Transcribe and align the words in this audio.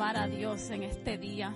a 0.00 0.28
Dios 0.28 0.70
en 0.70 0.84
este 0.84 1.18
día. 1.18 1.52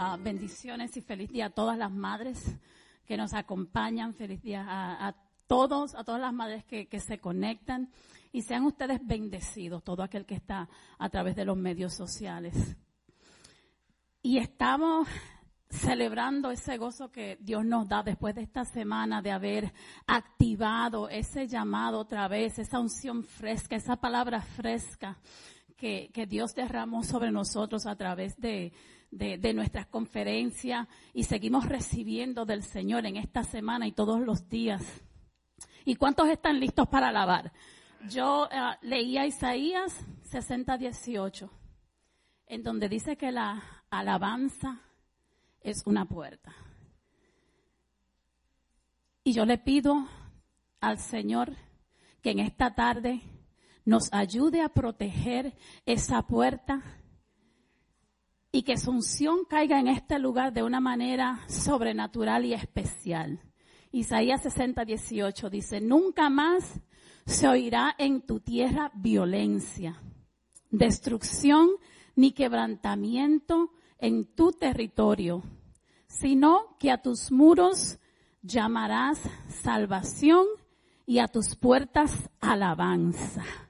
Uh, 0.00 0.20
bendiciones 0.20 0.96
y 0.96 1.00
feliz 1.00 1.30
día 1.30 1.46
a 1.46 1.50
todas 1.50 1.78
las 1.78 1.92
madres 1.92 2.58
que 3.06 3.16
nos 3.16 3.32
acompañan. 3.34 4.14
Feliz 4.14 4.42
día 4.42 4.66
a, 4.66 5.14
todos, 5.46 5.94
a 5.94 6.02
todas 6.02 6.20
las 6.20 6.32
madres 6.32 6.64
que, 6.64 6.88
se 6.98 7.20
conectan. 7.20 7.92
Y 8.32 8.42
sean 8.42 8.64
ustedes 8.64 8.98
bendecidos, 9.06 9.84
todo 9.84 10.02
aquel 10.02 10.26
que 10.26 10.34
está 10.34 10.68
a 10.98 11.08
través 11.08 11.36
de 11.36 11.44
los 11.44 11.56
medios 11.56 11.94
sociales. 11.94 12.76
Y 14.22 14.38
estamos 14.38 15.06
celebrando 15.70 16.50
ese 16.50 16.76
gozo 16.78 17.12
que 17.12 17.38
Dios 17.40 17.64
nos 17.64 17.88
da 17.88 18.02
después 18.02 18.34
de 18.34 18.42
esta 18.42 18.64
semana 18.64 19.22
de 19.22 19.30
haber 19.30 19.72
activado 20.08 21.08
ese 21.08 21.46
llamado 21.46 22.00
otra 22.00 22.26
vez, 22.26 22.58
esa 22.58 22.80
unción 22.80 23.22
fresca, 23.22 23.76
esa 23.76 23.96
palabra 23.96 24.40
fresca 24.40 25.16
que, 26.12 26.26
Dios 26.26 26.54
derramó 26.54 27.04
sobre 27.04 27.30
nosotros 27.30 27.86
a 27.86 27.94
través 27.94 28.40
de, 28.40 28.72
nuestras 29.54 29.86
conferencias 29.86 30.88
y 31.12 31.24
seguimos 31.24 31.68
recibiendo 31.68 32.46
del 32.46 32.62
Señor 32.62 33.04
en 33.04 33.16
esta 33.16 33.44
semana 33.44 33.86
y 33.86 33.92
todos 33.92 34.20
los 34.20 34.48
días. 34.48 34.82
¿Y 35.84 35.96
cuántos 35.96 36.30
están 36.30 36.58
listos 36.58 36.88
para 36.88 37.08
alabar? 37.08 37.52
Yo 38.08 38.44
uh, 38.44 38.86
leía 38.86 39.26
Isaías 39.26 39.94
60, 40.22 40.78
18, 40.78 41.50
en 42.46 42.62
donde 42.62 42.88
dice 42.88 43.16
que 43.18 43.30
la 43.30 43.62
alabanza 43.90 44.80
es 45.60 45.82
una 45.84 46.06
puerta. 46.06 46.54
Y 49.22 49.34
yo 49.34 49.44
le 49.44 49.58
pido 49.58 50.08
al 50.80 50.98
Señor 50.98 51.54
que 52.22 52.30
en 52.30 52.38
esta 52.38 52.74
tarde 52.74 53.20
nos 53.84 54.12
ayude 54.12 54.62
a 54.62 54.68
proteger 54.68 55.56
esa 55.86 56.22
puerta 56.22 56.82
y 58.50 58.62
que 58.62 58.76
su 58.76 58.90
unción 58.90 59.44
caiga 59.48 59.80
en 59.80 59.88
este 59.88 60.18
lugar 60.18 60.52
de 60.52 60.62
una 60.62 60.80
manera 60.80 61.40
sobrenatural 61.48 62.44
y 62.44 62.54
especial. 62.54 63.40
Isaías 63.90 64.42
60, 64.42 64.84
18 64.84 65.50
dice, 65.50 65.80
nunca 65.80 66.30
más 66.30 66.80
se 67.26 67.48
oirá 67.48 67.94
en 67.98 68.22
tu 68.22 68.40
tierra 68.40 68.90
violencia, 68.94 70.00
destrucción 70.70 71.70
ni 72.16 72.32
quebrantamiento 72.32 73.70
en 73.98 74.24
tu 74.24 74.52
territorio, 74.52 75.42
sino 76.06 76.76
que 76.78 76.90
a 76.90 77.02
tus 77.02 77.32
muros 77.32 77.98
llamarás 78.42 79.20
salvación 79.62 80.46
y 81.06 81.18
a 81.18 81.28
tus 81.28 81.56
puertas 81.56 82.30
alabanza. 82.40 83.63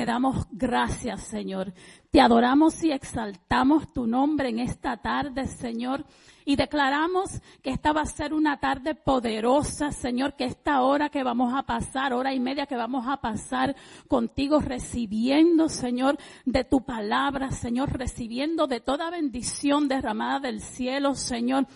Te 0.00 0.06
damos 0.06 0.46
gracias, 0.50 1.24
Señor. 1.24 1.74
Te 2.10 2.22
adoramos 2.22 2.82
y 2.82 2.90
exaltamos 2.90 3.92
tu 3.92 4.06
nombre 4.06 4.48
en 4.48 4.58
esta 4.58 4.96
tarde, 4.96 5.46
Señor. 5.46 6.06
Y 6.46 6.56
declaramos 6.56 7.42
que 7.62 7.68
esta 7.68 7.92
va 7.92 8.00
a 8.00 8.06
ser 8.06 8.32
una 8.32 8.58
tarde 8.58 8.94
poderosa, 8.94 9.92
Señor, 9.92 10.36
que 10.36 10.46
esta 10.46 10.80
hora 10.80 11.10
que 11.10 11.22
vamos 11.22 11.52
a 11.54 11.64
pasar, 11.64 12.14
hora 12.14 12.32
y 12.32 12.40
media 12.40 12.64
que 12.64 12.76
vamos 12.76 13.06
a 13.08 13.18
pasar 13.18 13.76
contigo, 14.08 14.60
recibiendo, 14.60 15.68
Señor, 15.68 16.16
de 16.46 16.64
tu 16.64 16.82
palabra, 16.82 17.50
Señor, 17.50 17.92
recibiendo 17.98 18.66
de 18.66 18.80
toda 18.80 19.10
bendición 19.10 19.86
derramada 19.86 20.40
del 20.40 20.62
cielo, 20.62 21.14
Señor 21.14 21.66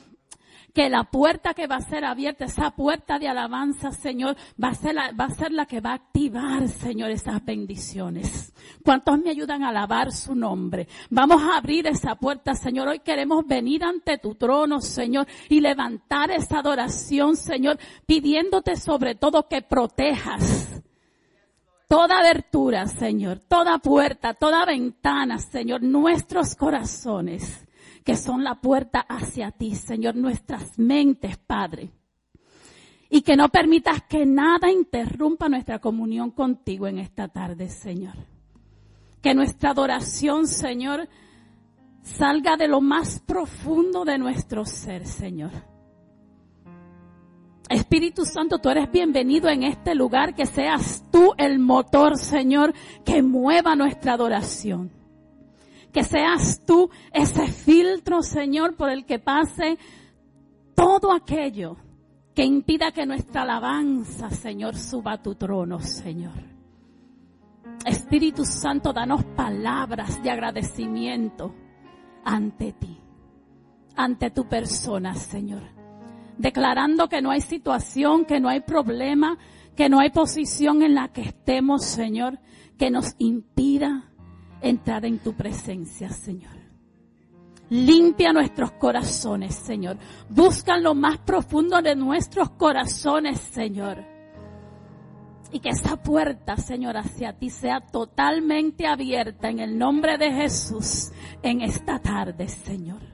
que 0.74 0.90
la 0.90 1.04
puerta 1.04 1.54
que 1.54 1.68
va 1.68 1.76
a 1.76 1.80
ser 1.80 2.04
abierta, 2.04 2.46
esa 2.46 2.72
puerta 2.72 3.20
de 3.20 3.28
alabanza, 3.28 3.92
Señor, 3.92 4.36
va 4.62 4.68
a 4.68 4.74
ser 4.74 4.96
la, 4.96 5.12
va 5.12 5.26
a 5.26 5.30
ser 5.30 5.52
la 5.52 5.66
que 5.66 5.80
va 5.80 5.92
a 5.92 5.94
activar, 5.94 6.68
Señor, 6.68 7.12
esas 7.12 7.42
bendiciones. 7.44 8.52
¿Cuántos 8.84 9.20
me 9.20 9.30
ayudan 9.30 9.62
a 9.62 9.68
alabar 9.68 10.10
su 10.10 10.34
nombre? 10.34 10.88
Vamos 11.10 11.40
a 11.42 11.58
abrir 11.58 11.86
esa 11.86 12.16
puerta, 12.16 12.54
Señor. 12.54 12.88
Hoy 12.88 12.98
queremos 12.98 13.46
venir 13.46 13.84
ante 13.84 14.18
tu 14.18 14.34
trono, 14.34 14.80
Señor, 14.80 15.28
y 15.48 15.60
levantar 15.60 16.32
esa 16.32 16.58
adoración, 16.58 17.36
Señor, 17.36 17.78
pidiéndote 18.04 18.74
sobre 18.76 19.14
todo 19.14 19.46
que 19.46 19.62
protejas 19.62 20.82
toda 21.86 22.18
abertura, 22.18 22.88
Señor, 22.88 23.38
toda 23.38 23.78
puerta, 23.78 24.34
toda 24.34 24.64
ventana, 24.64 25.38
Señor, 25.38 25.82
nuestros 25.84 26.56
corazones 26.56 27.63
que 28.04 28.16
son 28.16 28.44
la 28.44 28.56
puerta 28.56 29.00
hacia 29.00 29.50
ti, 29.50 29.74
Señor, 29.74 30.14
nuestras 30.14 30.78
mentes, 30.78 31.38
Padre. 31.38 31.90
Y 33.08 33.22
que 33.22 33.36
no 33.36 33.48
permitas 33.48 34.02
que 34.02 34.26
nada 34.26 34.70
interrumpa 34.70 35.48
nuestra 35.48 35.78
comunión 35.78 36.30
contigo 36.30 36.86
en 36.86 36.98
esta 36.98 37.28
tarde, 37.28 37.70
Señor. 37.70 38.14
Que 39.22 39.34
nuestra 39.34 39.70
adoración, 39.70 40.46
Señor, 40.46 41.08
salga 42.02 42.58
de 42.58 42.68
lo 42.68 42.82
más 42.82 43.20
profundo 43.20 44.04
de 44.04 44.18
nuestro 44.18 44.66
ser, 44.66 45.06
Señor. 45.06 45.52
Espíritu 47.70 48.26
Santo, 48.26 48.58
tú 48.58 48.68
eres 48.68 48.90
bienvenido 48.92 49.48
en 49.48 49.62
este 49.62 49.94
lugar, 49.94 50.34
que 50.34 50.44
seas 50.44 51.02
tú 51.10 51.32
el 51.38 51.58
motor, 51.58 52.18
Señor, 52.18 52.74
que 53.06 53.22
mueva 53.22 53.74
nuestra 53.74 54.12
adoración 54.12 55.03
que 55.94 56.02
seas 56.02 56.60
tú 56.66 56.90
ese 57.12 57.46
filtro, 57.46 58.20
Señor, 58.20 58.74
por 58.74 58.90
el 58.90 59.06
que 59.06 59.20
pase 59.20 59.78
todo 60.74 61.12
aquello 61.12 61.76
que 62.34 62.44
impida 62.44 62.90
que 62.90 63.06
nuestra 63.06 63.42
alabanza, 63.42 64.28
Señor, 64.28 64.74
suba 64.74 65.12
a 65.12 65.22
tu 65.22 65.36
trono, 65.36 65.78
Señor. 65.78 66.34
Espíritu 67.86 68.44
Santo, 68.44 68.92
danos 68.92 69.22
palabras 69.36 70.20
de 70.20 70.32
agradecimiento 70.32 71.54
ante 72.24 72.72
ti, 72.72 72.98
ante 73.94 74.30
tu 74.32 74.48
persona, 74.48 75.14
Señor. 75.14 75.62
Declarando 76.36 77.08
que 77.08 77.22
no 77.22 77.30
hay 77.30 77.40
situación, 77.40 78.24
que 78.24 78.40
no 78.40 78.48
hay 78.48 78.62
problema, 78.62 79.38
que 79.76 79.88
no 79.88 80.00
hay 80.00 80.10
posición 80.10 80.82
en 80.82 80.96
la 80.96 81.12
que 81.12 81.22
estemos, 81.22 81.84
Señor, 81.84 82.40
que 82.76 82.90
nos 82.90 83.14
impida 83.18 84.10
entrar 84.64 85.04
en 85.04 85.18
tu 85.18 85.34
presencia, 85.34 86.10
Señor. 86.10 86.64
Limpia 87.70 88.32
nuestros 88.32 88.72
corazones, 88.72 89.54
Señor. 89.54 89.96
Busca 90.28 90.76
lo 90.76 90.94
más 90.94 91.18
profundo 91.18 91.80
de 91.80 91.94
nuestros 91.94 92.50
corazones, 92.50 93.38
Señor. 93.40 94.04
Y 95.52 95.60
que 95.60 95.70
esa 95.70 95.96
puerta, 95.96 96.56
Señor, 96.56 96.96
hacia 96.96 97.32
ti 97.32 97.48
sea 97.48 97.80
totalmente 97.80 98.86
abierta 98.86 99.48
en 99.48 99.60
el 99.60 99.78
nombre 99.78 100.18
de 100.18 100.32
Jesús 100.32 101.12
en 101.42 101.60
esta 101.62 101.98
tarde, 102.00 102.48
Señor. 102.48 103.13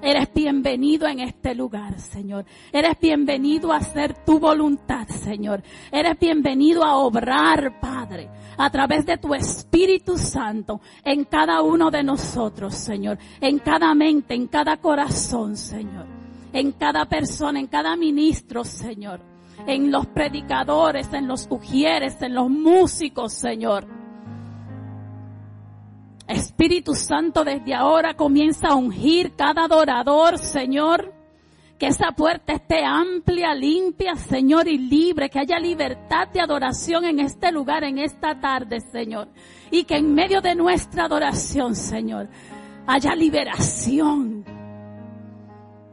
Eres 0.00 0.32
bienvenido 0.32 1.08
en 1.08 1.20
este 1.20 1.54
lugar, 1.54 1.98
Señor. 1.98 2.44
Eres 2.72 2.98
bienvenido 3.00 3.72
a 3.72 3.78
hacer 3.78 4.24
tu 4.24 4.38
voluntad, 4.38 5.08
Señor. 5.08 5.62
Eres 5.90 6.16
bienvenido 6.18 6.84
a 6.84 6.96
obrar, 6.98 7.80
Padre, 7.80 8.28
a 8.56 8.70
través 8.70 9.04
de 9.06 9.18
tu 9.18 9.34
Espíritu 9.34 10.16
Santo 10.16 10.80
en 11.04 11.24
cada 11.24 11.62
uno 11.62 11.90
de 11.90 12.04
nosotros, 12.04 12.74
Señor. 12.74 13.18
En 13.40 13.58
cada 13.58 13.92
mente, 13.94 14.34
en 14.34 14.46
cada 14.46 14.76
corazón, 14.76 15.56
Señor. 15.56 16.06
En 16.52 16.72
cada 16.72 17.04
persona, 17.06 17.58
en 17.58 17.66
cada 17.66 17.96
ministro, 17.96 18.62
Señor. 18.62 19.20
En 19.66 19.90
los 19.90 20.06
predicadores, 20.06 21.12
en 21.12 21.26
los 21.26 21.48
ujieres, 21.50 22.22
en 22.22 22.34
los 22.34 22.48
músicos, 22.48 23.32
Señor 23.32 23.97
Espíritu 26.28 26.94
Santo, 26.94 27.42
desde 27.42 27.74
ahora 27.74 28.14
comienza 28.14 28.68
a 28.68 28.74
ungir 28.74 29.34
cada 29.34 29.64
adorador, 29.64 30.38
Señor. 30.38 31.14
Que 31.78 31.86
esa 31.86 32.10
puerta 32.10 32.54
esté 32.54 32.84
amplia, 32.84 33.54
limpia, 33.54 34.14
Señor, 34.16 34.68
y 34.68 34.78
libre. 34.78 35.30
Que 35.30 35.38
haya 35.38 35.58
libertad 35.58 36.28
de 36.28 36.40
adoración 36.40 37.04
en 37.04 37.20
este 37.20 37.50
lugar, 37.50 37.84
en 37.84 37.98
esta 37.98 38.38
tarde, 38.38 38.80
Señor. 38.80 39.28
Y 39.70 39.84
que 39.84 39.96
en 39.96 40.12
medio 40.12 40.40
de 40.40 40.54
nuestra 40.54 41.04
adoración, 41.04 41.74
Señor, 41.74 42.28
haya 42.86 43.14
liberación. 43.14 44.44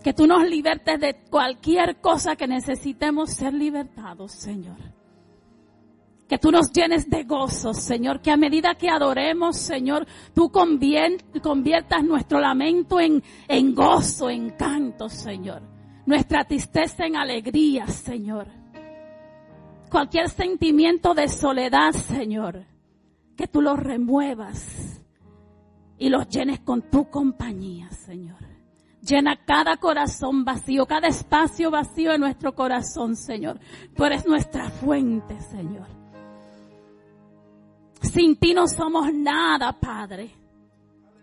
Que 0.04 0.14
tú 0.14 0.28
nos 0.28 0.48
libertes 0.48 1.00
de 1.00 1.16
cualquier 1.30 2.02
cosa 2.02 2.36
que 2.36 2.48
necesitemos 2.48 3.32
ser 3.32 3.54
libertados, 3.54 4.34
Señor. 4.34 4.78
Que 6.28 6.40
tú 6.40 6.52
nos 6.52 6.72
llenes 6.72 7.10
de 7.10 7.24
gozo, 7.24 7.74
Señor. 7.74 8.22
Que 8.22 8.32
a 8.32 8.38
medida 8.38 8.76
que 8.76 8.90
adoremos, 8.90 9.58
Señor, 9.58 10.08
tú 10.34 10.52
conviertas 10.52 12.04
nuestro 12.04 12.40
lamento 12.40 13.00
en, 13.00 13.24
en 13.48 13.76
gozo, 13.76 14.30
en 14.30 14.52
canto, 14.52 15.08
Señor. 15.08 15.62
Nuestra 16.06 16.44
tristeza 16.46 17.06
en 17.06 17.16
alegría, 17.16 17.88
Señor. 17.88 18.48
Cualquier 19.90 20.30
sentimiento 20.30 21.14
de 21.14 21.28
soledad, 21.28 21.92
Señor. 21.92 22.66
Que 23.38 23.48
tú 23.48 23.62
lo 23.62 23.76
remuevas 23.76 25.02
y 25.98 26.10
los 26.10 26.28
llenes 26.28 26.60
con 26.62 26.90
tu 26.90 27.10
compañía, 27.10 27.90
Señor. 27.92 28.38
Llena 29.02 29.46
cada 29.46 29.78
corazón 29.78 30.44
vacío, 30.44 30.86
cada 30.88 31.08
espacio 31.08 31.70
vacío 31.70 32.12
de 32.12 32.18
nuestro 32.18 32.56
corazón, 32.56 33.16
Señor. 33.16 33.60
Tú 33.96 34.04
eres 34.04 34.26
nuestra 34.26 34.70
fuente, 34.70 35.40
Señor. 35.42 35.88
Sin 38.06 38.38
ti 38.38 38.54
no 38.54 38.68
somos 38.68 39.14
nada, 39.14 39.74
Padre. 39.74 40.30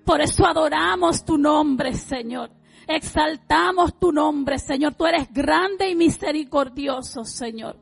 Por 0.05 0.21
eso 0.21 0.47
adoramos 0.47 1.25
tu 1.25 1.39
nombre, 1.39 1.95
Señor. 1.95 2.51
Exaltamos 2.87 3.99
tu 3.99 4.13
nombre, 4.13 4.59
Señor. 4.59 4.95
Tú 4.95 5.07
eres 5.07 5.33
grande 5.33 5.89
y 5.89 5.95
misericordioso, 5.95 7.25
Señor. 7.25 7.77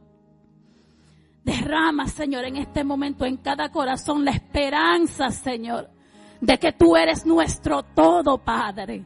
Derrama, 1.43 2.07
Señor, 2.07 2.45
en 2.45 2.57
este 2.57 2.85
momento 2.85 3.25
en 3.25 3.39
cada 3.39 3.71
corazón 3.71 4.25
la 4.25 4.33
esperanza, 4.33 5.31
Señor, 5.31 5.89
de 6.41 6.59
que 6.59 6.73
tú 6.73 6.97
eres 6.97 7.25
nuestro 7.25 7.83
todo, 7.83 8.39
Padre. 8.39 9.05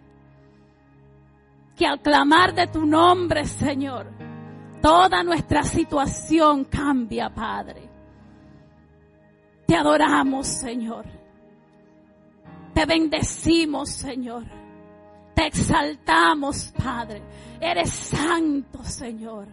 Que 1.76 1.86
al 1.86 2.00
clamar 2.00 2.54
de 2.54 2.66
tu 2.66 2.84
nombre, 2.84 3.46
Señor, 3.46 4.10
toda 4.82 5.22
nuestra 5.22 5.62
situación 5.62 6.64
cambia, 6.64 7.32
Padre. 7.32 7.83
Te 9.66 9.76
adoramos, 9.76 10.46
Señor. 10.46 11.06
Te 12.74 12.84
bendecimos, 12.86 13.90
Señor. 13.90 14.44
Te 15.34 15.46
exaltamos, 15.46 16.72
Padre. 16.76 17.22
Eres 17.60 17.90
santo, 17.90 18.84
Señor. 18.84 19.48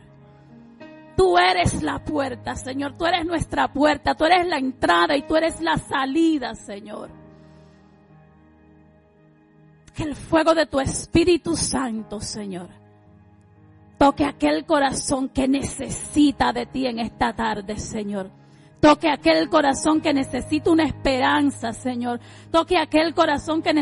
Tú 1.15 1.37
eres 1.37 1.81
la 1.83 2.03
puerta, 2.03 2.55
Señor. 2.55 2.97
Tú 2.97 3.05
eres 3.05 3.25
nuestra 3.25 3.71
puerta. 3.71 4.15
Tú 4.15 4.25
eres 4.25 4.47
la 4.47 4.57
entrada 4.57 5.15
y 5.15 5.23
tú 5.23 5.35
eres 5.35 5.61
la 5.61 5.77
salida, 5.77 6.55
Señor. 6.55 7.09
Que 9.95 10.03
el 10.03 10.15
fuego 10.15 10.55
de 10.55 10.65
tu 10.65 10.79
Espíritu 10.79 11.55
Santo, 11.55 12.19
Señor, 12.21 12.69
toque 13.97 14.25
aquel 14.25 14.65
corazón 14.65 15.29
que 15.29 15.47
necesita 15.47 16.53
de 16.53 16.65
ti 16.65 16.87
en 16.87 16.99
esta 16.99 17.35
tarde, 17.35 17.77
Señor. 17.77 18.40
Toque 18.81 19.09
aquel 19.09 19.47
corazón 19.47 20.01
que 20.01 20.11
necesita 20.11 20.71
una 20.71 20.85
esperanza, 20.85 21.71
Señor. 21.71 22.19
Toque 22.49 22.77
aquel 22.77 23.13
corazón 23.13 23.61
que, 23.61 23.73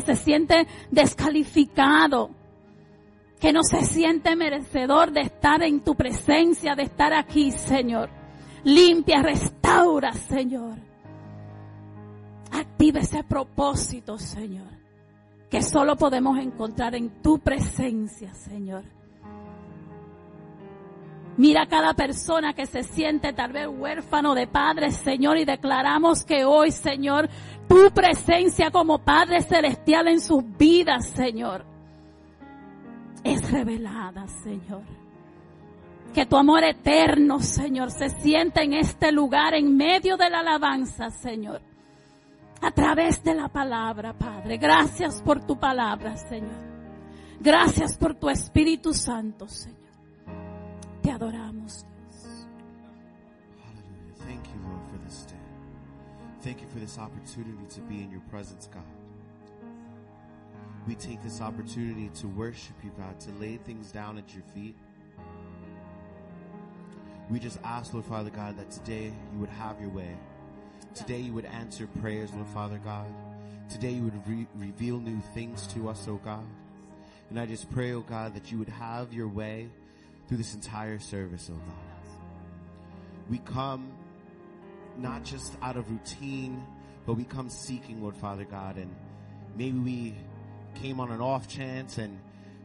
se 0.00 0.16
siente 0.16 0.66
descalificado 0.90 2.30
que 3.40 3.52
no 3.52 3.62
se 3.62 3.84
siente 3.84 4.34
merecedor 4.34 5.12
de 5.12 5.20
estar 5.20 5.62
en 5.62 5.80
tu 5.80 5.94
presencia, 5.94 6.74
de 6.74 6.82
estar 6.82 7.12
aquí, 7.14 7.52
Señor. 7.52 8.10
Limpia, 8.64 9.22
restaura, 9.22 10.12
Señor. 10.12 10.76
Activa 12.50 12.98
ese 12.98 13.22
propósito, 13.22 14.18
Señor, 14.18 14.66
que 15.48 15.62
solo 15.62 15.94
podemos 15.94 16.36
encontrar 16.38 16.96
en 16.96 17.22
tu 17.22 17.38
presencia, 17.38 18.34
Señor. 18.34 18.82
Mira 21.38 21.66
cada 21.66 21.94
persona 21.94 22.52
que 22.52 22.66
se 22.66 22.82
siente 22.82 23.32
tal 23.32 23.52
vez 23.52 23.66
huérfano 23.66 24.34
de 24.34 24.46
padre, 24.46 24.90
Señor, 24.90 25.38
y 25.38 25.46
declaramos 25.46 26.24
que 26.24 26.44
hoy, 26.44 26.70
Señor, 26.70 27.30
tu 27.66 27.90
presencia 27.92 28.70
como 28.70 28.98
Padre 28.98 29.40
Celestial 29.42 30.08
en 30.08 30.20
sus 30.20 30.42
vidas, 30.58 31.06
Señor 31.06 31.64
es 33.24 33.50
revelada, 33.50 34.26
Señor. 34.26 34.82
Que 36.14 36.26
tu 36.26 36.36
amor 36.36 36.64
eterno, 36.64 37.40
Señor, 37.40 37.90
se 37.90 38.08
sienta 38.08 38.62
en 38.62 38.74
este 38.74 39.12
lugar, 39.12 39.54
en 39.54 39.76
medio 39.76 40.16
de 40.16 40.30
la 40.30 40.40
alabanza, 40.40 41.10
Señor. 41.10 41.60
A 42.60 42.70
través 42.70 43.22
de 43.22 43.34
la 43.34 43.48
palabra, 43.48 44.14
Padre. 44.14 44.56
Gracias 44.56 45.22
por 45.22 45.44
tu 45.46 45.58
palabra, 45.58 46.16
Señor. 46.16 46.68
Gracias 47.40 47.96
por 47.96 48.14
tu 48.14 48.28
Espíritu 48.28 48.92
Santo, 48.94 49.46
Señor. 49.46 49.77
Te 51.02 51.10
adoramos. 51.10 51.84
Hallelujah. 53.60 54.14
Thank 54.26 54.46
you, 54.46 54.60
Lord, 54.66 54.80
for 54.90 54.98
this 55.04 55.22
day. 55.22 55.34
Thank 56.42 56.60
you 56.60 56.68
for 56.68 56.78
this 56.78 56.98
opportunity 56.98 57.66
to 57.70 57.80
be 57.82 58.02
in 58.02 58.10
your 58.10 58.20
presence, 58.30 58.68
God. 58.72 58.84
We 60.86 60.94
take 60.94 61.22
this 61.22 61.40
opportunity 61.40 62.08
to 62.20 62.28
worship 62.28 62.76
you, 62.82 62.90
God, 62.96 63.20
to 63.20 63.30
lay 63.32 63.58
things 63.58 63.90
down 63.92 64.16
at 64.18 64.32
your 64.32 64.42
feet. 64.54 64.76
We 67.28 67.38
just 67.38 67.58
ask, 67.62 67.92
Lord 67.92 68.06
Father 68.06 68.30
God, 68.30 68.56
that 68.56 68.70
today 68.70 69.12
you 69.32 69.38
would 69.38 69.50
have 69.50 69.80
your 69.80 69.90
way. 69.90 70.16
Today 70.94 71.20
you 71.20 71.34
would 71.34 71.44
answer 71.44 71.86
prayers, 72.00 72.32
Lord 72.32 72.46
Father 72.48 72.80
God. 72.82 73.06
Today 73.68 73.90
you 73.90 74.04
would 74.04 74.26
re- 74.26 74.46
reveal 74.56 74.98
new 74.98 75.20
things 75.34 75.66
to 75.68 75.90
us, 75.90 76.06
oh 76.08 76.20
God. 76.24 76.46
And 77.28 77.38
I 77.38 77.44
just 77.44 77.70
pray, 77.70 77.92
oh 77.92 78.00
God, 78.00 78.34
that 78.34 78.50
you 78.50 78.58
would 78.58 78.70
have 78.70 79.12
your 79.12 79.28
way 79.28 79.68
through 80.28 80.36
this 80.36 80.54
entire 80.54 80.98
service, 80.98 81.50
oh 81.52 81.56
God. 81.56 81.74
We 83.30 83.38
come 83.38 83.90
not 84.98 85.24
just 85.24 85.54
out 85.62 85.76
of 85.76 85.90
routine, 85.90 86.62
but 87.06 87.14
we 87.14 87.24
come 87.24 87.48
seeking, 87.48 88.02
Lord 88.02 88.16
Father 88.16 88.44
God, 88.44 88.76
and 88.76 88.94
maybe 89.56 89.78
we 89.78 90.14
came 90.74 91.00
on 91.00 91.10
an 91.10 91.20
off 91.20 91.48
chance 91.48 91.98
and 91.98 92.18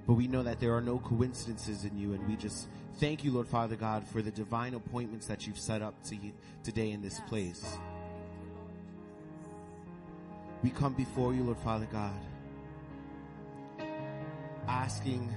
but 0.05 0.13
we 0.13 0.27
know 0.27 0.43
that 0.43 0.59
there 0.59 0.75
are 0.75 0.81
no 0.81 0.99
coincidences 0.99 1.85
in 1.85 1.97
you 1.97 2.13
and 2.13 2.27
we 2.27 2.35
just 2.35 2.67
thank 2.95 3.23
you 3.23 3.31
lord 3.31 3.47
father 3.47 3.75
god 3.75 4.05
for 4.05 4.21
the 4.21 4.29
divine 4.29 4.73
appointments 4.73 5.25
that 5.25 5.47
you've 5.47 5.57
set 5.57 5.81
up 5.81 5.95
to 6.03 6.15
today 6.63 6.91
in 6.91 7.01
this 7.01 7.19
place 7.21 7.77
we 10.61 10.69
come 10.69 10.93
before 10.93 11.33
you 11.33 11.43
lord 11.43 11.57
father 11.57 11.87
god 11.91 12.19
asking 14.67 15.33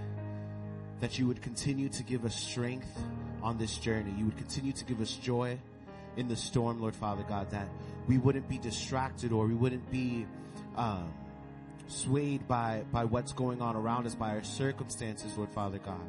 that 1.00 1.19
you 1.19 1.26
would 1.26 1.43
continue 1.43 1.88
to 1.88 2.02
give 2.02 2.25
us 2.25 2.34
strength 2.34 2.98
on 3.43 3.58
this 3.58 3.76
journey 3.78 4.12
you 4.16 4.25
would 4.25 4.37
continue 4.37 4.72
to 4.72 4.84
give 4.84 5.00
us 5.00 5.12
joy 5.16 5.58
in 6.16 6.28
the 6.28 6.37
storm 6.37 6.81
lord 6.81 6.94
father 6.94 7.25
god 7.28 7.50
that 7.50 7.69
we 8.08 8.19
wouldn't 8.19 8.48
be 8.48 8.58
distracted 8.58 9.32
or 9.32 9.46
we 9.46 9.54
wouldn't 9.54 9.90
be 9.90 10.26
um, 10.76 11.12
swayed 11.88 12.46
by, 12.48 12.84
by 12.93 13.04
what's 13.04 13.32
going 13.32 13.60
on 13.62 13.76
around 13.76 14.06
us, 14.06 14.14
by 14.14 14.31
our 14.31 14.44
circumstances, 14.44 15.37
Lord 15.37 15.50
Father 15.50 15.78
God. 15.78 16.08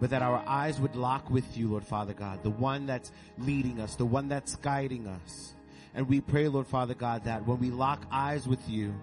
But 0.00 0.10
that 0.10 0.22
our 0.22 0.42
eyes 0.46 0.80
would 0.80 0.94
lock 0.94 1.28
with 1.30 1.56
you, 1.56 1.68
Lord 1.68 1.84
Father 1.84 2.14
God, 2.14 2.42
the 2.42 2.50
one 2.50 2.86
that's 2.86 3.10
leading 3.38 3.80
us, 3.80 3.96
the 3.96 4.06
one 4.06 4.28
that's 4.28 4.54
guiding 4.56 5.06
us. 5.08 5.54
And 5.94 6.08
we 6.08 6.20
pray, 6.20 6.46
Lord 6.46 6.66
Father 6.66 6.94
God, 6.94 7.24
that 7.24 7.46
when 7.46 7.58
we 7.58 7.70
lock 7.70 8.06
eyes 8.10 8.46
with 8.46 8.68
you, 8.68 8.94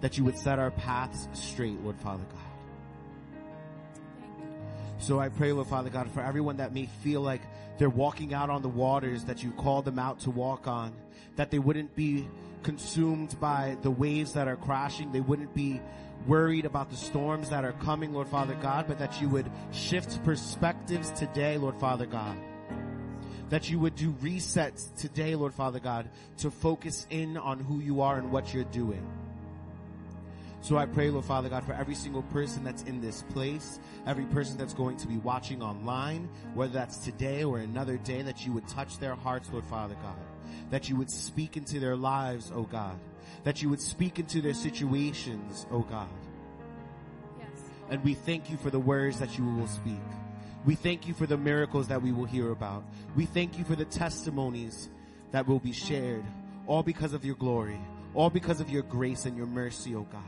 that 0.00 0.18
you 0.18 0.24
would 0.24 0.36
set 0.36 0.58
our 0.58 0.72
paths 0.72 1.28
straight, 1.32 1.80
Lord 1.82 1.98
Father 2.00 2.24
God. 2.32 2.45
So 4.98 5.20
I 5.20 5.28
pray, 5.28 5.52
Lord 5.52 5.68
Father 5.68 5.90
God, 5.90 6.10
for 6.10 6.20
everyone 6.20 6.56
that 6.56 6.72
may 6.72 6.86
feel 6.86 7.20
like 7.20 7.42
they're 7.78 7.90
walking 7.90 8.32
out 8.32 8.50
on 8.50 8.62
the 8.62 8.68
waters 8.68 9.24
that 9.24 9.42
you 9.42 9.50
called 9.52 9.84
them 9.84 9.98
out 9.98 10.20
to 10.20 10.30
walk 10.30 10.66
on, 10.66 10.92
that 11.36 11.50
they 11.50 11.58
wouldn't 11.58 11.94
be 11.94 12.26
consumed 12.62 13.38
by 13.38 13.76
the 13.82 13.90
waves 13.90 14.32
that 14.32 14.48
are 14.48 14.56
crashing. 14.56 15.12
They 15.12 15.20
wouldn't 15.20 15.54
be 15.54 15.80
worried 16.26 16.64
about 16.64 16.90
the 16.90 16.96
storms 16.96 17.50
that 17.50 17.64
are 17.64 17.72
coming, 17.72 18.14
Lord 18.14 18.28
Father 18.28 18.54
God, 18.54 18.86
but 18.88 18.98
that 18.98 19.20
you 19.20 19.28
would 19.28 19.50
shift 19.70 20.24
perspectives 20.24 21.10
today, 21.12 21.58
Lord 21.58 21.76
Father 21.76 22.06
God. 22.06 22.36
That 23.50 23.70
you 23.70 23.78
would 23.78 23.94
do 23.94 24.12
resets 24.14 24.92
today, 24.96 25.36
Lord 25.36 25.54
Father 25.54 25.78
God, 25.78 26.08
to 26.38 26.50
focus 26.50 27.06
in 27.10 27.36
on 27.36 27.60
who 27.60 27.80
you 27.80 28.00
are 28.00 28.16
and 28.16 28.32
what 28.32 28.52
you're 28.52 28.64
doing. 28.64 29.06
So 30.66 30.76
I 30.76 30.86
pray, 30.86 31.10
Lord 31.10 31.24
Father 31.24 31.48
God, 31.48 31.64
for 31.64 31.74
every 31.74 31.94
single 31.94 32.22
person 32.22 32.64
that's 32.64 32.82
in 32.82 33.00
this 33.00 33.22
place, 33.30 33.78
every 34.04 34.24
person 34.24 34.58
that's 34.58 34.74
going 34.74 34.96
to 34.96 35.06
be 35.06 35.16
watching 35.18 35.62
online, 35.62 36.28
whether 36.54 36.72
that's 36.72 36.98
today 36.98 37.44
or 37.44 37.58
another 37.58 37.98
day, 37.98 38.22
that 38.22 38.44
you 38.44 38.52
would 38.52 38.66
touch 38.66 38.98
their 38.98 39.14
hearts, 39.14 39.48
Lord 39.52 39.64
Father 39.66 39.94
God 40.02 40.16
that 40.70 40.88
you 40.88 40.96
would 40.96 41.10
speak 41.10 41.56
into 41.56 41.80
their 41.80 41.96
lives, 41.96 42.50
oh 42.54 42.62
God. 42.62 42.98
That 43.44 43.62
you 43.62 43.68
would 43.68 43.80
speak 43.80 44.18
into 44.18 44.40
their 44.40 44.54
situations, 44.54 45.66
oh 45.70 45.80
God. 45.80 46.08
Yes. 47.38 47.48
And 47.90 48.02
we 48.02 48.14
thank 48.14 48.50
you 48.50 48.56
for 48.56 48.70
the 48.70 48.80
words 48.80 49.18
that 49.20 49.38
you 49.38 49.44
will 49.44 49.68
speak. 49.68 50.00
We 50.64 50.74
thank 50.74 51.06
you 51.06 51.14
for 51.14 51.26
the 51.26 51.36
miracles 51.36 51.88
that 51.88 52.02
we 52.02 52.10
will 52.10 52.24
hear 52.24 52.50
about. 52.50 52.84
We 53.14 53.26
thank 53.26 53.56
you 53.56 53.64
for 53.64 53.76
the 53.76 53.84
testimonies 53.84 54.88
that 55.30 55.46
will 55.46 55.60
be 55.60 55.72
shared, 55.72 56.24
all 56.66 56.82
because 56.82 57.12
of 57.12 57.24
your 57.24 57.36
glory, 57.36 57.78
all 58.14 58.30
because 58.30 58.60
of 58.60 58.68
your 58.68 58.82
grace 58.82 59.26
and 59.26 59.36
your 59.36 59.46
mercy, 59.46 59.94
oh 59.94 60.06
God. 60.10 60.22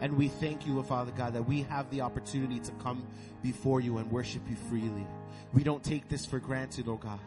And 0.00 0.16
we 0.16 0.28
thank 0.28 0.66
you, 0.66 0.78
O 0.78 0.82
Father 0.82 1.12
God, 1.12 1.34
that 1.34 1.42
we 1.42 1.62
have 1.62 1.90
the 1.90 2.02
opportunity 2.02 2.60
to 2.60 2.72
come 2.82 3.06
before 3.42 3.80
you 3.80 3.98
and 3.98 4.10
worship 4.10 4.42
you 4.48 4.56
freely. 4.68 5.06
We 5.52 5.64
don't 5.64 5.82
take 5.82 6.08
this 6.08 6.26
for 6.26 6.38
granted, 6.38 6.88
oh 6.88 6.96
God. 6.96 7.20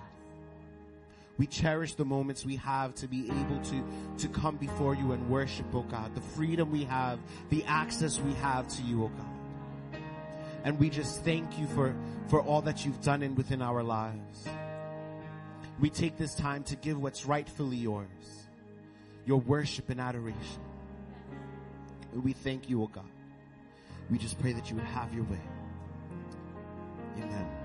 We 1.37 1.47
cherish 1.47 1.95
the 1.95 2.05
moments 2.05 2.45
we 2.45 2.57
have 2.57 2.93
to 2.95 3.07
be 3.07 3.25
able 3.25 3.59
to, 3.61 3.83
to 4.19 4.27
come 4.27 4.57
before 4.57 4.93
you 4.93 5.11
and 5.11 5.29
worship, 5.29 5.65
oh 5.73 5.81
God. 5.83 6.13
The 6.13 6.21
freedom 6.21 6.71
we 6.71 6.83
have, 6.83 7.19
the 7.49 7.63
access 7.65 8.19
we 8.19 8.33
have 8.33 8.67
to 8.67 8.83
you, 8.83 9.05
oh 9.05 9.07
God. 9.07 10.01
And 10.63 10.79
we 10.79 10.89
just 10.89 11.23
thank 11.23 11.57
you 11.57 11.65
for, 11.67 11.95
for 12.27 12.41
all 12.41 12.61
that 12.61 12.85
you've 12.85 13.01
done 13.01 13.23
in 13.23 13.33
within 13.33 13.61
our 13.61 13.81
lives. 13.81 14.47
We 15.79 15.89
take 15.89 16.17
this 16.17 16.35
time 16.35 16.63
to 16.65 16.75
give 16.75 17.01
what's 17.01 17.25
rightfully 17.25 17.77
yours. 17.77 18.07
Your 19.25 19.39
worship 19.39 19.89
and 19.89 19.99
adoration. 19.99 20.61
And 22.13 22.23
we 22.23 22.33
thank 22.33 22.69
you, 22.69 22.83
oh 22.83 22.87
God. 22.87 23.05
We 24.09 24.17
just 24.17 24.39
pray 24.39 24.53
that 24.53 24.69
you 24.69 24.75
would 24.75 24.85
have 24.85 25.13
your 25.13 25.23
way. 25.23 25.39
Amen. 27.17 27.60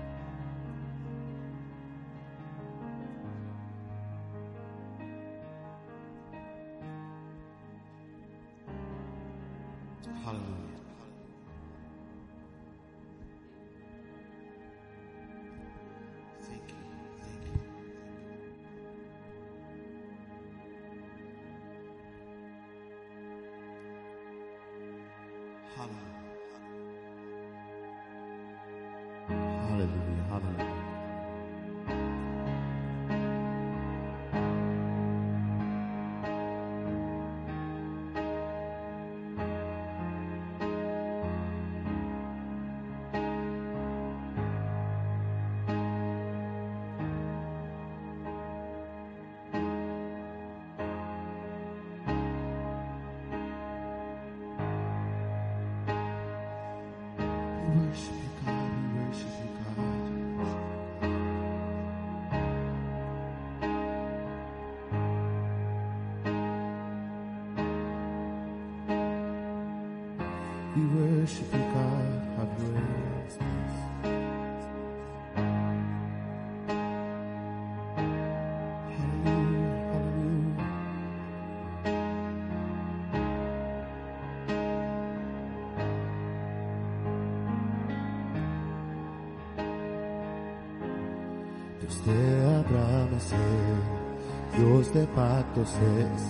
Dios 94.57 94.93
de 94.93 95.05
pactos 95.07 95.69
es, 95.69 96.21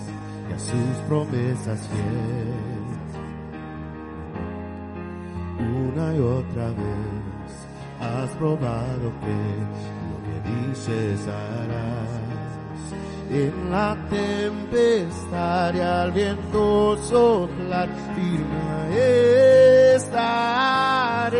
y 0.48 0.52
a 0.52 0.58
sus 0.58 0.96
promesas 1.06 1.80
fiel. 1.88 2.78
Una 5.58 6.14
y 6.14 6.20
otra 6.20 6.68
vez 6.68 7.68
has 8.00 8.30
probado 8.36 9.12
que 9.20 9.38
lo 10.08 10.16
que 10.24 10.36
dices 10.70 11.20
harás. 11.26 12.08
En 13.30 13.70
la 13.70 13.94
tempestad 14.08 15.74
y 15.74 15.80
al 15.80 16.12
viento 16.12 16.96
soplar, 16.96 17.88
firme 18.14 18.78
estaré 19.96 21.38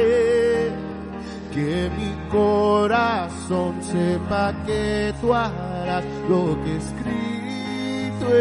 que 1.54 1.90
mi 1.96 2.07
corazón 2.30 3.82
sepa 3.82 4.54
que 4.66 5.14
tú 5.20 5.34
harás 5.34 6.04
lo 6.28 6.56
que 6.62 6.76
escrito 6.76 8.34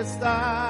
está. 0.00 0.67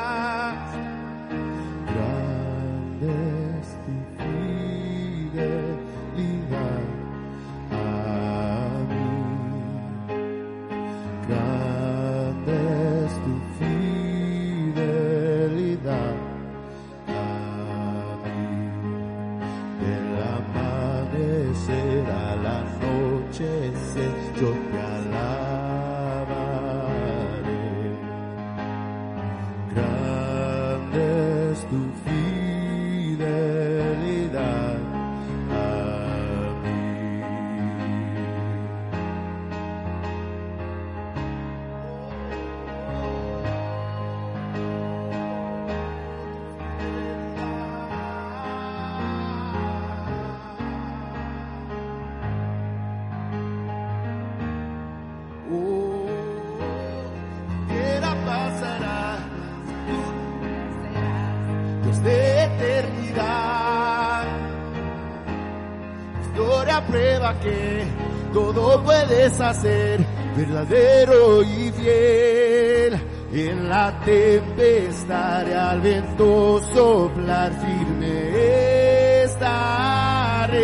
Puedes 69.39 69.41
hacer, 69.41 70.05
verdadero 70.37 71.43
y 71.43 71.73
fiel. 71.73 73.01
En 73.33 73.69
la 73.69 74.01
tempestad 74.01 75.53
al 75.53 75.81
viento 75.81 76.61
soplar 76.75 77.53
firme 77.53 79.23
estaré. 79.25 80.59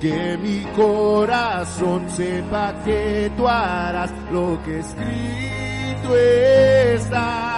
Que 0.00 0.38
mi 0.38 0.62
corazón 0.76 2.08
sepa 2.08 2.82
que 2.84 3.30
tú 3.36 3.46
harás 3.48 4.12
lo 4.30 4.58
que 4.62 4.78
escrito 4.78 6.16
está. 6.16 7.57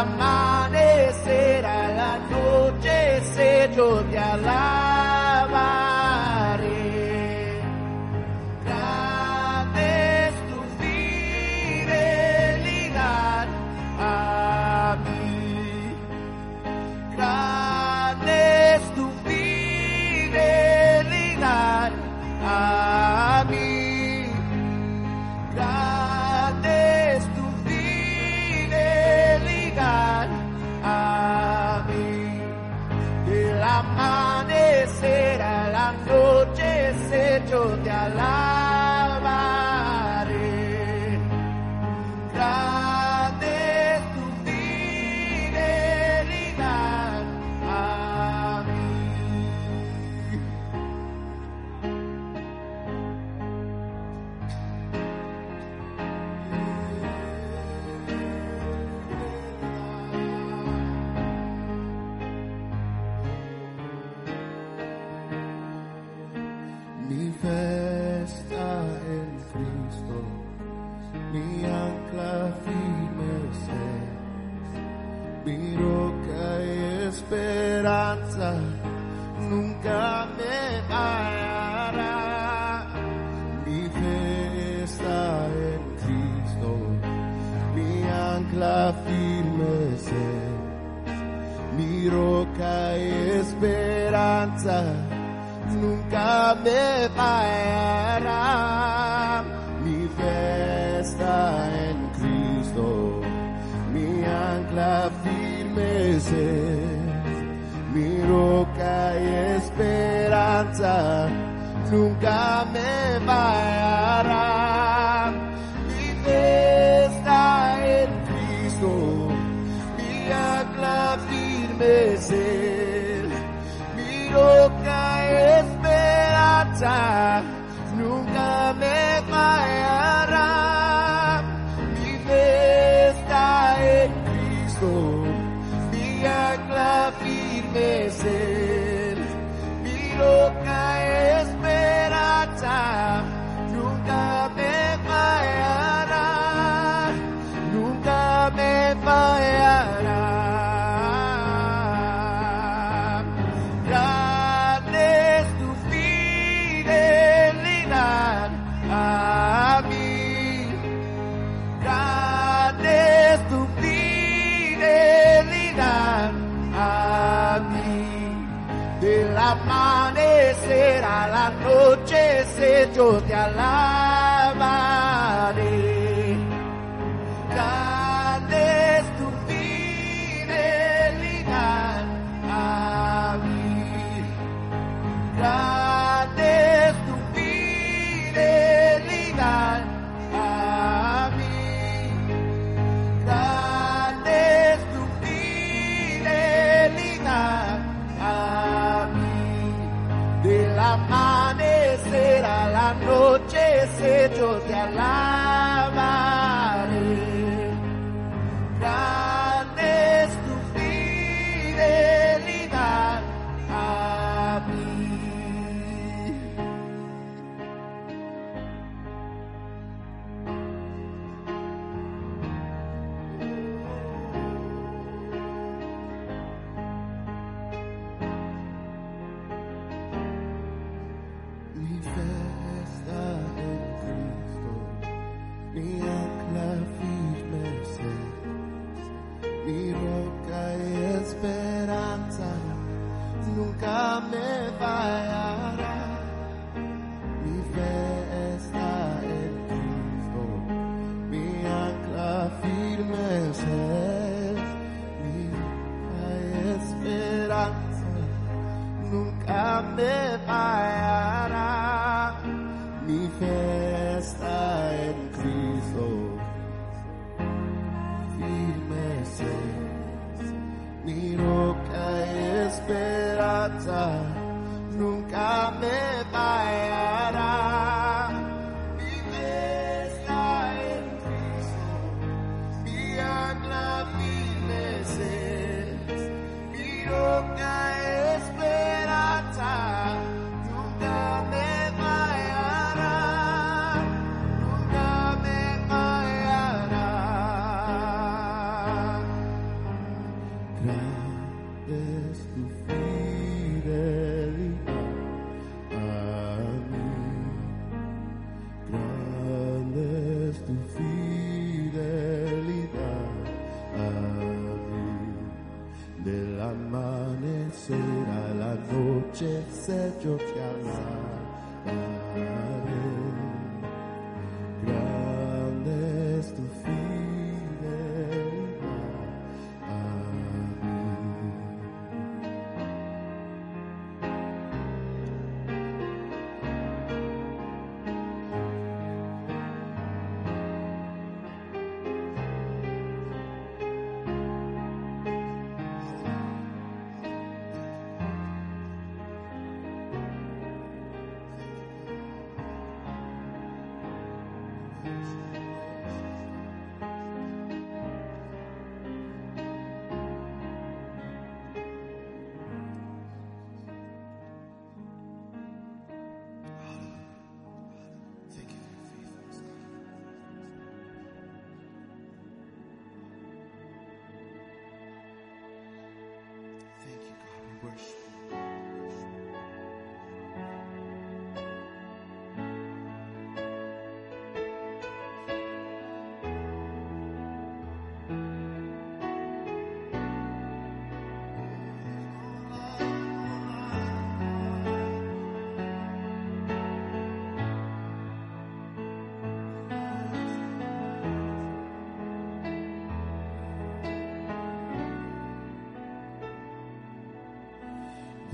Del 0.00 0.08
amanecer 0.08 1.66
al 1.66 2.00
anochecer 2.00 3.70
yo 3.76 4.02
te 4.10 4.18
alabaré. 4.18 4.79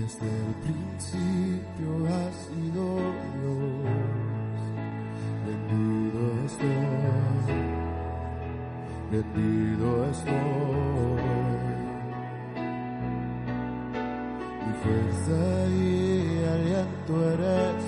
Desde 0.06 0.28
el 0.28 0.54
principio 0.62 1.90
has 2.06 2.34
sido 2.46 2.84
Dios. 3.34 4.60
Bendito 5.46 6.22
estoy. 6.46 7.58
Bendito 9.10 9.88
estoy. 10.04 11.26
Mi 14.62 14.72
fuerza 14.84 15.40
y 15.74 16.44
aliento 16.54 17.12
eres 17.32 17.85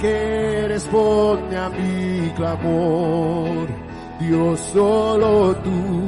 que 0.00 0.66
responde 0.68 1.56
a 1.56 1.68
mi 1.68 2.30
clamor. 2.36 3.68
Dios 4.20 4.60
solo 4.72 5.54
tú 5.56 6.06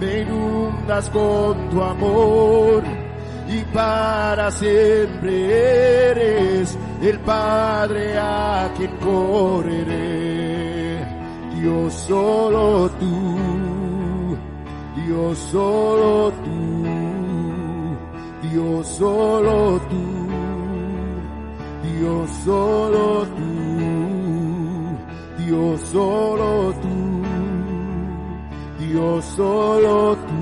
me 0.00 0.20
inundas 0.20 1.08
con 1.10 1.68
tu 1.70 1.82
amor 1.82 2.82
y 3.48 3.60
para 3.74 4.50
siempre 4.50 6.10
eres 6.10 6.78
el 7.02 7.18
Padre 7.20 8.18
a 8.18 8.70
quien 8.76 8.90
correré. 8.98 10.28
Dios 11.60 11.92
solo 11.94 12.88
tú, 13.00 14.36
Dios 15.04 15.38
solo 15.38 16.32
tú, 16.44 16.86
Dios 18.48 18.86
solo 18.86 19.80
tú, 19.90 20.17
Dios 21.98 22.30
solo 22.44 23.26
tú, 23.36 23.44
Dios 25.44 25.80
solo 25.80 26.72
tú. 26.80 27.08
Dios 28.88 29.24
solo 29.24 30.16
tú, 30.16 30.34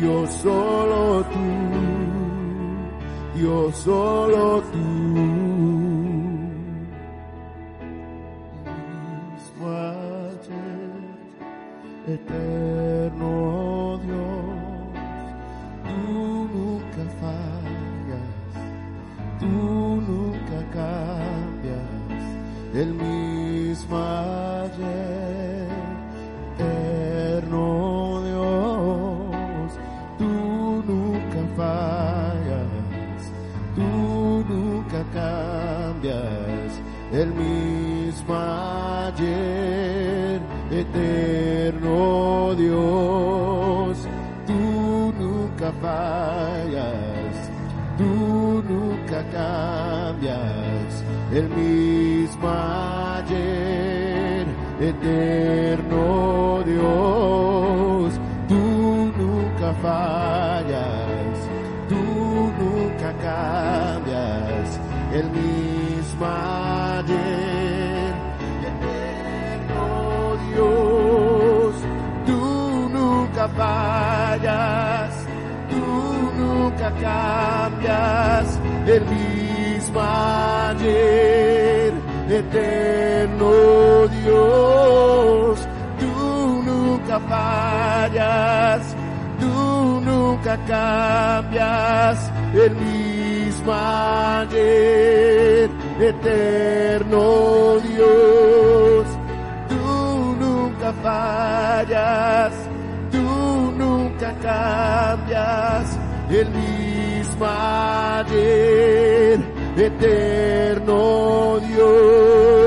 Dios 0.00 0.30
solo 0.30 1.24
tú, 1.24 1.38
Dios 3.38 3.76
solo 3.76 4.62
tú. 4.72 4.78
Mismo 9.32 9.68
ayer, 9.68 10.90
eterno 12.08 12.79
Dios, 42.60 44.06
tú 44.46 45.14
nunca 45.18 45.72
fallas, 45.80 47.32
tú 47.96 48.62
nunca 48.68 49.24
cambias, 49.32 51.04
el 51.32 51.48
mismo 51.48 52.50
ayer, 53.16 54.46
eterno 54.78 56.62
Dios, 56.66 58.20
tú 58.46 59.12
nunca 59.16 59.72
fallas, 59.80 60.19
nunca 76.80 76.90
cambias, 77.02 78.58
el 78.86 79.04
mismo 79.04 80.00
ayer, 80.00 81.92
eterno 82.30 83.50
Dios, 84.22 85.68
tú 85.98 86.62
nunca 86.64 87.20
fallas, 87.20 88.96
tú 89.38 90.00
nunca 90.00 90.56
cambias, 90.66 92.32
el 92.54 92.74
mismo 92.76 93.72
ayer, 94.48 95.70
eterno 96.00 97.76
Dios. 97.80 99.06
Tú 99.68 100.36
nunca 100.40 100.92
fallas, 101.02 102.52
tú 103.12 103.72
nunca 103.76 104.32
cambias, 104.42 105.98
el 106.30 106.48
ayer, 107.42 109.40
eterno 109.76 111.58
Dios. 111.66 112.59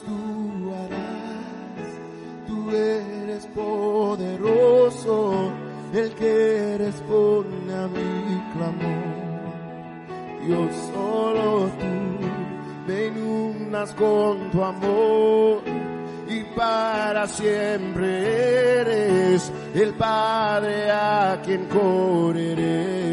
Tú 0.00 0.72
harás, 0.74 1.90
tú 2.46 2.70
eres 2.70 3.46
poderoso, 3.48 5.52
el 5.92 6.14
que 6.14 6.78
responde 6.78 7.74
a 7.74 7.88
mi 7.88 8.40
clamor. 8.54 9.02
Dios 10.46 10.74
solo 10.92 11.68
tú 11.78 12.12
me 12.86 13.06
inundas 13.06 13.94
con 13.94 14.50
tu 14.50 14.62
amor 14.62 15.62
y 16.28 16.42
para 16.56 17.26
siempre 17.28 18.80
eres 18.80 19.52
el 19.74 19.94
Padre 19.94 20.90
a 20.90 21.40
quien 21.44 21.66
correré. 21.66 23.12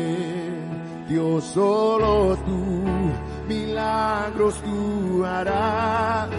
Dios 1.08 1.44
solo 1.44 2.36
tú, 2.46 2.84
milagros 3.48 4.62
tú 4.62 5.26
harás, 5.26 6.30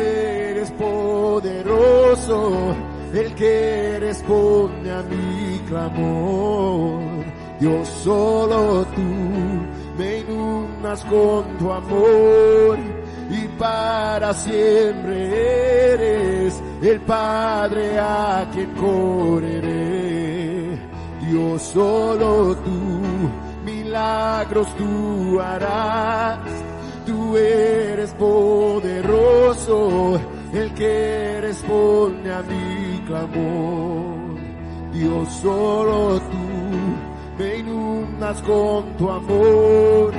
eres 0.00 0.70
poderoso, 0.72 2.74
el 3.12 3.34
que 3.34 3.98
responde 4.00 4.92
a 4.92 5.02
mi 5.02 5.58
clamor. 5.68 7.00
Dios 7.60 7.88
solo 7.88 8.84
tú, 8.94 9.02
me 9.98 10.18
inundas 10.18 11.04
con 11.04 11.44
tu 11.58 11.70
amor 11.70 12.78
y 13.30 13.46
para 13.58 14.34
siempre 14.34 15.94
eres 15.94 16.62
el 16.82 17.00
Padre 17.00 17.98
a 17.98 18.46
quien 18.52 18.70
correré. 18.72 20.14
Dios 21.26 21.62
solo 21.62 22.54
tú, 22.56 23.00
milagros 23.64 24.68
tú 24.76 25.40
harás, 25.40 26.38
tú 27.06 27.36
eres 27.36 28.12
poderoso, 28.14 29.00
el 30.52 30.72
que 30.74 31.40
responde 31.40 32.32
a 32.32 32.42
mi 32.42 32.98
clamor. 33.06 34.14
Dios 34.92 35.28
solo 35.42 36.20
tú, 36.20 37.38
me 37.38 37.56
inundas 37.56 38.40
con 38.42 38.96
tu 38.96 39.10
amor 39.10 40.14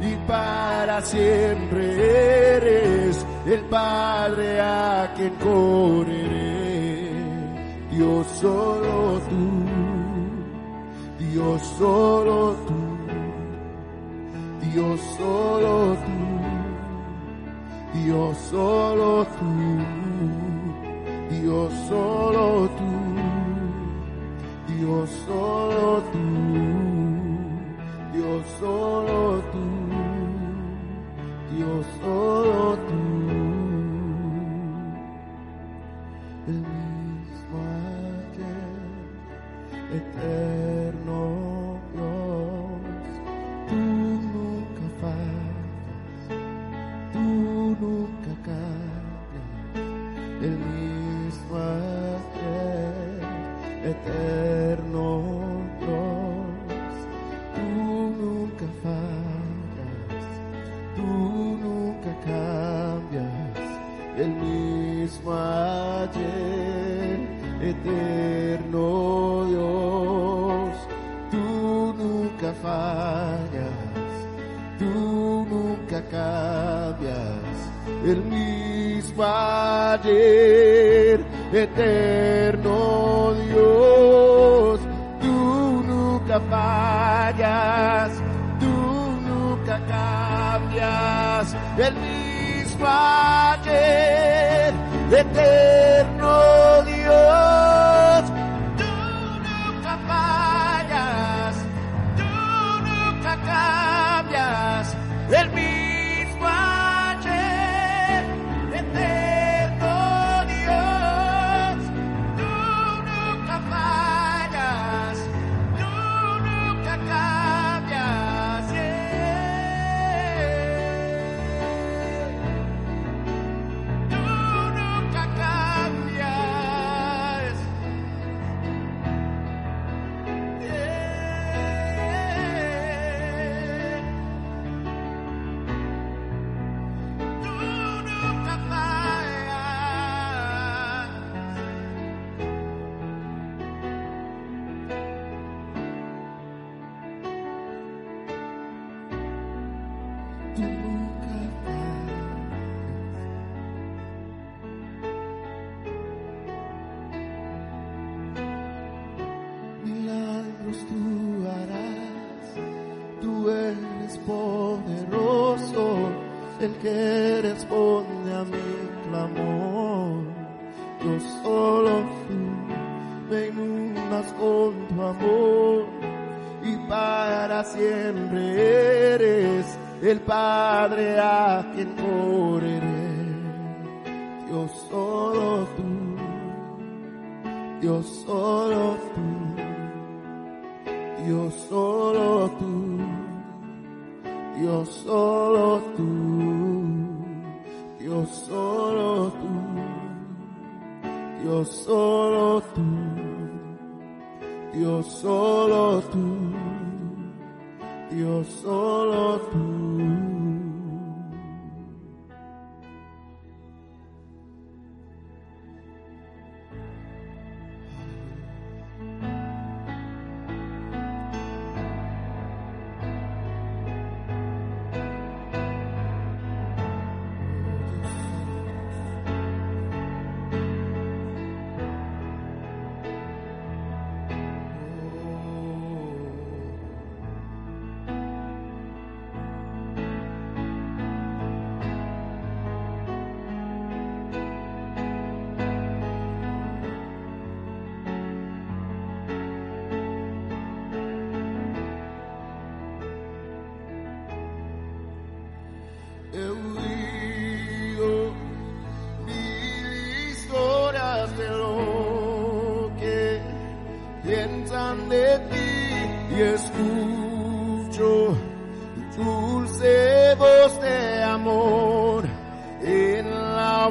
y 0.00 0.14
para 0.28 1.00
siempre 1.02 2.56
eres 2.56 3.26
el 3.46 3.60
Padre 3.64 4.60
a 4.60 5.12
quien 5.16 5.34
correré. 5.36 6.62
Dios 7.90 8.26
solo 8.40 9.20
tú, 9.28 9.64
Dios 11.18 11.62
solo 11.78 12.56
tú, 12.66 12.80
Dios 14.66 15.00
solo 15.18 15.96
tú, 16.06 16.21
Dios 17.94 18.36
solo 18.50 19.26
tú, 19.38 19.52
Dios 21.30 21.72
solo 21.88 22.68
tú, 22.78 22.92
Dios 24.74 25.10
solo 25.26 26.02
tú. 26.12 26.52
Dios 28.12 28.46
solo 28.60 29.42
tú, 29.52 29.66
Dios 31.56 31.86
solo 32.00 32.78
tú, 32.88 33.02
el 36.46 36.60
mismo 36.60 37.58
ayer, 38.32 39.96
eterno 39.96 40.61
eterno 67.84 69.44
Dios, 69.48 70.76
tú 71.30 71.94
nunca 71.98 72.52
fallas, 72.62 74.10
tú 74.78 75.46
nunca 75.50 76.00
cambias, 76.10 77.56
el 78.04 78.22
mismo 78.24 79.24
ayer, 79.24 81.24
eterno 81.52 83.34
Dios, 83.48 84.80
tú 85.20 85.82
nunca 85.86 86.40
fallas, 86.40 88.12
tú 88.60 88.66
nunca 89.28 89.80
cambias, 89.88 91.56
el 91.78 91.94
mismo 91.96 92.86
ayer, 92.86 94.72
eterno 95.10 95.71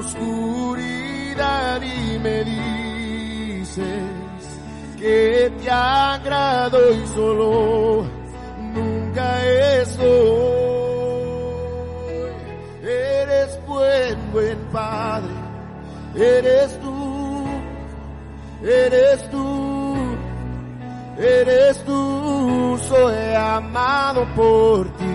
oscuridad 0.01 1.81
y 1.81 2.19
me 2.19 2.43
dices 2.43 3.83
que 4.99 5.51
te 5.61 5.69
agrado 5.69 6.79
y 6.91 7.07
solo 7.07 8.05
nunca 8.73 9.45
es 9.45 9.97
hoy. 9.99 11.29
Eres 12.83 13.59
buen, 13.67 14.31
buen 14.31 14.57
Padre, 14.71 15.33
eres 16.15 16.79
tú, 16.79 17.45
eres 18.63 19.29
tú, 19.29 19.95
eres 21.17 21.83
tú, 21.83 22.79
soy 22.87 23.35
amado 23.35 24.25
por 24.35 24.87
ti. 24.97 25.05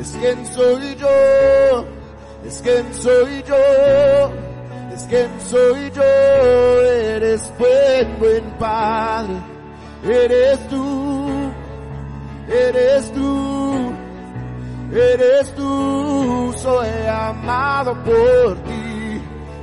Es 0.00 0.16
quien 0.18 0.46
soy 0.46 0.94
yo, 0.96 1.84
es 2.46 2.60
quien 2.62 2.94
soy 2.94 3.42
yo, 3.42 4.30
es 4.94 5.02
quien 5.04 5.30
soy 5.40 5.90
yo, 5.90 6.02
eres 6.82 7.52
buen, 7.58 8.18
buen 8.18 8.44
Padre, 8.58 9.34
eres 10.04 10.68
tú, 10.68 11.28
eres 12.48 13.12
tú, 13.12 13.92
eres 14.92 15.54
tú, 15.54 16.54
soy 16.56 16.88
amado 17.08 17.94
por 18.04 18.56
ti. 18.64 18.80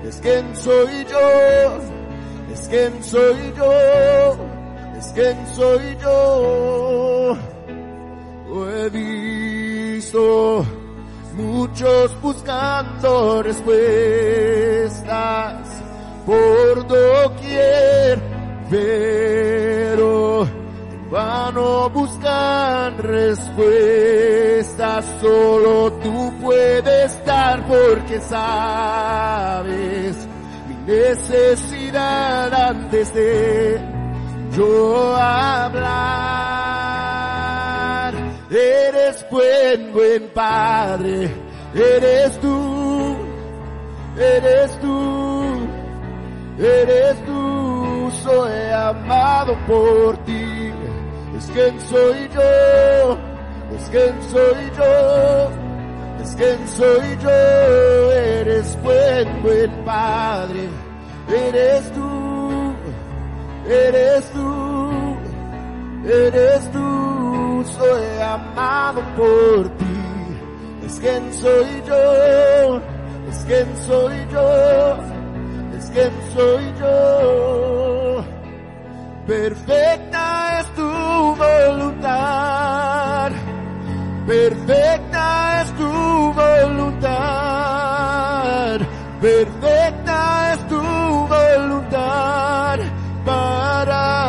Es 0.07 0.21
quien 0.21 0.55
soy 0.55 1.05
yo, 1.09 1.77
es 2.53 2.67
quien 2.69 3.03
soy 3.03 3.53
yo, 3.57 4.37
es 4.97 5.07
quien 5.13 5.47
soy 5.47 5.97
yo. 6.01 7.37
Lo 8.47 8.71
he 8.71 8.89
visto 8.89 10.65
muchos 11.38 12.19
buscando 12.21 13.41
respuestas 13.43 13.67
por 16.26 16.86
doquier, 16.88 18.19
pero 18.69 20.43
en 20.43 21.10
vano 21.10 21.89
buscan 21.91 22.97
respuestas, 22.97 25.06
solo 25.21 25.93
tú 26.04 26.34
puedes 26.41 27.26
dar 27.26 27.65
porque 27.67 28.19
sabes 28.19 30.17
mi 30.67 30.76
necesidad 30.91 32.54
antes 32.54 33.13
de 33.13 33.80
yo 34.56 35.15
hablar. 35.15 36.46
Eres 38.50 39.26
buen, 39.30 39.91
buen 39.91 40.30
Padre, 40.30 41.30
eres 41.76 42.39
tú, 42.39 43.18
eres 44.18 44.80
tú, 44.80 45.68
eres 46.58 47.26
tú, 47.26 48.10
soy 48.24 48.72
amado 48.72 49.54
por 49.68 50.16
ti. 50.24 50.72
Es 51.38 51.45
quien 51.48 51.82
soy 51.82 52.30
yo, 52.34 53.18
es 53.76 53.89
quien 53.89 54.24
soy 54.32 54.72
yo, 54.78 55.52
es 56.24 56.36
quien 56.36 56.68
soy 56.70 57.18
yo, 57.22 58.12
eres 58.14 58.82
buen, 58.82 59.43
buen 59.43 59.72
Padre, 59.84 60.70
eres 61.30 61.91
tú, 61.91 62.74
eres 63.68 64.32
tú, 64.32 65.18
eres 66.10 66.72
tú, 66.72 67.16
soy 67.66 68.22
amado 68.22 69.01
por 69.16 69.70
ti. 69.78 69.86
Es 70.86 70.99
quien 70.99 71.34
soy 71.34 71.84
yo, 71.86 72.82
es 73.30 73.43
quien 73.45 73.68
soy 73.86 74.26
yo, 74.32 74.97
es 75.78 75.89
quien 75.89 76.12
soy 76.34 76.74
yo. 76.80 78.24
Perfecta 79.28 80.60
es 80.62 80.68
tu 80.76 80.89
voluntad, 81.36 83.32
perfecta 84.26 85.62
es 85.62 85.74
tu 85.74 86.34
voluntad, 86.34 87.20
perfecta 89.20 90.53
es 90.53 90.68
tu 90.70 90.82
voluntad 91.28 92.80
para 93.26 94.26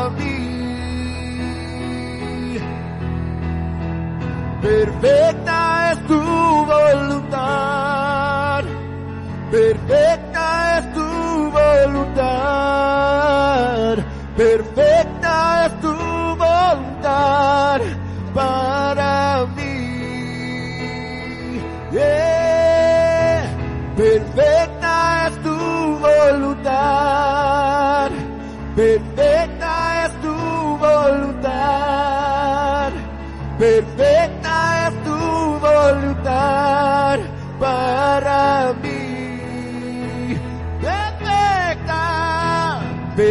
Perfecta 4.62 5.92
es 5.92 5.98
tu 6.06 6.20
voluntad, 6.66 8.62
perfecta 9.50 10.78
es 10.78 10.92
tu 10.94 11.50
voluntad, 11.59 12.28
perfecta 14.36 15.66
es 15.66 15.80
tu 15.80 15.94
voluntad 16.36 17.80
para 18.34 19.46
mí. 19.56 19.74
Yeah. 21.92 22.38
Perfecta 23.98 25.26
es 25.26 25.34
tu 25.42 25.59
voluntad, 25.98 28.11
perfecta 28.76 30.06
es 30.06 30.12
tu 30.22 30.36
voluntad, 30.78 31.52
perfecta 33.59 34.38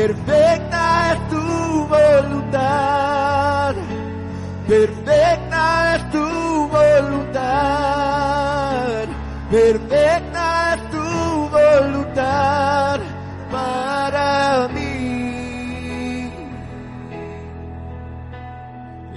Perfecta 0.08 1.12
es 1.12 1.20
tu 1.28 1.44
voluntad. 1.88 3.76
Perfecta 4.66 5.96
es 5.96 6.12
tu 6.12 6.70
voluntad. 6.70 7.88
Perfecta 9.52 10.76
es 10.76 10.92
tu 10.92 11.50
voluntad 11.50 13.00
para 13.52 14.70
mí. 14.70 16.32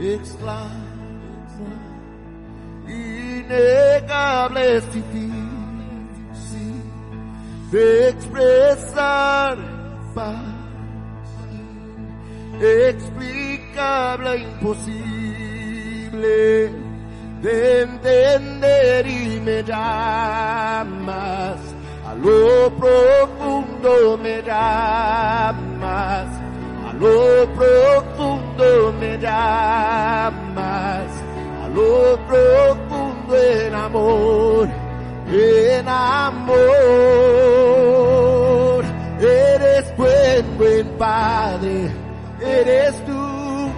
It's 0.00 0.34
life, 0.40 0.74
it's. 1.44 1.56
Innegable 2.88 4.60
es 4.78 4.92
difícil 4.92 5.50
de 7.70 8.08
expresar 8.08 9.69
explicable, 12.60 14.38
imposible 14.38 15.20
de 17.42 17.82
entender 17.82 19.06
y 19.06 19.40
me 19.40 19.62
llamas. 19.62 21.58
A 22.06 22.14
lo 22.14 22.70
profundo 22.76 24.18
me 24.22 24.42
llamas. 24.42 26.28
A 26.86 26.92
lo 26.98 27.46
profundo 27.54 28.92
me 29.00 29.16
llamas. 29.18 31.10
A 31.64 31.68
lo 31.68 32.18
profundo 32.26 33.36
en 33.36 33.74
amor 33.74 34.68
en 35.32 35.88
amor. 35.88 36.60
Eres 39.20 39.96
buen 39.96 40.58
buen 40.58 40.86
padre 40.98 41.90
eres 42.42 43.04
tú 43.04 43.70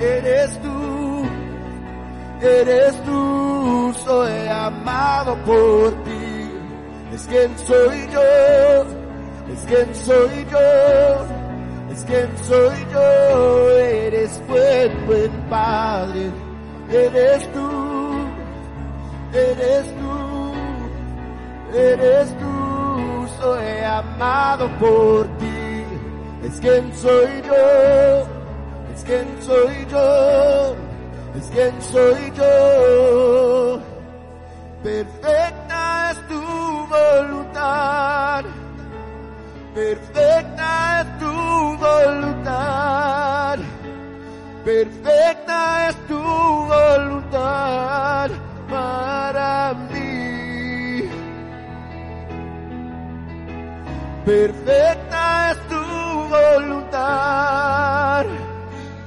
eres 0.00 0.62
tú 0.62 1.08
eres 2.40 3.02
tú, 3.04 3.94
soy 4.04 4.48
amado 4.48 5.36
por 5.44 5.92
ti. 6.04 6.50
Es 7.12 7.26
quien 7.26 7.58
soy 7.58 8.08
yo, 8.12 8.82
es 9.52 9.64
quien 9.66 9.94
soy 9.94 10.46
yo, 10.50 11.92
es 11.92 12.04
quien 12.04 12.38
soy 12.44 12.86
yo, 12.92 13.70
eres 13.78 14.42
buen, 14.46 15.06
buen 15.06 15.32
Padre, 15.50 16.30
eres 16.90 17.52
tú, 17.52 18.28
eres 19.32 19.94
tú, 19.96 20.54
eres 21.76 22.38
tú, 22.38 23.28
soy 23.40 23.84
amado 23.84 24.68
por 24.78 25.26
ti. 25.38 25.57
Es 26.44 26.60
quien 26.60 26.94
soy 26.94 27.42
yo, 27.42 28.26
es 28.94 29.04
quien 29.04 29.26
soy 29.42 29.86
yo 29.90 30.88
es 31.38 31.46
quien 31.50 31.82
soy 31.82 32.32
yo. 32.36 33.80
Perfecta 34.82 36.10
es 36.12 36.28
tu 36.28 36.40
voluntad, 36.88 38.44
perfecta 39.74 41.00
es 41.00 41.18
tu 41.18 41.76
voluntad, 41.86 43.58
perfecta 44.64 45.88
es 45.88 45.96
tu 46.06 46.22
voluntad 46.74 48.30
para 48.70 49.74
mí. 49.90 51.08
Perfecta 54.24 55.52
es 55.52 55.68
tu 55.68 56.07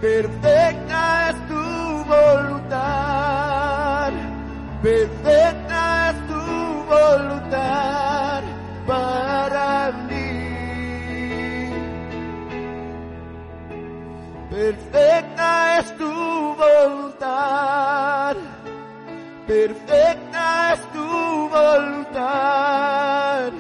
perfecta 0.02 1.30
es 1.30 1.38
tu 1.48 2.04
voluntad, 2.06 4.12
perfecta 4.82 6.10
es 6.10 6.28
tu 6.28 6.42
voluntad 6.90 8.42
para 8.88 9.92
mí. 10.10 11.70
Perfecta 14.50 15.78
es 15.80 15.98
tu 15.98 16.56
voluntad, 16.56 18.36
perfecta 19.48 20.74
es 20.74 20.82
tu 20.92 21.50
voluntad, 21.50 23.52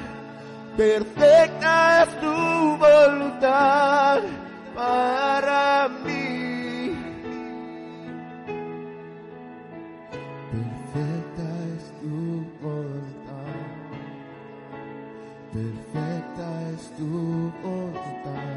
perfecta 0.81 2.03
es 2.03 2.09
tu 2.19 2.77
voluntad 2.77 4.19
para 4.73 5.87
mí. 6.03 6.95
Perfecta 10.51 11.45
es 11.75 11.83
tu 12.01 12.17
voluntad. 12.63 13.59
Perfecta 15.53 16.47
es 16.73 16.83
tu 16.97 17.51
voluntad. 17.61 18.50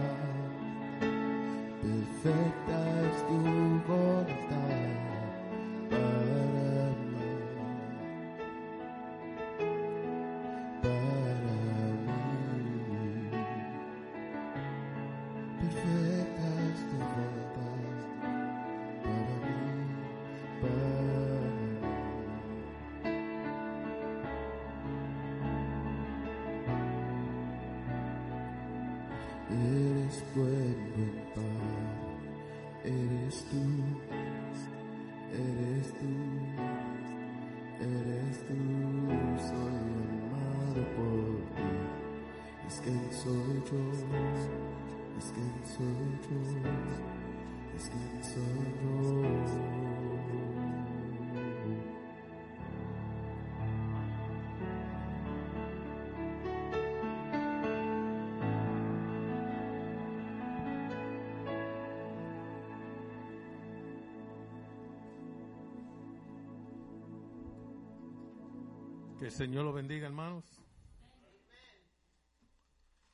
Que 69.24 69.28
el 69.28 69.34
Señor 69.34 69.64
lo 69.64 69.72
bendiga, 69.72 70.06
hermanos. 70.06 70.44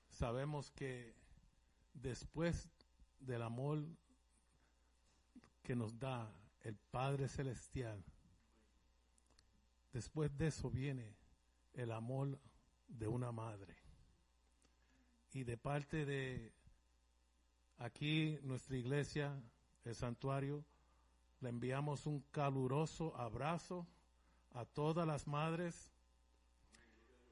Sabemos 0.08 0.72
que 0.72 1.14
después 1.94 2.68
del 3.20 3.42
amor 3.42 3.86
que 5.62 5.76
nos 5.76 5.96
da 6.00 6.28
el 6.62 6.74
Padre 6.74 7.28
Celestial, 7.28 8.02
después 9.92 10.36
de 10.36 10.48
eso 10.48 10.68
viene 10.68 11.14
el 11.74 11.92
amor 11.92 12.40
de 12.88 13.06
una 13.06 13.30
madre. 13.30 13.76
Y 15.32 15.44
de 15.44 15.56
parte 15.56 16.04
de 16.04 16.52
aquí, 17.78 18.36
nuestra 18.42 18.76
iglesia, 18.76 19.40
el 19.84 19.94
santuario, 19.94 20.64
le 21.38 21.50
enviamos 21.50 22.04
un 22.04 22.18
caluroso 22.32 23.16
abrazo 23.16 23.86
a 24.50 24.64
todas 24.64 25.06
las 25.06 25.28
madres 25.28 25.92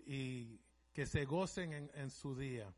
y 0.08 0.58
que 0.94 1.04
se 1.04 1.26
gocen 1.26 1.90
en, 1.94 2.10
su 2.10 2.34
día. 2.34 2.72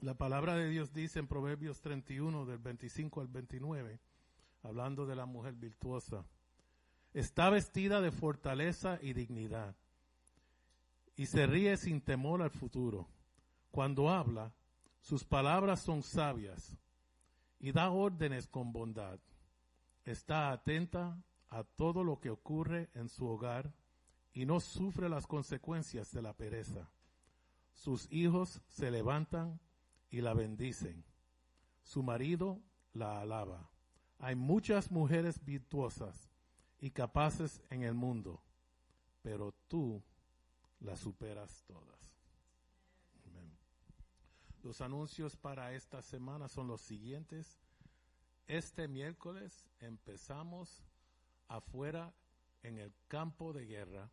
La 0.00 0.14
palabra 0.14 0.56
de 0.56 0.68
Dios 0.68 0.92
dice 0.92 1.20
en 1.20 1.28
Proverbios 1.28 1.80
31 1.80 2.44
del 2.44 2.58
25 2.58 3.20
al 3.20 3.28
29, 3.28 4.00
hablando 4.64 5.06
de 5.06 5.14
la 5.14 5.24
mujer 5.24 5.54
virtuosa, 5.54 6.26
está 7.14 7.50
vestida 7.50 8.00
de 8.00 8.10
fortaleza 8.10 8.98
y 9.00 9.12
dignidad 9.12 9.76
y 11.14 11.26
se 11.26 11.46
ríe 11.46 11.76
sin 11.76 12.00
temor 12.00 12.42
al 12.42 12.50
futuro. 12.50 13.08
Cuando 13.70 14.08
habla, 14.10 14.52
sus 15.00 15.24
palabras 15.24 15.80
son 15.80 16.02
sabias 16.02 16.76
y 17.60 17.70
da 17.70 17.90
órdenes 17.90 18.48
con 18.48 18.72
bondad. 18.72 19.20
Está 20.04 20.50
atenta 20.50 21.22
a 21.48 21.62
todo 21.62 22.02
lo 22.02 22.18
que 22.18 22.30
ocurre 22.30 22.90
en 22.94 23.08
su 23.08 23.24
hogar 23.26 23.72
y 24.32 24.46
no 24.46 24.60
sufre 24.60 25.08
las 25.08 25.26
consecuencias 25.26 26.12
de 26.12 26.22
la 26.22 26.32
pereza. 26.32 26.90
Sus 27.74 28.10
hijos 28.10 28.60
se 28.68 28.90
levantan 28.90 29.60
y 30.10 30.20
la 30.20 30.34
bendicen. 30.34 31.04
Su 31.82 32.02
marido 32.02 32.60
la 32.92 33.20
alaba. 33.20 33.70
Hay 34.18 34.34
muchas 34.34 34.90
mujeres 34.90 35.44
virtuosas 35.44 36.30
y 36.80 36.90
capaces 36.90 37.62
en 37.70 37.82
el 37.82 37.94
mundo, 37.94 38.42
pero 39.22 39.54
tú 39.68 40.02
las 40.80 41.00
superas 41.00 41.64
todas. 41.66 41.98
Los 44.62 44.80
anuncios 44.80 45.36
para 45.36 45.72
esta 45.72 46.02
semana 46.02 46.48
son 46.48 46.66
los 46.66 46.80
siguientes. 46.80 47.60
Este 48.46 48.88
miércoles 48.88 49.66
empezamos 49.78 50.84
afuera 51.46 52.12
en 52.62 52.78
el 52.78 52.92
campo 53.06 53.52
de 53.52 53.66
guerra. 53.66 54.10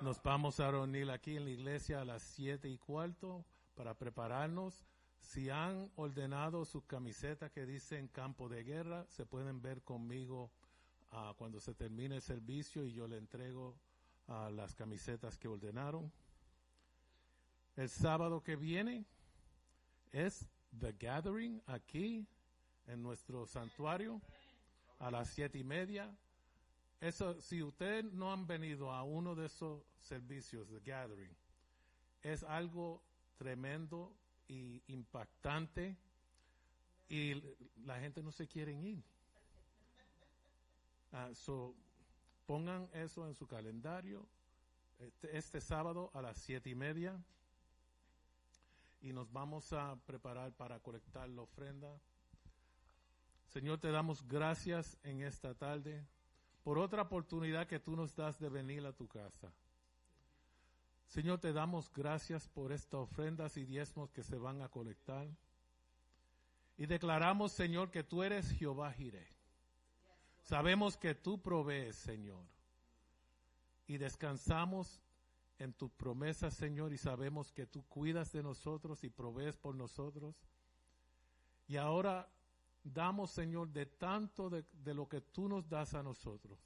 Nos 0.00 0.22
vamos 0.22 0.60
a 0.60 0.70
reunir 0.70 1.10
aquí 1.10 1.36
en 1.36 1.44
la 1.44 1.50
iglesia 1.50 2.00
a 2.00 2.04
las 2.04 2.22
siete 2.22 2.68
y 2.68 2.78
cuarto 2.78 3.44
para 3.74 3.94
prepararnos. 3.94 4.84
Si 5.18 5.48
han 5.48 5.90
ordenado 5.96 6.64
sus 6.64 6.84
camisetas 6.84 7.50
que 7.50 7.64
dicen 7.64 8.08
campo 8.08 8.48
de 8.48 8.64
guerra, 8.64 9.06
se 9.08 9.24
pueden 9.24 9.62
ver 9.62 9.82
conmigo 9.82 10.50
ah, 11.12 11.34
cuando 11.38 11.60
se 11.60 11.74
termine 11.74 12.16
el 12.16 12.22
servicio 12.22 12.84
y 12.84 12.92
yo 12.92 13.06
le 13.06 13.16
entrego 13.16 13.76
ah, 14.28 14.50
las 14.52 14.74
camisetas 14.74 15.38
que 15.38 15.48
ordenaron. 15.48 16.12
El 17.76 17.88
sábado 17.88 18.42
que 18.42 18.56
viene 18.56 19.04
es 20.12 20.46
The 20.78 20.92
Gathering 20.92 21.62
aquí 21.66 22.26
en 22.86 23.02
nuestro 23.02 23.46
santuario 23.46 24.20
a 24.98 25.10
las 25.10 25.28
siete 25.28 25.58
y 25.58 25.64
media. 25.64 26.14
Eso, 27.00 27.40
si 27.40 27.62
ustedes 27.62 28.04
no 28.12 28.32
han 28.32 28.46
venido 28.46 28.90
a 28.90 29.02
uno 29.02 29.34
de 29.34 29.46
esos 29.46 29.82
servicios, 30.00 30.68
The 30.68 30.80
Gathering, 30.80 31.36
es 32.22 32.42
algo 32.42 33.02
tremendo 33.36 34.12
y 34.48 34.82
impactante 34.86 35.96
y 37.08 37.34
la 37.84 38.00
gente 38.00 38.22
no 38.22 38.32
se 38.32 38.46
quiere 38.46 38.72
ir. 38.72 39.02
Ah, 41.12 41.30
so, 41.34 41.74
pongan 42.46 42.88
eso 42.92 43.26
en 43.26 43.34
su 43.34 43.46
calendario 43.46 44.26
este, 44.98 45.36
este 45.36 45.60
sábado 45.60 46.10
a 46.14 46.22
las 46.22 46.38
siete 46.38 46.70
y 46.70 46.74
media 46.74 47.22
y 49.00 49.12
nos 49.12 49.30
vamos 49.32 49.72
a 49.72 49.96
preparar 50.06 50.52
para 50.52 50.80
colectar 50.80 51.28
la 51.28 51.42
ofrenda. 51.42 52.00
Señor, 53.48 53.78
te 53.78 53.90
damos 53.90 54.26
gracias 54.26 54.96
en 55.02 55.20
esta 55.20 55.54
tarde 55.54 56.04
por 56.64 56.78
otra 56.78 57.02
oportunidad 57.02 57.68
que 57.68 57.78
tú 57.78 57.94
nos 57.94 58.16
das 58.16 58.38
de 58.40 58.48
venir 58.48 58.84
a 58.86 58.92
tu 58.92 59.06
casa. 59.06 59.52
Señor, 61.06 61.38
te 61.38 61.52
damos 61.52 61.92
gracias 61.92 62.48
por 62.48 62.72
estas 62.72 63.00
ofrendas 63.00 63.56
y 63.58 63.64
diezmos 63.64 64.10
que 64.10 64.24
se 64.24 64.36
van 64.36 64.62
a 64.62 64.68
colectar. 64.68 65.28
Y 66.76 66.86
declaramos, 66.86 67.52
Señor, 67.52 67.90
que 67.90 68.02
tú 68.02 68.22
eres 68.22 68.50
Jehová 68.50 68.92
Jireh. 68.92 69.28
Sabemos 70.42 70.96
que 70.96 71.14
tú 71.14 71.40
provees, 71.40 71.96
Señor. 71.96 72.44
Y 73.86 73.98
descansamos 73.98 75.02
en 75.58 75.74
tus 75.74 75.92
promesas, 75.92 76.54
Señor, 76.54 76.92
y 76.94 76.98
sabemos 76.98 77.52
que 77.52 77.66
tú 77.66 77.86
cuidas 77.86 78.32
de 78.32 78.42
nosotros 78.42 79.04
y 79.04 79.10
provees 79.10 79.58
por 79.58 79.74
nosotros. 79.74 80.34
Y 81.68 81.76
ahora 81.76 82.28
damos, 82.84 83.30
Señor, 83.30 83.70
de 83.70 83.86
tanto 83.86 84.48
de, 84.50 84.64
de 84.72 84.94
lo 84.94 85.08
que 85.08 85.22
tú 85.22 85.48
nos 85.48 85.68
das 85.68 85.94
a 85.94 86.02
nosotros. 86.02 86.58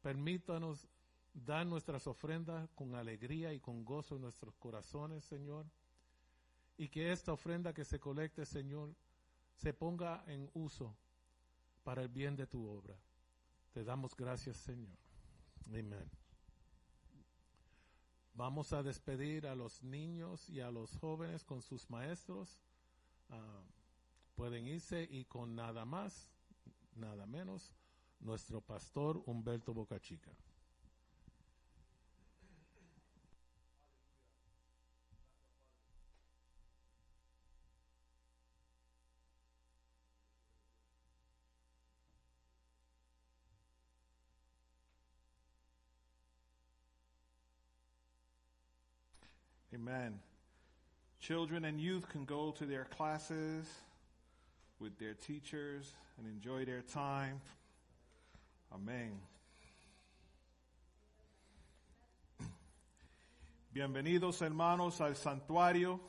Permítanos 0.00 0.88
dar 1.34 1.66
nuestras 1.66 2.06
ofrendas 2.06 2.68
con 2.74 2.94
alegría 2.94 3.52
y 3.52 3.60
con 3.60 3.84
gozo 3.84 4.14
en 4.16 4.22
nuestros 4.22 4.56
corazones, 4.56 5.24
Señor. 5.24 5.66
Y 6.78 6.88
que 6.88 7.12
esta 7.12 7.32
ofrenda 7.32 7.74
que 7.74 7.84
se 7.84 7.98
colecte, 7.98 8.46
Señor, 8.46 8.94
se 9.54 9.74
ponga 9.74 10.24
en 10.26 10.48
uso 10.54 10.96
para 11.82 12.02
el 12.02 12.08
bien 12.08 12.36
de 12.36 12.46
tu 12.46 12.66
obra. 12.66 12.96
Te 13.72 13.84
damos 13.84 14.14
gracias, 14.16 14.56
Señor. 14.56 14.96
Amén. 15.66 15.94
Vamos 18.34 18.72
a 18.72 18.82
despedir 18.82 19.46
a 19.46 19.54
los 19.54 19.82
niños 19.82 20.48
y 20.50 20.60
a 20.60 20.70
los 20.70 20.96
jóvenes 20.98 21.42
con 21.42 21.62
sus 21.62 21.88
maestros. 21.88 22.60
Ah, 23.30 23.62
pueden 24.36 24.66
irse 24.66 25.08
y 25.10 25.24
con 25.24 25.56
nada 25.56 25.84
más, 25.84 26.30
nada 26.94 27.26
menos, 27.26 27.74
nuestro 28.20 28.60
pastor 28.60 29.22
Humberto 29.26 29.72
Bocachica. 29.72 30.30
Amen. 49.74 50.20
Children 51.20 51.64
and 51.66 51.80
youth 51.80 52.08
can 52.08 52.24
go 52.24 52.50
to 52.52 52.64
their 52.64 52.84
classes 52.84 53.85
with 54.78 54.98
their 54.98 55.14
teachers 55.14 55.92
and 56.18 56.26
enjoy 56.26 56.64
their 56.64 56.82
time. 56.82 57.40
Amén. 58.72 59.20
Bienvenidos 63.74 64.42
hermanos 64.42 65.00
al 65.00 65.16
santuario. 65.16 66.00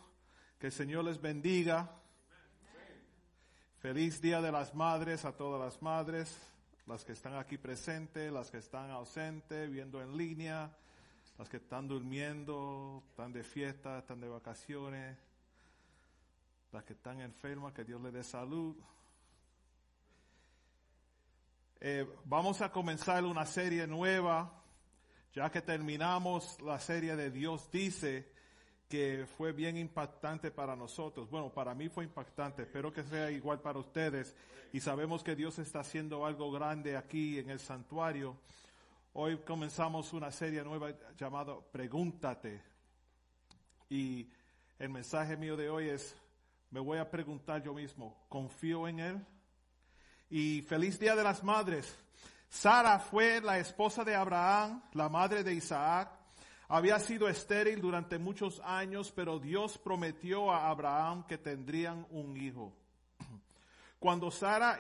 Que 0.59 0.68
el 0.68 0.74
Señor 0.74 1.03
les 1.03 1.20
bendiga. 1.22 1.89
Feliz 3.80 4.20
Día 4.22 4.41
de 4.41 4.51
las 4.51 4.74
Madres 4.74 5.24
a 5.24 5.32
todas 5.32 5.61
las 5.61 5.82
madres, 5.82 6.36
las 6.88 7.05
que 7.05 7.13
están 7.13 7.36
aquí 7.36 7.57
presentes, 7.57 8.32
las 8.32 8.49
que 8.49 8.57
están 8.57 8.89
ausentes, 8.89 9.70
viendo 9.70 10.01
en 10.01 10.18
línea 10.18 10.72
las 11.38 11.49
que 11.49 11.57
están 11.57 11.88
durmiendo, 11.88 13.03
están 13.09 13.32
de 13.32 13.43
fiesta, 13.43 13.99
están 13.99 14.20
de 14.20 14.28
vacaciones, 14.28 15.18
las 16.72 16.84
que 16.84 16.93
están 16.93 17.22
enfermas, 17.22 17.74
que 17.74 17.84
Dios 17.84 18.01
les 18.01 18.13
dé 18.13 18.24
salud. 18.24 18.76
Eh, 21.80 22.07
vamos 22.26 22.61
a 22.61 22.72
comenzar 22.72 23.24
una 23.24 23.45
serie 23.45 23.86
nueva, 23.88 24.63
ya 25.34 25.51
que 25.51 25.61
terminamos 25.61 26.59
la 26.61 26.80
serie 26.80 27.15
de 27.15 27.30
Dios 27.30 27.70
dice 27.72 28.32
que 28.89 29.28
fue 29.38 29.51
bien 29.51 29.78
impactante 29.78 30.49
para 30.51 30.76
nosotros. 30.76 31.30
Bueno, 31.30 31.51
para 31.53 31.76
mí 31.76 31.89
fue 31.89 32.05
impactante, 32.05 32.63
espero 32.63 32.91
que 32.91 33.03
sea 33.03 33.30
igual 33.32 33.59
para 33.59 33.80
ustedes. 33.80 34.36
Y 34.72 34.80
sabemos 34.80 35.24
que 35.24 35.36
Dios 35.36 35.59
está 35.59 35.82
haciendo 35.82 36.26
algo 36.26 36.51
grande 36.51 36.95
aquí 36.95 37.38
en 37.39 37.49
el 37.49 37.59
santuario. 37.59 38.38
Hoy 39.13 39.38
comenzamos 39.39 40.13
una 40.13 40.32
serie 40.32 40.63
nueva 40.63 40.93
llamada 41.18 41.55
Pregúntate. 41.72 42.61
Y 43.89 44.30
el 44.80 44.89
mensaje 44.89 45.38
mío 45.38 45.57
de 45.57 45.70
hoy 45.70 45.89
es, 45.89 46.15
me 46.70 46.80
voy 46.80 46.97
a 46.97 47.09
preguntar 47.09 47.63
yo 47.63 47.74
mismo, 47.74 48.26
¿confío 48.30 48.88
en 48.88 48.99
Él? 48.99 49.26
Y 50.30 50.61
feliz 50.63 50.99
Día 50.99 51.15
de 51.15 51.24
las 51.24 51.43
Madres. 51.43 51.97
Sara 52.49 52.99
fue 52.99 53.41
la 53.41 53.59
esposa 53.59 54.03
de 54.03 54.15
Abraham, 54.15 54.82
la 54.93 55.09
madre 55.09 55.43
de 55.43 55.53
Isaac. 55.53 56.11
Había 56.70 56.99
sido 56.99 57.30
estéril 57.30 57.80
durante 57.80 58.18
muchos 58.18 58.59
años, 58.61 59.11
pero 59.15 59.39
Dios 59.39 59.78
prometió 59.78 60.51
a 60.51 60.70
Abraham 60.70 61.26
que 61.26 61.38
tendrían 61.38 62.05
un 62.09 62.36
hijo. 62.36 62.74
Cuando 63.99 64.30
Sara 64.30 64.80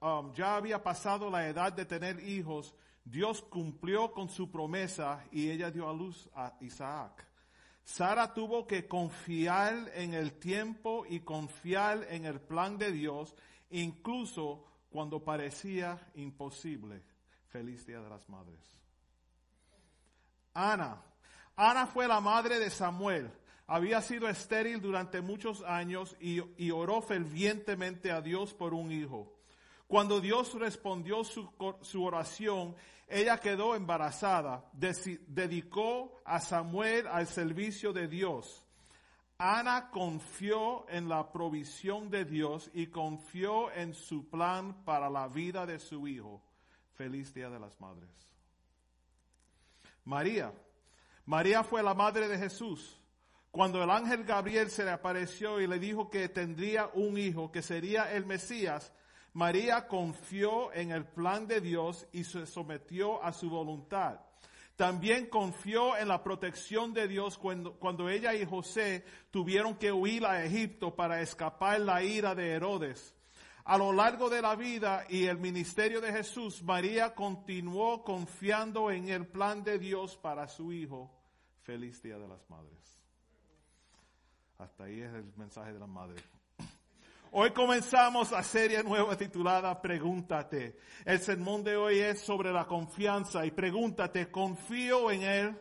um, 0.00 0.32
ya 0.32 0.56
había 0.56 0.82
pasado 0.82 1.30
la 1.30 1.46
edad 1.46 1.72
de 1.72 1.84
tener 1.84 2.20
hijos, 2.28 2.74
Dios 3.04 3.42
cumplió 3.42 4.12
con 4.12 4.28
su 4.28 4.50
promesa 4.50 5.24
y 5.30 5.50
ella 5.50 5.70
dio 5.70 5.88
a 5.88 5.92
luz 5.92 6.28
a 6.34 6.54
Isaac. 6.60 7.29
Sara 7.90 8.32
tuvo 8.32 8.68
que 8.68 8.86
confiar 8.86 9.90
en 9.94 10.14
el 10.14 10.34
tiempo 10.34 11.04
y 11.08 11.20
confiar 11.20 12.06
en 12.08 12.24
el 12.24 12.40
plan 12.40 12.78
de 12.78 12.92
Dios, 12.92 13.34
incluso 13.70 14.64
cuando 14.90 15.24
parecía 15.24 15.98
imposible. 16.14 17.02
Feliz 17.48 17.84
Día 17.84 18.00
de 18.00 18.08
las 18.08 18.28
Madres. 18.28 18.60
Ana. 20.54 21.02
Ana 21.56 21.88
fue 21.88 22.06
la 22.06 22.20
madre 22.20 22.60
de 22.60 22.70
Samuel. 22.70 23.32
Había 23.66 24.00
sido 24.02 24.28
estéril 24.28 24.80
durante 24.80 25.20
muchos 25.20 25.60
años 25.62 26.16
y, 26.20 26.40
y 26.62 26.70
oró 26.70 27.02
fervientemente 27.02 28.12
a 28.12 28.20
Dios 28.20 28.54
por 28.54 28.72
un 28.72 28.92
hijo. 28.92 29.34
Cuando 29.90 30.20
Dios 30.20 30.54
respondió 30.54 31.24
su, 31.24 32.04
oración, 32.04 32.76
ella 33.08 33.38
quedó 33.38 33.74
embarazada, 33.74 34.70
dedicó 34.72 36.22
a 36.24 36.38
Samuel 36.38 37.08
al 37.08 37.26
servicio 37.26 37.92
de 37.92 38.06
Dios. 38.06 38.64
Ana 39.36 39.90
confió 39.90 40.88
en 40.88 41.08
la 41.08 41.32
provisión 41.32 42.08
de 42.08 42.24
Dios 42.24 42.70
y 42.72 42.86
confió 42.86 43.72
en 43.72 43.92
su 43.92 44.30
plan 44.30 44.84
para 44.84 45.10
la 45.10 45.26
vida 45.26 45.66
de 45.66 45.80
su 45.80 46.06
hijo. 46.06 46.40
Feliz 46.92 47.34
Día 47.34 47.50
de 47.50 47.58
las 47.58 47.80
Madres. 47.80 48.12
María. 50.04 50.52
María 51.26 51.64
fue 51.64 51.82
la 51.82 51.94
madre 51.94 52.28
de 52.28 52.38
Jesús. 52.38 52.96
Cuando 53.50 53.82
el 53.82 53.90
ángel 53.90 54.22
Gabriel 54.22 54.70
se 54.70 54.84
le 54.84 54.92
apareció 54.92 55.60
y 55.60 55.66
le 55.66 55.80
dijo 55.80 56.08
que 56.08 56.28
tendría 56.28 56.88
un 56.94 57.18
hijo, 57.18 57.50
que 57.50 57.62
sería 57.62 58.12
el 58.12 58.24
Mesías, 58.24 58.92
María 59.32 59.86
confió 59.86 60.72
en 60.72 60.90
el 60.90 61.04
plan 61.04 61.46
de 61.46 61.60
Dios 61.60 62.06
y 62.12 62.24
se 62.24 62.46
sometió 62.46 63.22
a 63.22 63.32
su 63.32 63.48
voluntad. 63.48 64.20
También 64.76 65.26
confió 65.26 65.96
en 65.96 66.08
la 66.08 66.22
protección 66.22 66.94
de 66.94 67.06
Dios 67.06 67.36
cuando, 67.36 67.74
cuando, 67.74 68.08
ella 68.08 68.34
y 68.34 68.46
José 68.46 69.04
tuvieron 69.30 69.76
que 69.76 69.92
huir 69.92 70.24
a 70.24 70.42
Egipto 70.42 70.96
para 70.96 71.20
escapar 71.20 71.80
la 71.80 72.02
ira 72.02 72.34
de 72.34 72.52
Herodes. 72.52 73.14
A 73.64 73.76
lo 73.76 73.92
largo 73.92 74.30
de 74.30 74.40
la 74.40 74.56
vida 74.56 75.04
y 75.08 75.26
el 75.26 75.38
ministerio 75.38 76.00
de 76.00 76.12
Jesús, 76.12 76.62
María 76.62 77.14
continuó 77.14 78.02
confiando 78.02 78.90
en 78.90 79.10
el 79.10 79.26
plan 79.26 79.62
de 79.62 79.78
Dios 79.78 80.16
para 80.16 80.48
su 80.48 80.72
hijo. 80.72 81.14
Feliz 81.62 82.02
Día 82.02 82.18
de 82.18 82.26
las 82.26 82.48
Madres. 82.48 83.04
Hasta 84.58 84.84
ahí 84.84 85.00
es 85.00 85.12
el 85.12 85.32
mensaje 85.36 85.72
de 85.72 85.78
la 85.78 85.86
madre. 85.86 86.20
Hoy 87.32 87.52
comenzamos 87.52 88.32
la 88.32 88.42
serie 88.42 88.82
nueva 88.82 89.16
titulada 89.16 89.80
Pregúntate. 89.80 90.76
El 91.04 91.20
sermón 91.20 91.62
de 91.62 91.76
hoy 91.76 92.00
es 92.00 92.20
sobre 92.22 92.52
la 92.52 92.66
confianza 92.66 93.46
y 93.46 93.52
pregúntate, 93.52 94.32
¿confío 94.32 95.12
en 95.12 95.22
Él? 95.22 95.58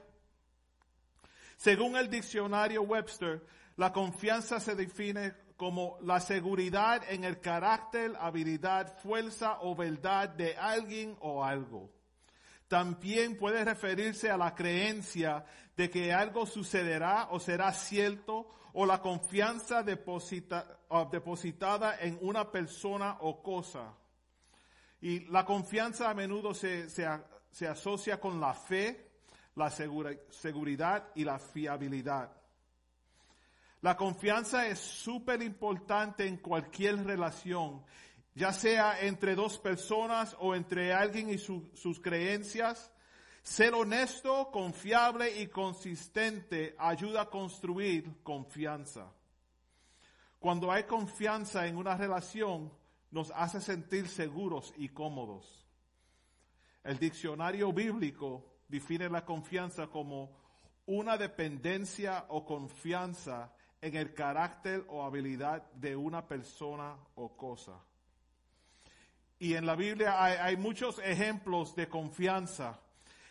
Según 1.58 1.96
el 1.96 2.10
diccionario 2.10 2.82
Webster, 2.82 3.46
la 3.76 3.94
confianza 3.94 4.60
se 4.60 4.74
define 4.74 5.34
como 5.58 6.00
la 6.02 6.20
seguridad 6.20 7.04
en 7.08 7.24
el 7.24 7.40
carácter, 7.40 8.14
habilidad, 8.20 8.98
fuerza 8.98 9.60
o 9.62 9.76
verdad 9.76 10.30
de 10.30 10.58
alguien 10.58 11.16
o 11.20 11.46
algo. 11.46 11.92
También 12.68 13.38
puede 13.38 13.64
referirse 13.64 14.32
a 14.32 14.38
la 14.38 14.56
creencia 14.56 15.46
de 15.78 15.88
que 15.92 16.14
algo 16.14 16.48
sucederá 16.48 17.28
o 17.30 17.40
será 17.40 17.72
cierto 17.74 18.48
o 18.80 18.86
la 18.86 19.02
confianza 19.02 19.82
uh, 19.82 21.10
depositada 21.12 21.98
en 22.00 22.18
una 22.22 22.50
persona 22.50 23.18
o 23.20 23.42
cosa. 23.44 23.94
Y 25.02 25.26
la 25.32 25.44
confianza 25.44 26.10
a 26.10 26.14
menudo 26.14 26.54
se, 26.54 26.90
se 26.90 27.06
se 27.52 27.68
asocia 27.68 28.20
con 28.22 28.40
la 28.40 28.54
fe, 28.54 29.12
la 29.56 29.70
segura- 29.70 30.16
seguridad 30.30 31.10
y 31.16 31.26
la 31.26 31.40
fiabilidad. 31.40 32.32
La 33.82 33.98
confianza 33.98 34.68
es 34.68 34.80
súper 34.80 35.42
importante 35.42 36.26
en 36.28 36.38
cualquier 36.38 37.04
relación, 37.04 37.84
ya 38.36 38.54
sea 38.54 39.02
entre 39.02 39.36
dos 39.36 39.58
personas 39.58 40.38
o 40.40 40.54
entre 40.56 40.94
alguien 40.94 41.30
y 41.30 41.38
su- 41.38 41.70
sus 41.74 42.00
creencias. 42.00 42.92
Ser 43.50 43.74
honesto, 43.74 44.52
confiable 44.52 45.42
y 45.42 45.48
consistente 45.48 46.76
ayuda 46.78 47.22
a 47.22 47.30
construir 47.32 48.22
confianza. 48.22 49.12
Cuando 50.38 50.72
hay 50.72 50.84
confianza 50.84 51.66
en 51.66 51.76
una 51.76 51.98
relación, 51.98 52.72
nos 53.10 53.32
hace 53.32 53.60
sentir 53.60 54.08
seguros 54.08 54.72
y 54.78 54.90
cómodos. 54.90 55.68
El 56.84 57.00
diccionario 57.00 57.74
bíblico 57.74 58.46
define 58.68 59.10
la 59.10 59.26
confianza 59.26 59.88
como 59.88 60.30
una 60.86 61.18
dependencia 61.18 62.26
o 62.30 62.46
confianza 62.46 63.52
en 63.82 63.96
el 63.96 64.14
carácter 64.14 64.86
o 64.90 65.04
habilidad 65.04 65.72
de 65.72 65.96
una 65.96 66.28
persona 66.28 66.96
o 67.16 67.36
cosa. 67.36 67.84
Y 69.40 69.56
en 69.56 69.66
la 69.66 69.76
Biblia 69.76 70.24
hay, 70.24 70.56
muchos 70.56 71.00
ejemplos 71.00 71.76
de 71.76 71.90
confianza. 71.90 72.80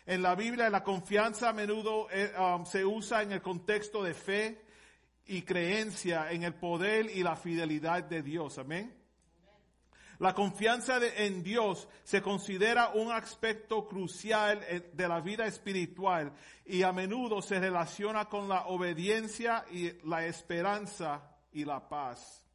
En 0.09 0.23
la 0.23 0.33
Biblia 0.33 0.71
la 0.71 0.83
confianza 0.83 1.49
a 1.49 1.53
menudo 1.53 2.09
eh, 2.09 2.33
um, 2.35 2.65
se 2.65 2.83
usa 2.83 3.21
en 3.21 3.31
el 3.31 3.43
contexto 3.43 4.01
de 4.01 4.15
fe 4.15 4.59
y 5.27 5.43
creencia 5.43 6.31
en 6.31 6.41
el 6.41 6.55
poder 6.55 7.11
y 7.15 7.21
la 7.21 7.35
fidelidad 7.35 8.05
de 8.05 8.23
Dios. 8.23 8.57
Amén. 8.57 8.91
La 10.17 10.33
confianza 10.33 10.97
en 11.15 11.43
Dios 11.43 11.87
se 12.03 12.23
considera 12.23 12.89
un 12.95 13.11
aspecto 13.11 13.87
crucial 13.87 14.59
eh, 14.67 14.89
de 14.91 15.07
la 15.07 15.21
vida 15.21 15.45
espiritual 15.45 16.33
y 16.65 16.81
a 16.81 16.91
menudo 16.91 17.43
se 17.43 17.59
relaciona 17.59 18.25
con 18.25 18.49
la 18.49 18.65
obediencia 18.65 19.63
y 19.69 19.91
la 20.07 20.25
esperanza 20.25 21.21
y 21.51 21.65
la 21.65 21.87
paz. 21.87 22.48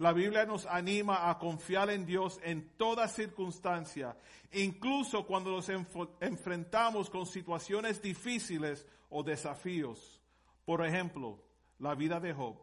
La 0.00 0.14
Biblia 0.14 0.46
nos 0.46 0.64
anima 0.64 1.28
a 1.28 1.38
confiar 1.38 1.90
en 1.90 2.06
Dios 2.06 2.40
en 2.42 2.70
toda 2.78 3.06
circunstancia, 3.06 4.16
incluso 4.50 5.26
cuando 5.26 5.50
nos 5.50 5.68
enfrentamos 5.68 7.10
con 7.10 7.26
situaciones 7.26 8.00
difíciles 8.00 8.86
o 9.10 9.22
desafíos. 9.22 10.18
Por 10.64 10.86
ejemplo, 10.86 11.44
la 11.80 11.94
vida 11.94 12.18
de 12.18 12.32
Job. 12.32 12.56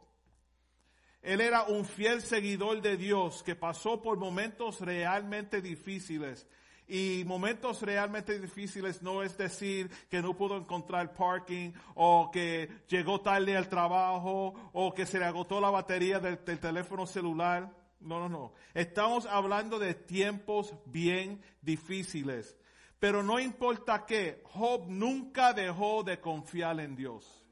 Él 1.21 1.41
era 1.41 1.65
un 1.65 1.85
fiel 1.85 2.23
seguidor 2.23 2.81
de 2.81 2.97
Dios 2.97 3.43
que 3.43 3.55
pasó 3.55 4.01
por 4.01 4.17
momentos 4.17 4.81
realmente 4.81 5.61
difíciles. 5.61 6.47
Y 6.87 7.23
momentos 7.25 7.81
realmente 7.81 8.39
difíciles 8.39 9.01
no 9.01 9.21
es 9.21 9.37
decir 9.37 9.89
que 10.09 10.21
no 10.21 10.35
pudo 10.37 10.55
encontrar 10.55 11.13
parking 11.13 11.71
o 11.95 12.31
que 12.31 12.69
llegó 12.87 13.19
tarde 13.19 13.57
al 13.57 13.67
trabajo 13.67 14.53
o 14.71 14.93
que 14.93 15.05
se 15.05 15.19
le 15.19 15.25
agotó 15.25 15.59
la 15.59 15.69
batería 15.69 16.19
del, 16.19 16.39
teléfono 16.39 17.05
celular. 17.05 17.69
No, 17.99 18.19
no, 18.19 18.29
no. 18.29 18.53
Estamos 18.73 19.25
hablando 19.25 19.79
de 19.79 19.95
tiempos 19.95 20.73
bien 20.85 21.41
difíciles. 21.61 22.55
Pero 22.99 23.21
no 23.21 23.39
importa 23.39 24.05
qué, 24.05 24.41
Job 24.45 24.85
nunca 24.87 25.53
dejó 25.53 26.03
de 26.03 26.19
confiar 26.19 26.79
en 26.79 26.95
Dios. 26.95 27.43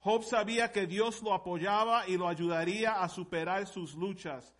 Job 0.00 0.22
sabía 0.22 0.70
que 0.70 0.86
Dios 0.86 1.22
lo 1.22 1.32
apoyaba 1.32 2.06
y 2.06 2.18
lo 2.18 2.28
ayudaría 2.28 3.02
a 3.02 3.08
superar 3.08 3.66
sus 3.66 3.94
luchas. 3.94 4.54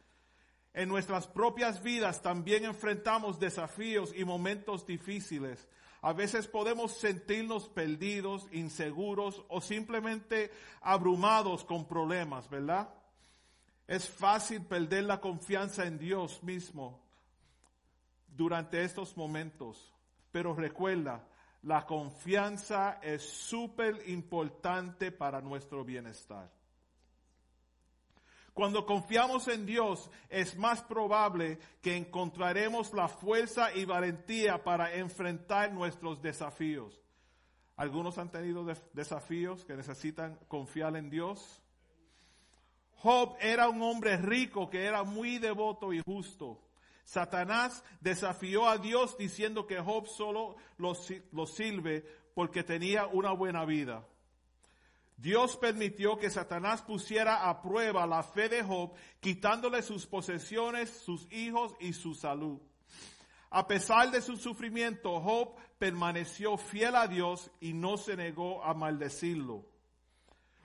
En 0.75 0.89
nuestras 0.89 1.29
propias 1.29 1.83
vidas 1.83 2.21
también 2.21 2.65
enfrentamos 2.65 3.39
desafíos 3.39 4.13
y 4.15 4.25
momentos 4.25 4.85
difíciles. 4.85 5.69
A 6.03 6.13
veces 6.13 6.49
podemos 6.49 6.99
sentirnos 6.99 7.69
perdidos, 7.69 8.49
inseguros 8.53 9.45
o 9.49 9.61
simplemente 9.61 10.51
abrumados 10.83 11.65
con 11.65 11.87
problemas, 11.87 12.51
¿verdad? 12.51 12.93
Es 13.87 14.09
fácil 14.09 14.63
perder 14.63 15.05
la 15.05 15.21
confianza 15.21 15.87
en 15.87 15.97
Dios 15.97 16.43
mismo 16.43 17.01
durante 18.27 18.83
estos 18.83 19.17
momentos. 19.17 19.95
Pero 20.33 20.55
recuerda, 20.55 21.25
la 21.63 21.87
confianza 21.87 22.99
es 23.01 23.23
súper 23.23 24.03
importante 24.09 25.13
para 25.13 25.41
nuestro 25.41 25.85
bienestar. 25.85 26.51
Cuando 28.55 28.87
confiamos 28.87 29.49
en 29.49 29.67
Dios, 29.67 30.09
es 30.29 30.57
más 30.57 30.81
probable 30.83 31.59
que 31.83 31.97
encontraremos 31.97 32.93
la 32.95 33.09
fuerza 33.09 33.75
y 33.75 33.85
valentía 33.85 34.63
para 34.63 34.95
enfrentar 34.95 35.73
nuestros 35.73 36.23
desafíos. 36.23 37.03
Algunos 37.77 38.17
han 38.17 38.31
tenido 38.31 38.65
desafíos 38.93 39.65
que 39.65 39.75
necesitan 39.75 40.39
confiar 40.47 40.97
en 40.97 41.11
Dios. 41.11 41.61
Job 42.99 43.37
era 43.41 43.69
un 43.69 43.83
hombre 43.83 44.17
rico 44.19 44.71
que 44.71 44.85
era 44.85 45.03
muy 45.03 45.39
devoto 45.39 45.93
y 45.93 46.01
justo. 46.07 46.61
Satanás 47.03 47.85
desafió 48.01 48.69
a 48.69 48.79
Dios 48.79 49.19
diciendo 49.19 49.67
que 49.67 49.81
Job 49.81 50.07
solo 50.07 50.55
lo, 50.79 50.93
lo 51.33 51.47
sirve 51.47 52.07
porque 52.35 52.63
tenía 52.63 53.09
una 53.09 53.33
buena 53.33 53.65
vida. 53.65 54.07
Dios 55.25 55.57
permitió 55.57 56.19
que 56.19 56.29
Satanás 56.29 56.83
pusiera 56.83 57.49
a 57.49 57.63
prueba 57.63 58.07
la 58.07 58.23
fe 58.23 58.51
de 58.51 58.63
Job, 58.63 58.93
quitándole 59.21 59.81
sus 59.81 60.05
posesiones, 60.05 60.91
sus 60.91 61.27
hijos 61.33 61.75
y 61.81 61.95
su 61.95 62.15
salud. 62.15 62.61
A 63.49 63.67
pesar 63.67 64.11
de 64.11 64.21
su 64.21 64.37
sufrimiento, 64.37 65.19
Job 65.23 65.55
permaneció 65.79 66.59
fiel 66.59 66.95
a 66.95 67.09
Dios 67.09 67.51
y 67.59 67.73
no 67.73 67.97
se 67.97 68.17
negó 68.19 68.63
a 68.63 68.75
maldecirlo. 68.75 69.65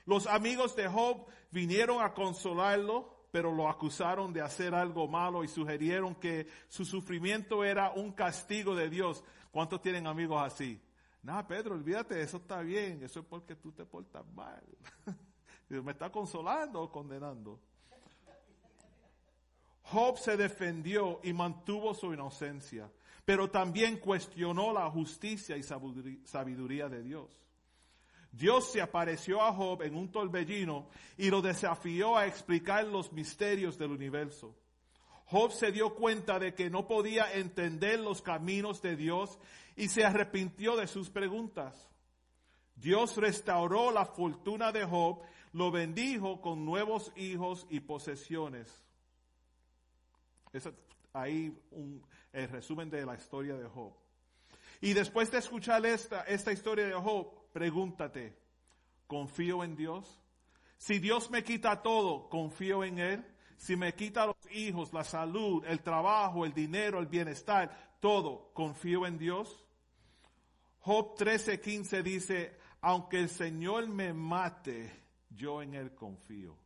Los 0.06 0.28
amigos 0.28 0.76
de 0.76 0.90
Job 0.90 1.26
vinieron 1.52 2.04
a 2.04 2.14
consolarlo, 2.14 3.28
pero 3.32 3.54
lo 3.54 3.70
acusaron 3.70 4.34
de 4.34 4.42
hacer 4.42 4.76
algo 4.76 5.08
malo 5.08 5.46
y 5.46 5.48
sugirieron 5.48 6.16
que 6.16 6.48
su 6.68 6.84
sufrimiento 6.84 7.64
era 7.64 7.92
un 7.92 8.12
castigo 8.12 8.76
de 8.76 8.90
Dios. 8.90 9.24
¿Cuántos 9.52 9.82
tienen 9.82 10.06
amigos 10.06 10.44
así? 10.44 10.82
Nada, 11.22 11.46
Pedro, 11.46 11.76
olvídate, 11.76 12.22
eso 12.22 12.38
está 12.38 12.62
bien, 12.62 13.04
eso 13.04 13.20
es 13.20 13.26
porque 13.26 13.56
tú 13.56 13.72
te 13.72 13.86
portas 13.86 14.26
mal. 14.34 14.64
¿Me 15.70 15.92
está 15.92 16.12
consolando 16.12 16.82
o 16.82 16.92
condenando? 16.92 17.60
Job 19.84 20.18
se 20.18 20.38
defendió 20.38 21.20
y 21.24 21.34
mantuvo 21.34 21.94
su 21.94 22.14
inocencia, 22.14 22.90
pero 23.26 23.50
también 23.50 23.98
cuestionó 23.98 24.72
la 24.72 24.90
justicia 24.90 25.58
y 25.58 25.64
sabiduría 25.64 26.88
de 26.88 27.02
Dios. 27.02 27.40
Dios 28.32 28.72
se 28.72 28.82
apareció 28.82 29.42
a 29.42 29.52
Job 29.52 29.82
en 29.82 29.96
un 29.96 30.12
torbellino 30.12 30.90
y 31.18 31.30
lo 31.30 31.42
desafió 31.42 32.16
a 32.16 32.28
explicar 32.28 32.86
los 32.86 33.12
misterios 33.12 33.78
del 33.78 33.92
universo. 33.92 34.56
Job 35.30 35.52
se 35.52 35.72
dio 35.72 35.94
cuenta 35.94 36.40
de 36.40 36.56
que 36.56 36.72
no 36.72 36.88
podía 36.88 37.32
entender 37.34 38.00
los 38.00 38.22
caminos 38.24 38.82
de 38.82 38.96
Dios 38.96 39.38
y 39.76 39.88
se 39.88 40.04
arrepintió 40.04 40.76
de 40.76 40.88
sus 40.88 41.12
preguntas. 41.12 41.88
Dios 42.76 43.16
restauró 43.18 43.92
la 43.92 44.06
fortuna 44.06 44.72
de 44.72 44.86
Job, 44.86 45.22
lo 45.54 45.70
bendijo 45.70 46.42
con 46.42 46.66
nuevos 46.66 47.12
hijos 47.16 47.68
y 47.70 47.80
posesiones. 47.82 48.84
Eso, 50.52 50.74
ahí 51.14 51.56
un, 51.72 52.02
el 52.34 52.50
resumen 52.50 52.90
de 52.90 53.06
la 53.06 53.16
historia 53.16 53.56
de 53.56 53.68
Job. 53.68 53.94
Y 54.82 54.94
después 54.94 55.30
de 55.30 55.38
escuchar 55.38 55.86
esta, 55.86 56.24
esta 56.24 56.52
historia 56.52 56.88
de 56.88 56.94
Job, 56.94 57.52
pregúntate, 57.52 58.36
¿confío 59.06 59.64
en 59.64 59.76
Dios? 59.76 60.20
Si 60.78 60.98
Dios 60.98 61.30
me 61.30 61.44
quita 61.44 61.84
todo, 61.84 62.30
¿confío 62.30 62.84
en 62.84 62.98
Él? 62.98 63.26
Si 63.60 63.76
me 63.76 63.94
quita 63.94 64.26
los 64.26 64.38
hijos, 64.52 64.94
la 64.94 65.04
salud, 65.04 65.66
el 65.66 65.82
trabajo, 65.82 66.46
el 66.46 66.54
dinero, 66.54 66.98
el 66.98 67.08
bienestar, 67.08 67.98
todo, 68.00 68.52
confío 68.54 69.06
en 69.06 69.18
Dios. 69.18 69.66
Job 70.80 71.18
13:15 71.18 72.02
dice, 72.02 72.58
aunque 72.80 73.20
el 73.20 73.28
Señor 73.28 73.90
me 73.90 74.14
mate, 74.14 74.90
yo 75.30 75.62
en 75.62 75.74
Él 75.74 75.94
confío. 75.94 76.58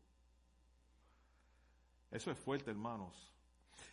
Eso 2.12 2.30
es 2.30 2.38
fuerte, 2.38 2.70
hermanos. 2.70 3.34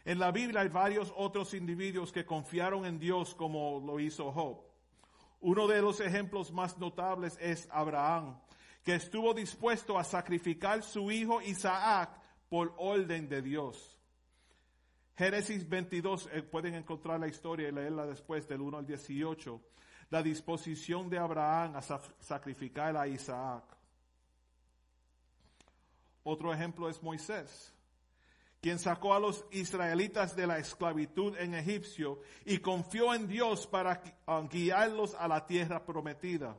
En 0.04 0.18
la 0.18 0.30
Biblia 0.30 0.60
hay 0.60 0.68
varios 0.68 1.10
otros 1.16 1.54
individuos 1.54 2.12
que 2.12 2.26
confiaron 2.26 2.84
en 2.84 2.98
Dios 2.98 3.34
como 3.34 3.80
lo 3.80 3.98
hizo 3.98 4.30
Job. 4.30 4.60
Uno 5.40 5.66
de 5.66 5.80
los 5.80 6.00
ejemplos 6.00 6.52
más 6.52 6.76
notables 6.76 7.38
es 7.40 7.66
Abraham, 7.70 8.38
que 8.84 8.96
estuvo 8.96 9.32
dispuesto 9.32 9.98
a 9.98 10.04
sacrificar 10.04 10.82
su 10.82 11.10
hijo 11.10 11.40
Isaac 11.40 12.19
por 12.50 12.74
orden 12.76 13.30
de 13.30 13.40
Dios. 13.40 13.98
Génesis 15.16 15.66
22, 15.66 16.28
eh, 16.32 16.42
pueden 16.42 16.74
encontrar 16.74 17.18
la 17.18 17.28
historia 17.28 17.68
y 17.68 17.72
leerla 17.72 18.04
después 18.04 18.46
del 18.46 18.60
1 18.60 18.76
al 18.76 18.86
18, 18.86 19.58
la 20.10 20.22
disposición 20.22 21.08
de 21.08 21.18
Abraham 21.18 21.76
a 21.76 21.80
sacrificar 21.80 22.94
a 22.98 23.08
Isaac. 23.08 23.64
Otro 26.24 26.52
ejemplo 26.52 26.90
es 26.90 27.02
Moisés 27.02 27.72
quien 28.60 28.78
sacó 28.78 29.14
a 29.14 29.20
los 29.20 29.44
israelitas 29.50 30.36
de 30.36 30.46
la 30.46 30.58
esclavitud 30.58 31.36
en 31.38 31.54
Egipcio 31.54 32.20
y 32.44 32.58
confió 32.58 33.14
en 33.14 33.26
Dios 33.26 33.66
para 33.66 34.02
guiarlos 34.50 35.14
a 35.14 35.26
la 35.28 35.46
tierra 35.46 35.84
prometida. 35.84 36.56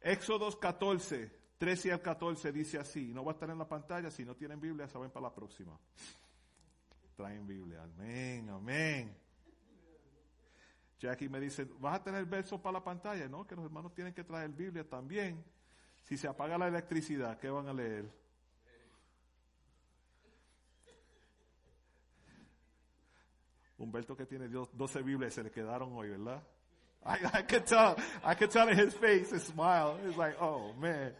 Éxodos 0.00 0.56
14, 0.56 1.37
13 1.58 1.92
al 1.92 2.00
14 2.00 2.52
dice 2.52 2.78
así, 2.78 3.12
no 3.12 3.24
va 3.24 3.32
a 3.32 3.34
estar 3.34 3.50
en 3.50 3.58
la 3.58 3.68
pantalla, 3.68 4.10
si 4.10 4.24
no 4.24 4.36
tienen 4.36 4.60
Biblia, 4.60 4.86
saben 4.86 5.10
para 5.10 5.24
la 5.24 5.34
próxima. 5.34 5.76
Traen 7.16 7.46
Biblia, 7.46 7.82
amén, 7.82 8.48
amén. 8.48 9.16
Jackie 11.00 11.28
me 11.28 11.40
dice, 11.40 11.66
¿vas 11.80 11.96
a 11.96 12.02
tener 12.02 12.24
versos 12.26 12.60
para 12.60 12.74
la 12.74 12.84
pantalla? 12.84 13.28
No, 13.28 13.46
que 13.46 13.56
los 13.56 13.64
hermanos 13.64 13.92
tienen 13.92 14.14
que 14.14 14.22
traer 14.24 14.50
Biblia 14.50 14.88
también. 14.88 15.44
Si 16.04 16.16
se 16.16 16.28
apaga 16.28 16.56
la 16.56 16.68
electricidad, 16.68 17.38
¿qué 17.38 17.50
van 17.50 17.68
a 17.68 17.72
leer? 17.72 18.08
Humberto 23.78 24.16
que 24.16 24.26
tiene 24.26 24.48
12 24.48 25.02
Biblias 25.02 25.34
se 25.34 25.42
le 25.42 25.50
quedaron 25.50 25.92
hoy, 25.92 26.10
¿verdad? 26.10 26.42
I, 27.06 27.38
I 27.38 27.42
could 27.42 27.64
tell, 27.64 27.96
I 28.24 28.34
could 28.34 28.50
tell 28.50 28.68
in 28.68 28.76
his 28.76 28.94
face, 28.94 29.30
his 29.30 29.44
smile. 29.44 29.98
He's 30.04 30.16
like, 30.16 30.36
oh 30.40 30.72
man. 30.80 31.12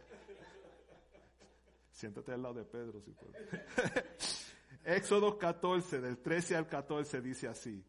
Siéntate 1.98 2.30
al 2.30 2.40
lado 2.40 2.54
de 2.54 2.64
Pedro, 2.64 3.00
si 3.00 3.12
Éxodo 4.84 5.36
14, 5.36 6.00
del 6.00 6.18
13 6.18 6.54
al 6.54 6.68
14, 6.68 7.20
dice 7.20 7.48
así. 7.48 7.84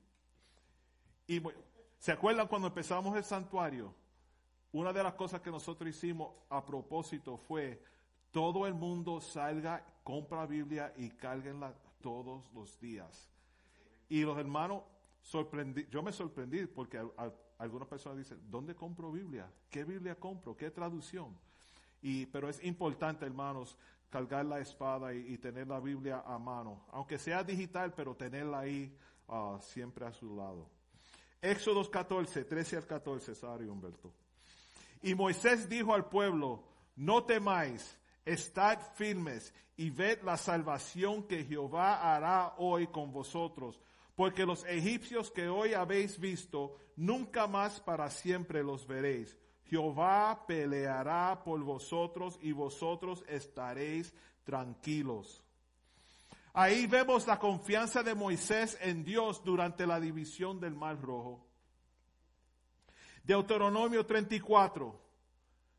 Y 1.27 1.39
¿se 1.99 2.11
acuerdan 2.11 2.47
cuando 2.47 2.69
empezamos 2.69 3.15
el 3.15 3.23
santuario? 3.23 3.93
Una 4.71 4.91
de 4.91 5.03
las 5.03 5.13
cosas 5.13 5.41
que 5.41 5.51
nosotros 5.51 5.87
hicimos 5.91 6.33
a 6.49 6.65
propósito 6.65 7.37
fue 7.37 7.83
todo 8.31 8.65
el 8.65 8.73
mundo 8.73 9.21
salga, 9.21 9.85
compra 10.03 10.47
Biblia 10.47 10.91
y 10.97 11.11
cárguenla 11.11 11.75
todos 12.01 12.51
los 12.51 12.79
días. 12.79 13.29
Y 14.07 14.21
los 14.21 14.39
hermanos, 14.39 14.85
sorprendí, 15.21 15.85
yo 15.91 16.01
me 16.01 16.11
sorprendí 16.11 16.65
porque 16.65 16.99
algunas 17.59 17.87
personas 17.87 18.17
dicen, 18.17 18.41
¿dónde 18.49 18.73
compro 18.73 19.11
Biblia? 19.11 19.53
¿Qué 19.69 19.83
Biblia 19.83 20.15
compro? 20.15 20.57
¿Qué 20.57 20.71
traducción? 20.71 21.37
Y, 22.01 22.27
pero 22.27 22.49
es 22.49 22.63
importante, 22.63 23.25
hermanos, 23.25 23.77
cargar 24.09 24.45
la 24.45 24.59
espada 24.59 25.13
y, 25.13 25.37
tener 25.37 25.67
la 25.67 25.79
Biblia 25.79 26.23
a 26.25 26.37
mano, 26.37 26.85
aunque 26.91 27.17
sea 27.17 27.43
digital, 27.43 27.93
pero 27.93 28.15
tenerla 28.15 28.59
ahí 28.59 28.95
ah, 29.27 29.57
siempre 29.61 30.05
a 30.05 30.11
su 30.11 30.35
lado. 30.35 30.69
Éxodos 31.41 31.89
14, 31.89 32.43
13 32.43 32.77
al 32.77 32.85
14, 32.85 33.35
Sari 33.35 33.67
Humberto. 33.67 34.13
Y 35.01 35.15
Moisés 35.15 35.69
dijo 35.69 35.93
al 35.93 36.09
pueblo, 36.09 36.63
no 36.95 37.23
temáis, 37.23 37.97
estad 38.25 38.79
firmes 38.95 39.53
y 39.77 39.89
ved 39.89 40.21
la 40.23 40.35
salvación 40.35 41.23
que 41.23 41.45
Jehová 41.45 42.13
hará 42.13 42.55
hoy 42.57 42.87
con 42.87 43.13
vosotros 43.13 43.79
porque 44.19 44.45
los 44.45 44.65
egipcios 44.65 45.31
que 45.31 45.47
hoy 45.47 45.73
habéis 45.73 46.19
visto, 46.19 46.75
nunca 46.97 47.47
más 47.47 47.79
para 47.79 48.09
siempre 48.09 48.61
los 48.61 48.85
veréis. 48.85 49.37
Jehová 49.69 50.45
peleará 50.47 51.43
por 51.43 51.61
vosotros 51.63 52.39
y 52.41 52.51
vosotros 52.51 53.23
estaréis 53.27 54.13
tranquilos. 54.43 55.43
Ahí 56.53 56.87
vemos 56.87 57.27
la 57.27 57.37
confianza 57.37 58.01
de 58.01 58.15
Moisés 58.15 58.77
en 58.81 59.03
Dios 59.03 59.43
durante 59.43 59.85
la 59.85 59.99
división 59.99 60.59
del 60.59 60.75
Mar 60.75 60.99
Rojo. 60.99 61.45
Deuteronomio 63.23 64.05
34, 64.05 64.99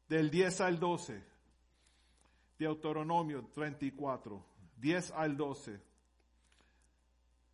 del 0.08 0.30
10 0.30 0.60
al 0.60 0.78
12. 0.78 1.24
Deuteronomio 2.58 3.48
34, 3.52 4.44
10 4.76 5.10
al 5.12 5.36
12 5.36 5.90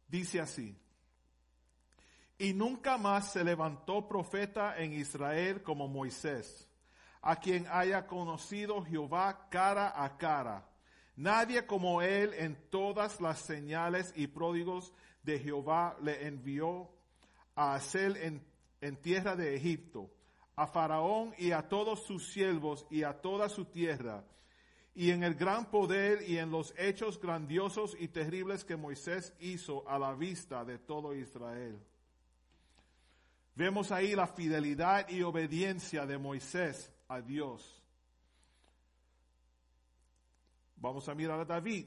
dice 0.08 0.40
así, 0.40 0.76
y 2.38 2.52
nunca 2.52 2.98
más 2.98 3.32
se 3.32 3.42
levantó 3.42 4.06
profeta 4.06 4.76
en 4.78 4.92
Israel 4.92 5.62
como 5.62 5.88
Moisés, 5.88 6.68
a 7.22 7.36
quien 7.36 7.66
haya 7.70 8.06
conocido 8.06 8.82
Jehová 8.84 9.48
cara 9.50 9.92
a 10.02 10.16
cara. 10.18 10.68
Nadie 11.16 11.64
como 11.64 12.02
él 12.02 12.34
en 12.34 12.56
todas 12.68 13.20
las 13.20 13.38
señales 13.38 14.12
y 14.16 14.26
pródigos 14.26 14.92
de 15.22 15.38
Jehová 15.38 15.96
le 16.02 16.26
envió 16.26 16.90
a 17.54 17.74
hacer 17.74 18.18
en, 18.18 18.44
en 18.82 18.96
tierra 18.96 19.34
de 19.34 19.56
Egipto, 19.56 20.10
a 20.56 20.66
Faraón 20.66 21.32
y 21.38 21.52
a 21.52 21.68
todos 21.68 22.04
sus 22.04 22.30
siervos 22.32 22.86
y 22.90 23.02
a 23.02 23.14
toda 23.14 23.48
su 23.48 23.64
tierra, 23.64 24.24
y 24.94 25.10
en 25.10 25.22
el 25.22 25.34
gran 25.34 25.70
poder 25.70 26.22
y 26.28 26.36
en 26.36 26.50
los 26.50 26.74
hechos 26.78 27.18
grandiosos 27.18 27.96
y 27.98 28.08
terribles 28.08 28.64
que 28.64 28.76
Moisés 28.76 29.34
hizo 29.40 29.88
a 29.88 29.98
la 29.98 30.14
vista 30.14 30.64
de 30.66 30.78
todo 30.78 31.14
Israel. 31.14 31.78
Vemos 33.56 33.90
ahí 33.90 34.14
la 34.14 34.26
fidelidad 34.26 35.08
y 35.08 35.22
obediencia 35.22 36.04
de 36.04 36.18
Moisés 36.18 36.92
a 37.08 37.22
Dios. 37.22 37.82
Vamos 40.76 41.08
a 41.08 41.14
mirar 41.14 41.40
a 41.40 41.46
David, 41.46 41.86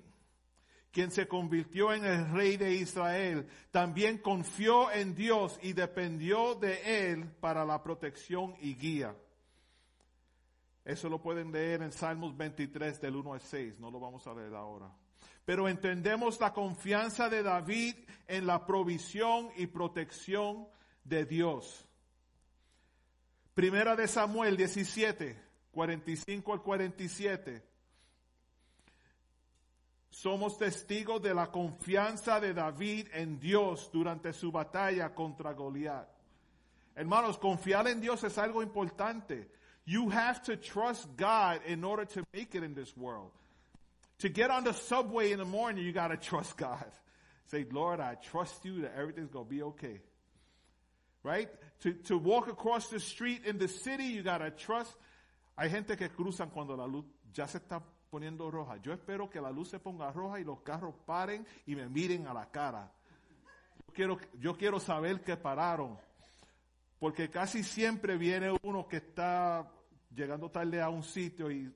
quien 0.92 1.12
se 1.12 1.28
convirtió 1.28 1.94
en 1.94 2.06
el 2.06 2.32
rey 2.32 2.58
de 2.58 2.74
Israel. 2.74 3.48
También 3.70 4.18
confió 4.18 4.92
en 4.92 5.14
Dios 5.14 5.60
y 5.62 5.74
dependió 5.74 6.56
de 6.56 7.12
él 7.12 7.30
para 7.40 7.64
la 7.64 7.84
protección 7.84 8.56
y 8.60 8.74
guía. 8.74 9.16
Eso 10.84 11.08
lo 11.08 11.22
pueden 11.22 11.52
leer 11.52 11.84
en 11.84 11.92
Salmos 11.92 12.36
23 12.36 13.00
del 13.00 13.16
1 13.16 13.34
al 13.34 13.42
6, 13.42 13.80
no 13.80 13.92
lo 13.92 14.00
vamos 14.00 14.26
a 14.26 14.34
leer 14.34 14.56
ahora. 14.56 14.92
Pero 15.46 15.70
entendemos 15.70 16.40
la 16.40 16.52
confianza 16.52 17.30
de 17.30 17.44
David 17.44 17.96
en 18.28 18.48
la 18.48 18.66
provisión 18.66 19.52
y 19.56 19.68
protección 19.68 20.68
de 21.10 21.26
Dios. 21.26 21.86
Primera 23.54 23.96
de 23.96 24.08
Samuel 24.08 24.56
17, 24.56 25.36
45 25.72 26.54
al 26.54 26.62
47. 26.62 27.62
Somos 30.12 30.58
testigos 30.58 31.22
de 31.22 31.34
la 31.34 31.52
confianza 31.52 32.40
de 32.40 32.54
David 32.54 33.08
en 33.14 33.40
Dios 33.40 33.90
durante 33.92 34.34
su 34.34 34.52
batalla 34.52 35.14
contra 35.14 35.54
Goliat. 35.54 36.08
Hermanos, 36.96 37.38
confiar 37.38 37.88
en 37.88 38.02
Dios 38.02 38.24
es 38.24 38.38
algo 38.38 38.62
importante. 38.62 39.50
You 39.86 40.10
have 40.10 40.42
to 40.44 40.58
trust 40.58 41.08
God 41.18 41.62
in 41.66 41.84
order 41.84 42.06
to 42.06 42.24
make 42.34 42.56
it 42.56 42.64
in 42.64 42.76
this 42.76 42.96
world. 42.96 43.32
To 44.20 44.30
get 44.30 44.52
on 44.52 44.64
the 44.64 44.74
subway 44.74 45.32
in 45.32 45.40
the 45.40 45.46
morning, 45.46 45.84
you 45.84 45.94
got 45.94 46.10
to 46.10 46.18
trust 46.18 46.58
God. 46.58 46.86
Say, 47.46 47.66
Lord, 47.72 48.00
I 48.00 48.16
trust 48.16 48.66
you 48.66 48.82
that 48.82 48.94
everything's 48.96 49.32
to 49.32 49.44
be 49.44 49.64
okay. 49.64 50.02
Right? 51.24 51.50
To, 51.82 51.94
to 51.94 52.18
walk 52.18 52.48
across 52.48 52.90
the 52.90 53.00
street 53.00 53.46
in 53.46 53.58
the 53.58 53.68
city, 53.68 54.06
you 54.06 54.24
got 54.24 54.40
to 54.40 54.52
trust. 54.52 54.96
Hay 55.58 55.70
gente 55.70 55.98
que 55.98 56.10
cruzan 56.10 56.50
cuando 56.50 56.76
la 56.78 56.86
luz 56.86 57.06
ya 57.34 57.46
se 57.48 57.58
está 57.58 57.82
poniendo 58.10 58.50
roja. 58.50 58.78
Yo 58.78 58.94
espero 58.94 59.30
que 59.30 59.42
la 59.42 59.52
luz 59.52 59.70
se 59.70 59.80
ponga 59.80 60.12
roja 60.12 60.40
y 60.40 60.44
los 60.44 60.62
carros 60.62 60.96
paren 61.06 61.46
y 61.66 61.76
me 61.76 61.88
miren 61.90 62.28
a 62.28 62.34
la 62.34 62.50
cara. 62.50 62.92
Yo 63.88 63.94
quiero, 63.94 64.18
yo 64.40 64.58
quiero 64.58 64.80
saber 64.80 65.22
que 65.22 65.36
pararon. 65.38 65.98
Porque 67.00 67.30
casi 67.30 67.64
siempre 67.64 68.18
viene 68.18 68.58
uno 68.64 68.88
que 68.88 68.98
está 68.98 69.72
llegando 70.14 70.50
tarde 70.50 70.82
a 70.82 70.90
un 70.90 71.04
sitio 71.04 71.52
y 71.52 71.74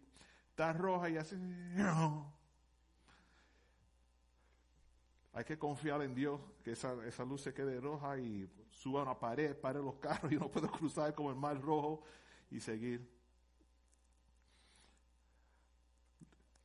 está 0.50 0.74
roja 0.74 1.10
y 1.10 1.18
así. 1.18 1.36
Hay 5.36 5.46
que 5.46 5.58
confiar 5.58 6.02
en 6.04 6.14
Dios, 6.14 6.40
que 6.64 6.74
esa, 6.74 6.94
esa 7.06 7.26
luz 7.26 7.42
se 7.42 7.54
quede 7.54 7.80
roja 7.80 8.20
y 8.20 8.48
suba 8.84 9.00
a 9.00 9.04
una 9.04 9.18
pared, 9.18 9.56
pare 9.56 9.80
los 9.80 9.96
carros 9.96 10.30
y 10.32 10.36
no 10.36 10.52
puedo 10.52 10.70
cruzar 10.72 11.16
como 11.16 11.30
el 11.30 11.38
mar 11.38 11.60
rojo 11.62 12.04
y 12.52 12.60
seguir. 12.60 13.10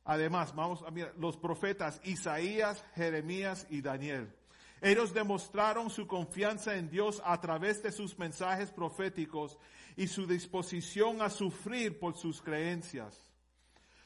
Además, 0.03 0.53
vamos 0.53 0.83
a 0.83 0.91
mirar 0.91 1.13
los 1.17 1.37
profetas 1.37 2.01
Isaías, 2.03 2.83
Jeremías 2.95 3.67
y 3.69 3.81
Daniel. 3.81 4.33
Ellos 4.81 5.13
demostraron 5.13 5.89
su 5.89 6.07
confianza 6.07 6.75
en 6.75 6.89
Dios 6.89 7.21
a 7.23 7.39
través 7.39 7.81
de 7.83 7.91
sus 7.91 8.17
mensajes 8.17 8.71
proféticos 8.71 9.57
y 9.95 10.07
su 10.07 10.25
disposición 10.25 11.21
a 11.21 11.29
sufrir 11.29 11.99
por 11.99 12.17
sus 12.17 12.41
creencias. 12.41 13.29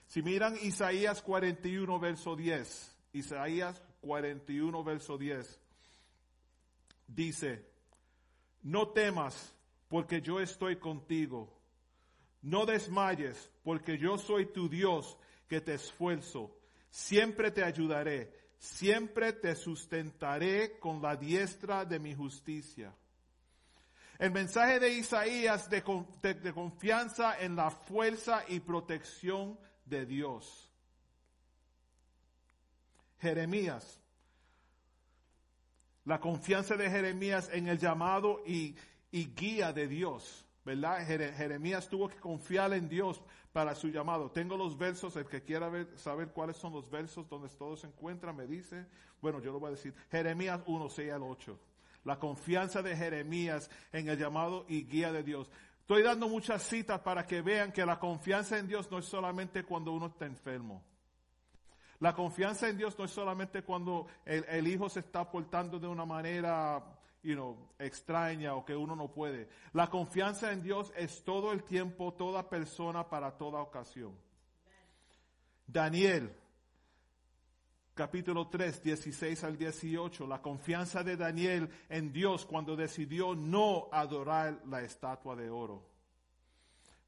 Si 0.07 0.22
miran 0.22 0.55
Isaías 0.61 1.22
41, 1.22 1.99
verso 1.99 2.36
10, 2.36 2.95
Isaías 3.14 3.82
41, 4.01 4.84
verso 4.84 5.18
10, 5.18 5.59
dice, 7.07 7.73
no 8.64 8.89
temas 8.89 9.53
porque 9.88 10.22
yo 10.22 10.39
estoy 10.39 10.78
contigo. 10.78 11.53
No 12.41 12.66
desmayes 12.66 13.49
porque 13.64 13.97
yo 13.97 14.18
soy 14.18 14.47
tu 14.47 14.68
Dios 14.68 15.18
que 15.47 15.61
te 15.61 15.76
esfuerzo. 15.76 16.57
Siempre 16.89 17.51
te 17.51 17.64
ayudaré. 17.64 18.34
Siempre 18.57 19.34
te 19.34 19.55
sustentaré 19.55 20.80
con 20.80 21.01
la 21.01 21.16
diestra 21.16 21.86
de 21.86 21.99
mi 21.99 22.16
justicia. 22.16 22.93
El 24.18 24.32
mensaje 24.32 24.80
de 24.80 24.89
Isaías 24.89 25.70
de, 25.70 25.84
de 26.41 26.53
confianza 26.53 27.38
en 27.39 27.55
la 27.55 27.72
fuerza 27.72 28.45
y 28.47 28.61
protección 28.61 29.59
de 29.86 30.05
Dios. 30.05 30.72
Jeremías. 33.20 34.03
La 36.06 36.20
confianza 36.20 36.76
de 36.76 36.89
Jeremías 36.89 37.49
en 37.54 37.68
el 37.68 37.78
llamado 37.78 38.41
y, 38.45 38.76
guía 39.12 39.72
de 39.72 39.88
Dios. 39.88 40.45
¿Verdad? 40.66 41.06
Jeremías 41.06 41.89
tuvo 41.89 42.08
que 42.08 42.16
confiar 42.16 42.74
en 42.74 42.88
Dios 42.88 43.22
para 43.51 43.76
su 43.76 43.89
llamado. 43.89 44.32
Tengo 44.32 44.58
los 44.58 44.78
versos, 44.78 45.16
el 45.18 45.26
que 45.26 45.43
quiera 45.43 45.70
ver, 45.70 45.88
saber 45.97 46.30
cuáles 46.30 46.58
son 46.58 46.74
los 46.74 46.89
versos 46.89 47.28
donde 47.30 47.49
todo 47.49 47.76
se 47.76 47.88
encuentra, 47.88 48.32
me 48.32 48.47
dice. 48.47 48.86
Bueno, 49.22 49.41
yo 49.41 49.51
lo 49.51 49.60
voy 49.60 49.70
a 49.70 49.72
decir. 49.72 49.93
Jeremías 50.10 50.62
1, 50.66 50.89
6 50.89 51.12
al 51.12 51.24
8. 51.24 51.60
La 52.06 52.18
confianza 52.18 52.82
de 52.82 52.95
Jeremías 52.95 53.70
en 53.91 54.10
el 54.10 54.18
llamado 54.18 54.66
y 54.68 54.86
guía 54.86 55.12
de 55.12 55.24
Dios. 55.24 55.49
Estoy 55.82 56.01
dando 56.01 56.30
muchas 56.30 56.64
citas 56.64 57.01
para 57.01 57.28
que 57.28 57.41
vean 57.41 57.72
que 57.72 57.86
la 57.86 57.99
confianza 57.99 58.58
en 58.58 58.68
Dios 58.68 58.89
no 58.89 58.99
es 58.99 59.06
solamente 59.06 59.64
cuando 59.64 59.91
uno 59.91 60.08
está 60.08 60.26
enfermo. 60.26 60.82
La 62.04 62.14
confianza 62.14 62.68
en 62.68 62.78
Dios 62.78 62.99
no 62.99 63.06
es 63.06 63.12
solamente 63.12 63.64
cuando 63.64 64.08
el, 64.26 64.68
hijo 64.68 64.89
se 64.89 64.99
está 64.99 65.32
portando 65.32 65.80
de 65.80 65.88
una 65.88 66.04
manera 66.04 66.84
you 67.24 67.34
know, 67.34 67.70
extraña 67.80 68.56
o 68.56 68.66
que 68.66 68.76
uno 68.76 68.93
no 68.93 69.10
puede. 69.10 69.47
La 69.72 69.89
confianza 69.89 70.51
en 70.51 70.62
Dios 70.62 70.91
es 70.97 71.24
todo 71.24 71.54
el 71.54 71.64
tiempo, 71.64 72.14
toda 72.14 72.49
persona, 72.49 73.08
para 73.08 73.38
toda 73.38 73.62
ocasión. 73.62 74.14
Daniel, 75.66 76.36
capítulo 77.93 78.49
3, 78.49 78.84
16 78.84 79.41
al 79.45 79.58
18, 79.58 80.28
la 80.28 80.41
confianza 80.41 81.06
de 81.06 81.16
Daniel 81.16 81.70
en 81.88 82.12
Dios 82.12 82.45
cuando 82.45 82.76
decidió 82.76 83.34
no 83.34 83.88
adorar 83.93 84.60
la 84.66 84.82
estatua 84.82 85.38
de 85.38 85.49
oro. 85.49 85.82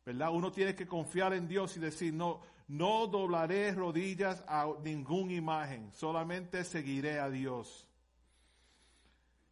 ¿Verdad? 0.05 0.29
Uno 0.31 0.53
tiene 0.53 0.73
que 0.73 0.87
confiar 0.87 1.33
en 1.33 1.49
Dios 1.49 1.75
y 1.75 1.81
decir, 1.81 2.13
no, 2.13 2.39
no 2.68 3.07
doblaré 3.07 3.72
rodillas 3.74 4.43
a 4.47 4.68
ninguna 4.84 5.34
imagen, 5.34 5.91
solamente 5.91 6.63
seguiré 6.63 7.20
a 7.20 7.30
Dios. 7.30 7.88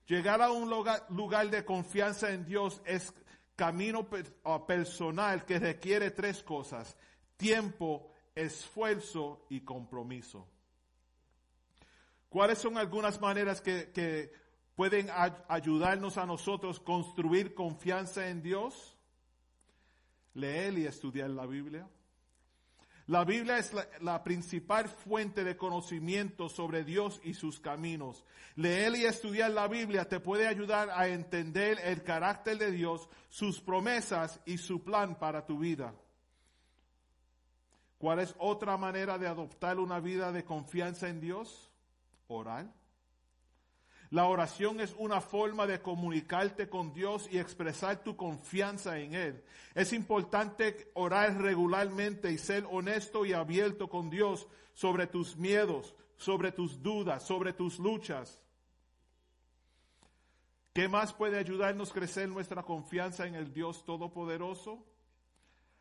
Llegar 0.07 0.41
a 0.41 0.51
un 0.51 0.69
lugar, 0.69 1.49
de 1.49 1.63
confianza 1.63 2.31
en 2.31 2.45
Dios 2.45 2.81
es 2.85 3.13
camino 3.55 4.07
personal 4.67 5.45
que 5.45 5.59
requiere 5.59 6.11
tres 6.11 6.43
cosas, 6.43 6.97
tiempo, 7.37 8.11
esfuerzo 8.35 9.45
y 9.49 9.61
compromiso. 9.61 10.47
¿Cuáles 12.27 12.57
son 12.57 12.77
algunas 12.77 13.21
maneras 13.21 13.61
que, 13.61 14.31
pueden 14.75 15.07
ayudarnos 15.47 16.17
a 16.17 16.25
nosotros 16.25 16.79
construir 16.79 17.53
confianza 17.53 18.27
en 18.27 18.41
Dios? 18.41 18.97
Leer 20.33 20.79
y 20.79 20.87
estudiar 20.87 21.29
la 21.29 21.45
Biblia. 21.45 21.87
La 23.07 23.25
Biblia 23.25 23.57
es 23.57 23.73
la, 23.99 24.23
principal 24.23 24.87
fuente 24.87 25.43
de 25.43 25.57
conocimiento 25.57 26.47
sobre 26.47 26.83
Dios 26.83 27.19
y 27.23 27.33
sus 27.33 27.59
caminos. 27.59 28.23
Leer 28.55 28.95
y 28.95 29.05
estudiar 29.05 29.51
la 29.51 29.67
Biblia 29.67 30.07
te 30.07 30.19
puede 30.19 30.47
ayudar 30.47 30.89
a 30.89 31.07
entender 31.07 31.79
el 31.83 32.03
carácter 32.03 32.57
de 32.57 32.71
Dios, 32.71 33.09
sus 33.29 33.59
promesas 33.59 34.39
y 34.45 34.57
su 34.57 34.83
plan 34.83 35.19
para 35.19 35.45
tu 35.45 35.59
vida. 35.59 35.93
¿Cuál 37.97 38.19
es 38.19 38.35
otra 38.37 38.77
manera 38.77 39.17
de 39.17 39.27
adoptar 39.27 39.79
una 39.79 39.99
vida 39.99 40.31
de 40.31 40.45
confianza 40.45 41.09
en 41.09 41.19
Dios? 41.19 41.69
orar. 42.27 42.67
La 44.13 44.27
oración 44.27 44.79
es 44.79 44.93
una 44.99 45.21
forma 45.21 45.65
de 45.65 45.81
comunicarte 45.81 46.69
con 46.69 46.93
Dios 46.93 47.27
y 47.31 47.39
expresar 47.39 48.03
tu 48.03 48.15
confianza 48.15 48.99
en 48.99 49.15
Él. 49.15 49.43
Es 49.73 49.91
importante 49.91 50.91
orar 50.93 51.41
regularmente 51.41 52.31
y 52.31 52.37
ser 52.37 52.63
honesto 52.69 53.25
y 53.25 53.33
abierto 53.33 53.89
con 53.89 54.11
Dios 54.11 54.45
sobre 54.75 55.07
tus 55.07 55.35
miedos, 55.35 55.95
sobre 56.15 56.51
tus 56.51 56.83
dudas, 56.83 57.23
sobre 57.23 57.53
tus 57.53 57.79
luchas. 57.79 58.39
¿Qué 60.73 60.87
más 60.87 61.11
puede 61.11 61.39
ayudarnos 61.39 61.89
a 61.89 61.93
crecer 61.95 62.29
nuestra 62.29 62.61
confianza 62.61 63.25
en 63.25 63.33
el 63.33 63.51
Dios 63.51 63.83
Todopoderoso? 63.83 64.85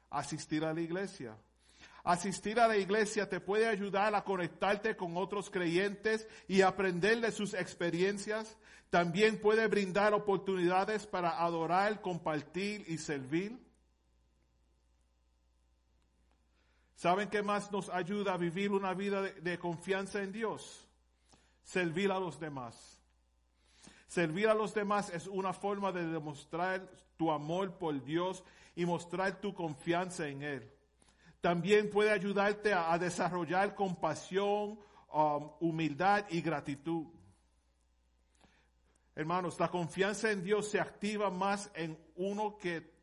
Asistir 0.08 0.64
a 0.64 0.72
la 0.72 0.80
iglesia. 0.80 1.36
Asistir 2.04 2.58
a 2.58 2.66
la 2.66 2.76
iglesia 2.76 3.28
te 3.28 3.38
puede 3.38 3.68
ayudar 3.68 4.14
a 4.14 4.24
conectarte 4.24 4.96
con 4.96 5.16
otros 5.16 5.50
creyentes 5.50 6.26
y 6.48 6.62
aprender 6.62 7.20
de 7.20 7.30
sus 7.30 7.54
experiencias. 7.54 8.56
También 8.90 9.40
puede 9.40 9.68
brindar 9.68 10.12
oportunidades 10.12 11.06
para 11.06 11.40
adorar, 11.40 12.00
compartir 12.00 12.84
y 12.88 12.98
servir. 12.98 13.56
¿Saben 16.96 17.30
qué 17.30 17.42
más 17.42 17.70
nos 17.70 17.88
ayuda 17.88 18.34
a 18.34 18.36
vivir 18.36 18.72
una 18.72 18.94
vida 18.94 19.22
de, 19.22 19.58
confianza 19.58 20.22
en 20.22 20.32
Dios? 20.32 20.88
Servir 21.62 22.10
a 22.10 22.18
los 22.18 22.40
demás. 22.40 23.00
Servir 24.08 24.48
a 24.48 24.54
los 24.54 24.74
demás 24.74 25.08
es 25.10 25.28
una 25.28 25.52
forma 25.52 25.92
de 25.92 26.04
demostrar 26.04 26.90
tu 27.16 27.30
amor 27.30 27.78
por 27.78 28.02
Dios 28.02 28.42
y 28.74 28.86
mostrar 28.86 29.40
tu 29.40 29.54
confianza 29.54 30.26
en 30.26 30.42
Él 30.42 30.81
también 31.42 31.90
puede 31.90 32.12
ayudarte 32.12 32.72
a, 32.72 32.96
desarrollar 32.98 33.74
compasión, 33.74 34.78
um, 35.12 35.50
humildad 35.60 36.24
y 36.30 36.40
gratitud. 36.40 37.08
Hermanos, 39.16 39.58
la 39.58 39.68
confianza 39.68 40.30
en 40.30 40.44
Dios 40.44 40.70
se 40.70 40.80
activa 40.80 41.30
más 41.30 41.68
en 41.74 41.98
uno 42.14 42.56
que, 42.56 42.94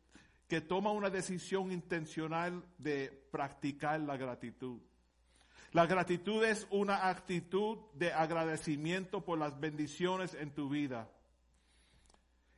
que 0.48 0.62
toma 0.62 0.90
una 0.90 1.10
decisión 1.10 1.70
intencional 1.70 2.64
de 2.78 3.10
practicar 3.30 4.00
la 4.00 4.16
gratitud. 4.16 4.80
La 5.72 5.84
gratitud 5.84 6.42
es 6.42 6.66
una 6.70 7.10
actitud 7.10 7.76
de 7.92 8.10
agradecimiento 8.10 9.22
por 9.22 9.38
las 9.38 9.60
bendiciones 9.60 10.32
en 10.32 10.54
tu 10.54 10.70
vida. 10.70 11.10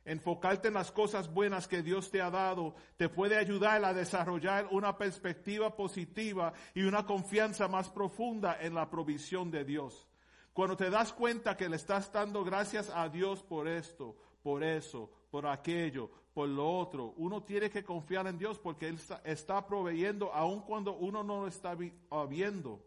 Enfocarte 0.05 0.67
en 0.67 0.73
las 0.73 0.91
cosas 0.91 1.33
buenas 1.33 1.67
que 1.67 1.81
Dios 1.81 2.11
te 2.11 2.21
ha 2.21 2.29
dado 2.29 2.75
te 2.97 3.07
puede 3.07 3.37
ayudar 3.37 3.83
a 3.85 3.93
desarrollar 3.93 4.67
una 4.71 4.97
perspectiva 4.97 5.75
positiva 5.75 6.53
y 6.73 6.83
una 6.83 7.05
confianza 7.05 7.67
más 7.67 7.89
profunda 7.89 8.57
en 8.59 8.73
la 8.73 8.89
provisión 8.89 9.49
de 9.49 9.63
Dios. 9.63 10.07
Cuando 10.51 10.77
te 10.77 10.89
das 10.89 11.13
cuenta 11.13 11.57
que 11.57 11.69
le 11.69 11.77
estás 11.77 12.11
dando 12.11 12.43
gracias 12.43 12.89
a 12.89 13.09
Dios 13.09 13.41
por 13.41 13.67
esto, 13.67 14.15
por 14.43 14.63
eso, 14.63 15.09
por 15.31 15.47
aquello, 15.47 16.11
por 16.33 16.49
lo 16.49 16.79
otro, 16.79 17.13
uno 17.17 17.43
tiene 17.43 17.69
que 17.69 17.83
confiar 17.83 18.27
en 18.27 18.37
Dios 18.37 18.59
porque 18.59 18.87
Él 18.87 18.99
está, 19.23 19.65
proveyendo 19.65 20.33
aun 20.33 20.61
cuando 20.61 20.93
uno 20.93 21.23
no 21.23 21.41
lo 21.41 21.47
está 21.47 21.77
ah, 22.11 22.25
viendo. 22.29 22.83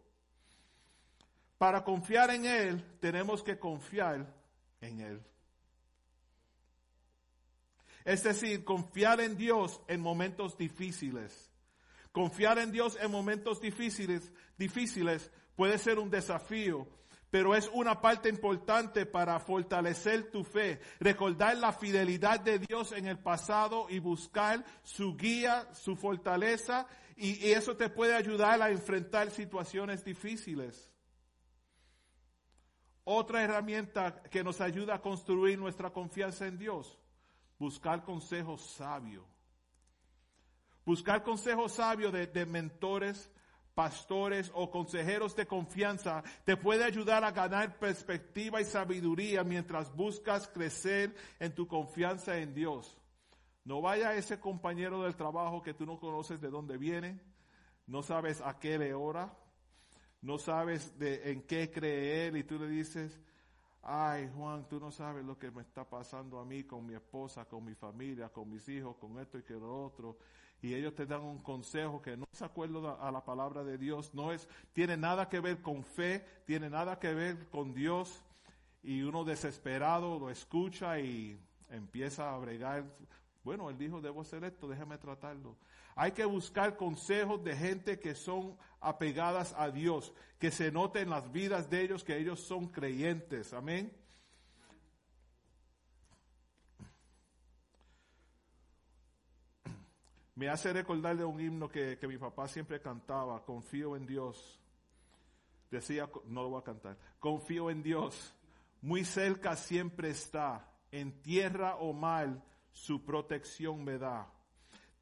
Para 1.57 1.83
confiar 1.83 2.29
en 2.29 2.45
Él, 2.45 2.97
tenemos 2.99 3.41
que 3.41 3.57
confiar 3.57 4.27
en 4.81 5.01
Él. 5.01 5.21
Es 8.07 8.23
decir, 8.23 8.63
confiar 8.63 9.19
en 9.19 9.35
Dios 9.35 9.81
en 9.89 9.99
momentos 9.99 10.57
difíciles. 10.57 11.51
Confiar 12.13 12.57
en 12.57 12.71
Dios 12.71 12.97
en 13.01 13.11
momentos 13.11 13.59
difíciles, 13.59 14.31
difíciles 14.57 15.29
puede 15.57 15.77
ser 15.77 15.99
un 15.99 16.09
desafío, 16.09 16.87
pero 17.29 17.53
es 17.53 17.69
una 17.73 17.99
parte 17.99 18.29
importante 18.29 19.05
para 19.05 19.37
fortalecer 19.41 20.31
tu 20.31 20.45
fe, 20.45 20.79
recordar 21.01 21.57
la 21.57 21.73
fidelidad 21.73 22.39
de 22.39 22.59
Dios 22.59 22.93
en 22.93 23.07
el 23.07 23.19
pasado 23.19 23.87
y 23.89 23.99
buscar 23.99 24.63
su 24.83 25.17
guía, 25.17 25.67
su 25.73 25.97
fortaleza, 25.97 26.87
y, 27.17 27.45
y 27.45 27.51
eso 27.51 27.75
te 27.75 27.89
puede 27.89 28.15
ayudar 28.15 28.61
a 28.61 28.69
enfrentar 28.69 29.31
situaciones 29.31 30.05
difíciles. 30.05 30.93
Otra 33.03 33.43
herramienta 33.43 34.23
que 34.31 34.45
nos 34.45 34.61
ayuda 34.61 34.95
a 34.95 35.01
construir 35.01 35.59
nuestra 35.59 35.89
confianza 35.89 36.47
en 36.47 36.57
Dios 36.57 36.97
buscar 37.57 38.03
consejo 38.03 38.57
sabio. 38.57 39.25
Buscar 40.85 41.23
consejo 41.23 41.67
sabio 41.67 42.11
de, 42.11 42.45
mentores 42.45 43.29
pastores 43.75 44.51
o 44.55 44.71
consejeros 44.71 45.35
de 45.35 45.45
confianza 45.45 46.23
te 46.45 46.57
puede 46.57 46.83
ayudar 46.83 47.23
a 47.23 47.31
ganar 47.31 47.77
perspectiva 47.77 48.59
y 48.59 48.65
sabiduría 48.65 49.43
mientras 49.43 49.93
buscas 49.95 50.47
crecer 50.47 51.15
en 51.39 51.53
tu 51.53 51.67
confianza 51.67 52.37
en 52.37 52.55
Dios. 52.55 52.97
No 53.65 53.81
vaya 53.81 54.15
ese 54.15 54.39
compañero 54.39 55.03
del 55.03 55.15
trabajo 55.15 55.61
que 55.61 55.73
tú 55.73 55.85
no 55.85 55.99
conoces 55.99 56.39
de 56.39 56.49
dónde 56.49 56.77
viene, 56.77 57.19
no 57.85 58.01
sabes 58.01 58.41
a 58.41 58.57
qué 58.57 58.77
le 58.77 58.93
ora, 58.93 59.37
no 60.21 60.37
sabes 60.37 60.95
en 60.99 61.41
qué 61.43 61.69
cree 61.69 62.27
él 62.27 62.37
y 62.37 62.43
tú 62.43 62.57
le 62.57 62.67
dices, 62.67 63.19
ay 63.81 64.29
Juan, 64.35 64.67
tú 64.67 64.79
no 64.79 64.91
sabes 64.91 65.25
lo 65.25 65.37
que 65.37 65.51
me 65.51 65.61
está 65.61 65.83
pasando 65.83 66.39
a 66.39 66.45
mí 66.45 66.63
con 66.63 66.85
mi 66.85 66.93
esposa, 66.93 67.45
con 67.45 67.63
mi 67.63 67.75
familia, 67.75 68.29
con 68.29 68.49
mis 68.49 68.67
hijos, 68.69 68.95
con 68.97 69.19
esto 69.19 69.37
y 69.37 69.43
que 69.43 69.53
lo 69.53 69.85
otro. 69.85 70.17
Y 70.61 70.73
ellos 70.73 70.95
te 70.95 71.05
dan 71.05 71.21
un 71.21 71.39
consejo 71.39 72.01
que 72.01 72.17
no 72.17 72.25
es 72.31 72.41
acuerdo 72.41 72.99
a 72.99 73.11
la 73.11 73.23
palabra 73.23 73.63
de 73.63 73.77
Dios, 73.77 74.13
no 74.13 74.31
es, 74.31 74.49
tiene 74.73 74.97
nada 74.97 75.29
que 75.29 75.39
ver 75.39 75.61
con 75.61 75.83
fe, 75.83 76.25
tiene 76.45 76.69
nada 76.69 76.99
que 76.99 77.13
ver 77.13 77.47
con 77.49 77.73
Dios. 77.73 78.23
Y 78.81 79.01
uno 79.03 79.23
desesperado 79.23 80.17
lo 80.17 80.29
escucha 80.29 80.99
y 80.99 81.39
empieza 81.69 82.33
a 82.33 82.37
bregar 82.37 82.85
bueno, 83.47 83.69
él 83.69 83.77
dijo, 83.77 84.01
debo 84.01 84.19
hacer 84.19 84.43
esto, 84.43 84.67
déjame 84.67 84.97
tratarlo. 84.97 85.55
Hay 85.99 86.11
que 86.11 86.25
buscar 86.25 86.77
consejos 86.77 87.43
de 87.43 87.55
gente 87.55 87.99
que 87.99 88.13
son 88.13 88.55
apegadas 88.79 89.55
a 89.57 89.71
Dios, 89.71 90.13
que 90.37 90.51
se 90.51 90.71
note 90.71 91.01
en 91.01 91.09
las 91.09 91.31
vidas 91.31 91.71
de 91.71 91.81
ellos 91.81 92.03
que 92.03 92.15
ellos 92.15 92.39
son 92.39 92.67
creyentes. 92.67 93.51
Amén. 93.51 93.91
Me 100.35 100.49
hace 100.49 100.71
recordar 100.71 101.17
de 101.17 101.25
un 101.25 101.41
himno 101.41 101.67
que, 101.67 101.97
que 101.97 102.07
mi 102.07 102.19
papá 102.19 102.47
siempre 102.47 102.79
cantaba, 102.79 103.43
confío 103.43 103.95
en 103.95 104.05
Dios. 104.05 104.59
Decía, 105.71 106.07
no 106.25 106.43
lo 106.43 106.49
voy 106.49 106.61
a 106.61 106.63
cantar, 106.63 106.95
confío 107.19 107.71
en 107.71 107.81
Dios, 107.81 108.35
muy 108.81 109.03
cerca 109.03 109.55
siempre 109.55 110.11
está, 110.11 110.69
en 110.91 111.23
tierra 111.23 111.77
o 111.77 111.91
mal, 111.91 112.43
su 112.71 113.03
protección 113.03 113.83
me 113.83 113.97
da. 113.97 114.31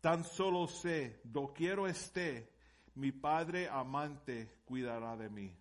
Tan 0.06 0.24
solo 0.24 0.68
sé, 0.68 1.20
quiero 1.56 1.88
esté, 1.88 2.47
mi 2.93 3.12
Padre 3.12 3.68
amante 3.68 4.60
cuidará 4.64 5.18
de 5.18 5.32
mí. 5.32 5.51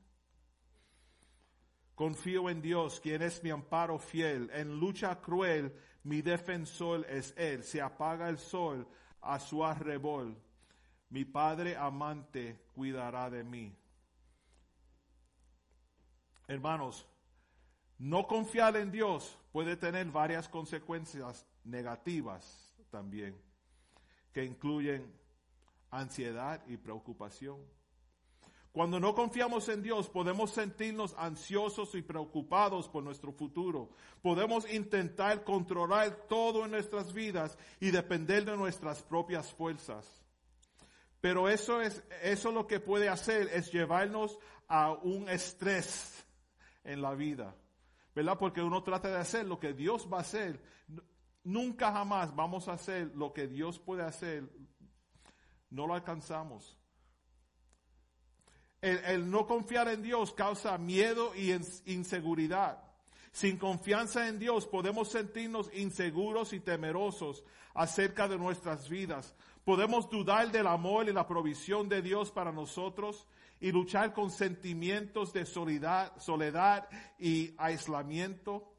Confío 1.95 2.51
en 2.51 2.61
Dios, 2.61 3.01
quien 3.01 3.22
es 3.22 3.42
mi 3.42 3.49
amparo 3.49 3.99
fiel. 3.99 4.51
En 4.53 4.78
lucha 4.78 5.18
cruel, 5.18 5.74
mi 6.03 6.20
defensor 6.20 7.07
es 7.09 7.32
Él. 7.38 7.64
Se 7.64 7.80
apaga 7.80 8.28
el 8.28 8.36
sol 8.36 8.86
a 9.22 9.40
su 9.40 9.64
arrebol. 9.64 10.36
Mi 11.09 11.24
Padre 11.24 11.74
amante 11.74 12.66
cuidará 12.74 13.30
de 13.30 13.45
mí. 13.45 13.74
Hermanos, 16.47 17.09
no 17.97 18.26
confiar 18.26 18.76
en 18.76 18.92
Dios 18.92 19.38
puede 19.53 19.74
tener 19.78 20.05
varias 20.11 20.51
consecuencias 20.51 21.47
negativas 21.64 22.76
también, 22.90 23.40
que 24.35 24.45
incluyen 24.45 25.11
ansiedad 25.91 26.61
y 26.66 26.76
preocupación. 26.76 27.64
Cuando 28.72 28.99
no 28.99 29.14
confiamos 29.14 29.68
en 29.68 29.82
Dios, 29.82 30.11
podemos 30.11 30.51
sentirnos 30.51 31.14
ansiosos 31.16 31.95
y 31.95 32.03
preocupados 32.03 32.89
por 32.89 33.05
nuestro 33.05 33.30
futuro. 33.30 33.91
Podemos 34.20 34.68
intentar 34.68 35.45
controlar 35.45 36.26
todo 36.28 36.64
en 36.64 36.72
nuestras 36.72 37.12
vidas 37.12 37.57
y 37.78 37.93
depender 37.93 38.45
de 38.45 38.57
nuestras 38.57 39.01
propias 39.05 39.53
fuerzas. 39.53 40.24
Pero 41.20 41.49
eso 41.49 41.80
es, 41.80 42.03
eso 42.20 42.51
lo 42.51 42.66
que 42.66 42.80
puede 42.80 43.09
hacer 43.09 43.49
es 43.53 43.70
llevarnos 43.70 44.41
a 44.66 44.91
un 44.91 45.28
estrés 45.28 46.26
en 46.82 47.01
la 47.01 47.14
vida. 47.14 47.55
¿Verdad? 48.12 48.39
Porque 48.39 48.61
uno 48.61 48.82
trata 48.82 49.09
de 49.09 49.18
hacer 49.18 49.47
lo 49.47 49.61
que 49.61 49.72
Dios 49.72 50.09
va 50.12 50.18
a 50.18 50.22
hacer, 50.22 50.61
nunca 51.45 51.92
jamás 51.92 52.34
vamos 52.34 52.68
a 52.68 52.72
hacer 52.72 53.12
lo 53.14 53.32
que 53.32 53.47
Dios 53.47 53.78
puede 53.78 54.03
hacer, 54.03 54.51
no 55.70 55.86
lo 55.86 55.95
alcanzamos. 55.95 56.76
El, 58.80 59.30
no 59.30 59.47
confiar 59.47 59.88
en 59.88 60.03
Dios 60.03 60.34
causa 60.34 60.76
miedo 60.76 61.34
y 61.34 61.53
inseguridad. 61.86 62.82
Sin 63.32 63.57
confianza 63.57 64.28
en 64.28 64.38
Dios 64.38 64.66
podemos 64.66 65.09
sentirnos 65.11 65.70
inseguros 65.74 66.53
y 66.53 66.61
temerosos 66.61 67.42
acerca 67.72 68.28
de 68.28 68.36
nuestras 68.36 68.88
vidas. 68.88 69.34
Podemos 69.64 70.11
dudar 70.11 70.53
del 70.53 70.66
amor 70.66 71.09
y 71.09 71.12
la 71.14 71.26
provisión 71.26 71.88
de 71.88 72.03
Dios 72.03 72.30
para 72.30 72.53
nosotros 72.53 73.26
y 73.59 73.72
luchar 73.72 74.12
con 74.12 74.30
sentimientos 74.30 75.32
de 75.32 75.47
soledad, 75.47 76.12
soledad 76.18 76.86
y 77.18 77.55
aislamiento 77.57 78.74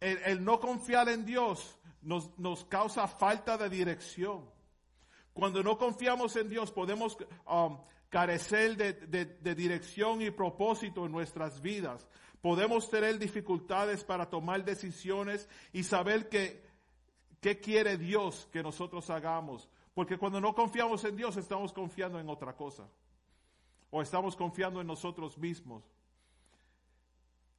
el, 0.00 0.44
no 0.44 0.60
confiar 0.60 1.08
en 1.08 1.24
Dios 1.24 1.78
nos, 2.02 2.38
nos, 2.38 2.64
causa 2.64 3.08
falta 3.08 3.56
de 3.56 3.68
dirección. 3.68 4.44
Cuando 5.32 5.62
no 5.62 5.78
confiamos 5.78 6.36
en 6.36 6.48
Dios 6.48 6.70
podemos 6.70 7.16
um, 7.46 7.78
carecer 8.08 8.76
de, 8.76 8.92
de, 9.24 9.54
dirección 9.54 10.22
y 10.22 10.30
propósito 10.30 11.06
en 11.06 11.12
nuestras 11.12 11.60
vidas. 11.60 12.06
Podemos 12.40 12.88
tener 12.90 13.18
dificultades 13.18 14.04
para 14.04 14.28
tomar 14.30 14.64
decisiones 14.64 15.48
y 15.72 15.82
saber 15.82 16.28
qué 16.28 17.60
quiere 17.60 17.96
Dios 17.96 18.48
que 18.52 18.62
nosotros 18.62 19.08
hagamos. 19.10 19.68
Porque 19.94 20.18
cuando 20.18 20.40
no 20.40 20.54
confiamos 20.54 21.04
en 21.04 21.16
Dios 21.16 21.36
estamos 21.36 21.72
confiando 21.72 22.20
en 22.20 22.28
otra 22.28 22.54
cosa. 22.54 22.86
O 23.90 24.02
estamos 24.02 24.36
confiando 24.36 24.80
en 24.80 24.86
nosotros 24.86 25.38
mismos. 25.38 25.82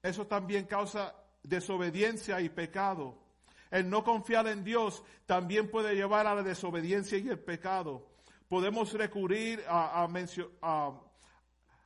Eso 0.03 0.27
también 0.27 0.65
causa 0.65 1.15
desobediencia 1.47 2.41
y 2.41 2.49
pecado. 2.49 3.25
El 3.71 3.89
no 3.89 4.03
confiar 4.03 4.47
en 4.47 4.63
Dios 4.63 5.03
también 5.25 5.69
puede 5.69 5.95
llevar 5.95 6.27
a 6.27 6.35
la 6.35 6.43
desobediencia 6.43 7.17
y 7.17 7.27
el 7.29 7.39
pecado. 7.39 8.07
Podemos 8.47 8.93
recurrir 8.93 9.63
a, 9.67 10.07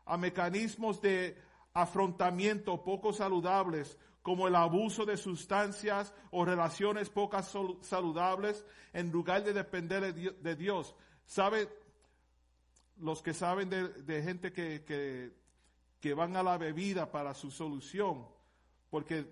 a, 0.06 0.18
mecanismos 0.18 1.02
de 1.02 1.38
afrontamiento 1.74 2.84
poco 2.84 3.14
saludables, 3.14 3.98
como 4.22 4.48
el 4.48 4.56
abuso 4.56 5.06
de 5.06 5.16
sustancias 5.16 6.14
o 6.32 6.44
relaciones 6.44 7.10
pocas 7.10 7.52
saludables, 7.82 8.66
en 8.94 9.12
lugar 9.12 9.44
de 9.44 9.54
depender 9.54 10.14
de 10.14 10.56
Dios. 10.56 10.94
¿Sabe? 11.26 11.70
Los 12.98 13.24
que 13.24 13.34
saben 13.34 13.70
de, 13.70 14.22
gente 14.22 14.52
que, 14.52 14.84
que, 14.84 15.32
que 16.02 16.14
van 16.14 16.36
a 16.36 16.44
la 16.44 16.58
bebida 16.58 17.10
para 17.10 17.34
su 17.34 17.50
solución, 17.50 18.28
porque 18.90 19.26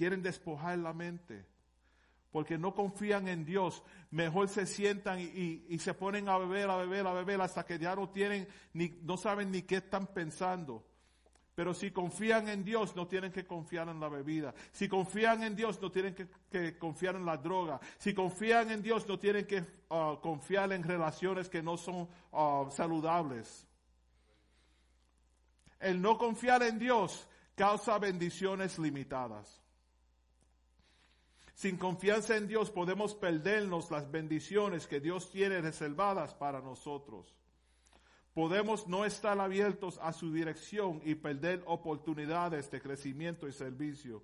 quieren 0.00 0.22
despojar 0.22 0.78
la 0.78 0.94
mente, 0.94 1.44
porque 2.32 2.56
no 2.56 2.74
confían 2.74 3.28
en 3.28 3.44
Dios, 3.44 3.82
mejor 4.10 4.48
se 4.48 4.64
sientan 4.64 5.20
y, 5.20 5.78
se 5.78 5.92
ponen 5.92 6.26
a 6.30 6.38
beber, 6.38 6.70
a 6.70 6.76
beber, 6.78 7.06
a 7.06 7.12
beber, 7.12 7.38
hasta 7.42 7.66
que 7.66 7.78
ya 7.78 7.94
no 7.94 8.08
tienen, 8.08 8.48
ni, 8.72 8.98
no 9.02 9.18
saben 9.18 9.50
ni 9.50 9.60
qué 9.60 9.76
están 9.76 10.06
pensando. 10.06 10.86
Pero 11.54 11.74
si 11.74 11.90
confían 11.90 12.48
en 12.48 12.64
Dios, 12.64 12.96
no 12.96 13.08
tienen 13.08 13.30
que 13.30 13.46
confiar 13.46 13.90
en 13.90 14.00
la 14.00 14.08
bebida. 14.08 14.54
Si 14.72 14.88
confían 14.88 15.42
en 15.42 15.54
Dios, 15.54 15.78
no 15.82 15.90
tienen 15.90 16.14
que, 16.14 16.78
confiar 16.78 17.16
en 17.16 17.26
la 17.26 17.36
droga. 17.36 17.78
Si 17.98 18.14
confían 18.14 18.70
en 18.70 18.80
Dios, 18.80 19.06
no 19.06 19.18
tienen 19.18 19.44
que 19.44 19.60
uh, 19.90 20.18
confiar 20.22 20.72
en 20.72 20.82
relaciones 20.82 21.50
que 21.50 21.62
no 21.62 21.76
son 21.76 22.08
uh, 22.32 22.70
saludables. 22.70 23.66
El 25.78 26.00
no 26.00 26.16
confiar 26.16 26.62
en 26.62 26.78
Dios 26.78 27.28
causa 27.54 27.98
bendiciones 27.98 28.78
limitadas. 28.78 29.59
Sin 31.60 31.76
confianza 31.76 32.38
en 32.38 32.48
Dios 32.48 32.70
podemos 32.70 33.14
perdernos 33.14 33.90
las 33.90 34.10
bendiciones 34.10 34.86
que 34.86 34.98
Dios 34.98 35.30
tiene 35.30 35.60
reservadas 35.60 36.32
para 36.32 36.62
nosotros. 36.62 37.34
Podemos 38.32 38.88
no 38.88 39.04
estar 39.04 39.38
abiertos 39.38 39.98
a 40.00 40.14
su 40.14 40.32
dirección 40.32 41.02
y 41.04 41.16
perder 41.16 41.62
oportunidades 41.66 42.70
de 42.70 42.80
crecimiento 42.80 43.46
y 43.46 43.52
servicio. 43.52 44.22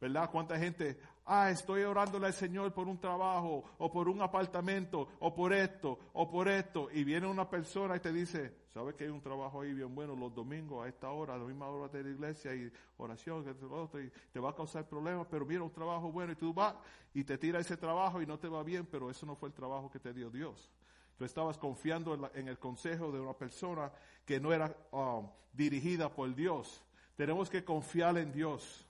¿Verdad? 0.00 0.30
¿Cuánta 0.30 0.56
gente, 0.56 0.96
ah, 1.26 1.50
estoy 1.50 1.82
orándole 1.82 2.26
al 2.26 2.32
Señor 2.32 2.72
por 2.72 2.88
un 2.88 2.98
trabajo, 2.98 3.64
o 3.78 3.90
por 3.90 4.08
un 4.08 4.22
apartamento, 4.22 5.08
o 5.20 5.34
por 5.34 5.52
esto, 5.52 5.98
o 6.12 6.30
por 6.30 6.48
esto, 6.48 6.88
y 6.92 7.04
viene 7.04 7.26
una 7.26 7.48
persona 7.48 7.96
y 7.96 8.00
te 8.00 8.12
dice, 8.12 8.54
¿sabes 8.72 8.94
que 8.94 9.04
hay 9.04 9.10
un 9.10 9.20
trabajo 9.20 9.60
ahí 9.60 9.72
bien 9.72 9.94
bueno 9.94 10.14
los 10.14 10.34
domingos 10.34 10.84
a 10.84 10.88
esta 10.88 11.10
hora, 11.10 11.34
a 11.34 11.38
la 11.38 11.44
misma 11.44 11.68
hora 11.68 11.88
de 11.88 12.02
la 12.02 12.10
iglesia 12.10 12.54
y 12.54 12.70
oración, 12.98 13.44
y 13.44 14.32
te 14.32 14.40
va 14.40 14.50
a 14.50 14.54
causar 14.54 14.88
problemas, 14.88 15.26
pero 15.30 15.44
viene 15.44 15.64
un 15.64 15.72
trabajo 15.72 16.10
bueno 16.12 16.32
y 16.32 16.36
tú 16.36 16.54
vas 16.54 16.74
y 17.12 17.24
te 17.24 17.38
tira 17.38 17.58
ese 17.58 17.76
trabajo 17.76 18.22
y 18.22 18.26
no 18.26 18.38
te 18.38 18.48
va 18.48 18.62
bien, 18.62 18.86
pero 18.86 19.10
eso 19.10 19.26
no 19.26 19.34
fue 19.34 19.48
el 19.48 19.54
trabajo 19.54 19.90
que 19.90 19.98
te 19.98 20.12
dio 20.12 20.30
Dios. 20.30 20.70
Tú 21.16 21.24
estabas 21.24 21.56
confiando 21.56 22.30
en, 22.34 22.48
el 22.48 22.58
consejo 22.58 23.10
de 23.10 23.20
una 23.20 23.32
persona 23.32 23.90
que 24.24 24.38
no 24.38 24.52
era 24.52 24.76
um, 24.90 25.26
dirigida 25.52 26.10
por 26.10 26.34
Dios. 26.34 26.84
Tenemos 27.16 27.48
que 27.48 27.64
confiar 27.64 28.18
en 28.18 28.32
Dios 28.32 28.85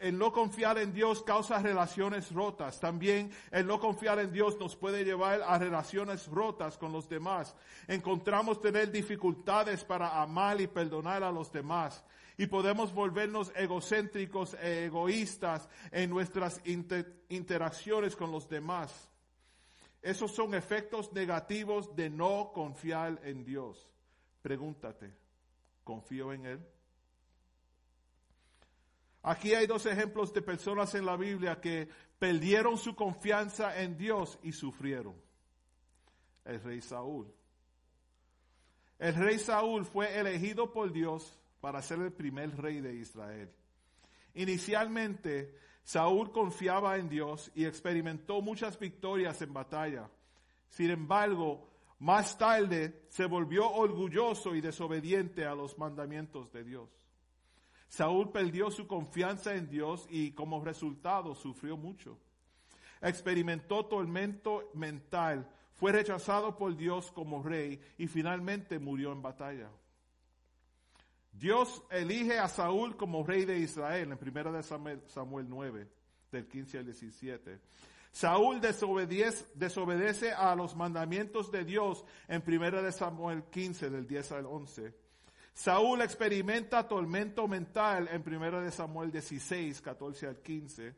el 0.00 0.18
no 0.18 0.32
confiar 0.32 0.78
en 0.78 0.92
Dios 0.92 1.22
causa 1.22 1.58
relaciones 1.60 2.32
rotas. 2.32 2.80
También 2.80 3.30
el 3.50 3.66
no 3.66 3.78
confiar 3.78 4.18
en 4.18 4.32
Dios 4.32 4.58
nos 4.58 4.74
puede 4.74 5.04
llevar 5.04 5.42
a 5.42 5.58
relaciones 5.58 6.26
rotas 6.26 6.78
con 6.78 6.90
los 6.92 7.08
demás. 7.08 7.54
Encontramos 7.86 8.60
tener 8.60 8.90
dificultades 8.90 9.84
para 9.84 10.20
amar 10.20 10.60
y 10.60 10.66
perdonar 10.66 11.22
a 11.22 11.30
los 11.30 11.52
demás. 11.52 12.02
Y 12.38 12.46
podemos 12.46 12.94
volvernos 12.94 13.52
egocéntricos 13.54 14.54
e 14.54 14.86
egoístas 14.86 15.68
en 15.92 16.08
nuestras 16.08 16.60
inter- 16.64 17.22
interacciones 17.28 18.16
con 18.16 18.32
los 18.32 18.48
demás. 18.48 19.10
Esos 20.00 20.34
son 20.34 20.54
efectos 20.54 21.12
negativos 21.12 21.94
de 21.94 22.08
no 22.08 22.52
confiar 22.54 23.20
en 23.22 23.44
Dios. 23.44 23.86
Pregúntate, 24.40 25.12
¿confío 25.84 26.32
en 26.32 26.46
Él? 26.46 26.66
Aquí 29.22 29.54
hay 29.54 29.66
dos 29.66 29.84
ejemplos 29.86 30.32
de 30.32 30.42
personas 30.42 30.94
en 30.94 31.04
la 31.04 31.16
Biblia 31.16 31.60
que 31.60 31.88
perdieron 32.18 32.78
su 32.78 32.94
confianza 32.94 33.80
en 33.82 33.96
Dios 33.96 34.38
y 34.42 34.52
sufrieron. 34.52 35.14
El 36.44 36.60
rey 36.62 36.80
Saúl. 36.80 37.32
El 38.98 39.14
rey 39.14 39.38
Saúl 39.38 39.84
fue 39.84 40.18
elegido 40.18 40.72
por 40.72 40.92
Dios 40.92 41.38
para 41.60 41.82
ser 41.82 42.00
el 42.00 42.12
primer 42.12 42.56
rey 42.56 42.80
de 42.80 42.94
Israel. 42.94 43.50
Inicialmente, 44.34 45.54
Saúl 45.82 46.32
confiaba 46.32 46.96
en 46.96 47.08
Dios 47.08 47.50
y 47.54 47.64
experimentó 47.64 48.40
muchas 48.40 48.78
victorias 48.78 49.40
en 49.42 49.52
batalla. 49.52 50.10
Sin 50.68 50.90
embargo, 50.90 51.68
más 51.98 52.38
tarde 52.38 53.02
se 53.08 53.26
volvió 53.26 53.70
orgulloso 53.70 54.54
y 54.54 54.60
desobediente 54.60 55.44
a 55.44 55.54
los 55.54 55.76
mandamientos 55.78 56.52
de 56.52 56.64
Dios. 56.64 56.99
Saúl 57.90 58.30
perdió 58.30 58.70
su 58.70 58.86
confianza 58.86 59.56
en 59.56 59.68
Dios 59.68 60.06
y 60.08 60.30
como 60.30 60.64
resultado 60.64 61.34
sufrió 61.34 61.76
mucho. 61.76 62.16
Experimentó 63.02 63.84
tormento 63.86 64.70
mental, 64.74 65.50
fue 65.74 65.90
rechazado 65.90 66.56
por 66.56 66.76
Dios 66.76 67.10
como 67.10 67.42
rey 67.42 67.80
y 67.98 68.06
finalmente 68.06 68.78
murió 68.78 69.10
en 69.10 69.22
batalla. 69.22 69.68
Dios 71.32 71.82
elige 71.90 72.38
a 72.38 72.46
Saúl 72.46 72.96
como 72.96 73.26
rey 73.26 73.44
de 73.44 73.58
Israel 73.58 74.12
en 74.12 74.36
1 74.36 74.52
de 74.52 74.62
Samuel, 74.62 75.02
Samuel 75.08 75.46
9, 75.48 75.88
del 76.30 76.46
15 76.46 76.78
al 76.78 76.84
17. 76.84 77.58
Saúl 78.12 78.60
desobedece, 78.60 79.46
desobedece 79.54 80.32
a 80.32 80.54
los 80.54 80.76
mandamientos 80.76 81.50
de 81.50 81.64
Dios 81.64 82.04
en 82.28 82.40
1 82.46 82.82
de 82.82 82.92
Samuel 82.92 83.42
15, 83.50 83.90
del 83.90 84.06
10 84.06 84.32
al 84.32 84.46
11. 84.46 85.09
Saúl 85.52 86.02
experimenta 86.02 86.86
tormento 86.86 87.46
mental 87.46 88.08
en 88.10 88.22
1 88.26 88.62
de 88.62 88.70
Samuel 88.70 89.10
16, 89.10 89.80
14 89.80 90.26
al 90.26 90.36
15. 90.36 90.94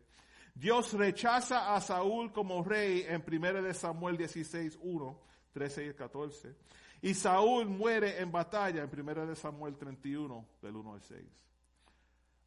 Dios 0.55 0.92
rechaza 0.92 1.74
a 1.74 1.80
Saúl 1.80 2.32
como 2.32 2.62
rey 2.62 3.05
en 3.09 3.24
1 3.26 3.62
de 3.62 3.74
Samuel 3.74 4.16
16, 4.16 4.78
1, 4.82 5.20
13 5.53 5.86
y 5.86 5.94
14. 5.94 6.55
Y 7.00 7.14
Saúl 7.14 7.66
muere 7.66 8.20
en 8.20 8.30
batalla 8.30 8.82
en 8.82 9.00
1 9.00 9.26
de 9.26 9.36
Samuel 9.36 9.76
31, 9.76 10.46
del 10.61 10.76
1 10.76 10.94
al 10.94 11.03
6. 11.03 11.20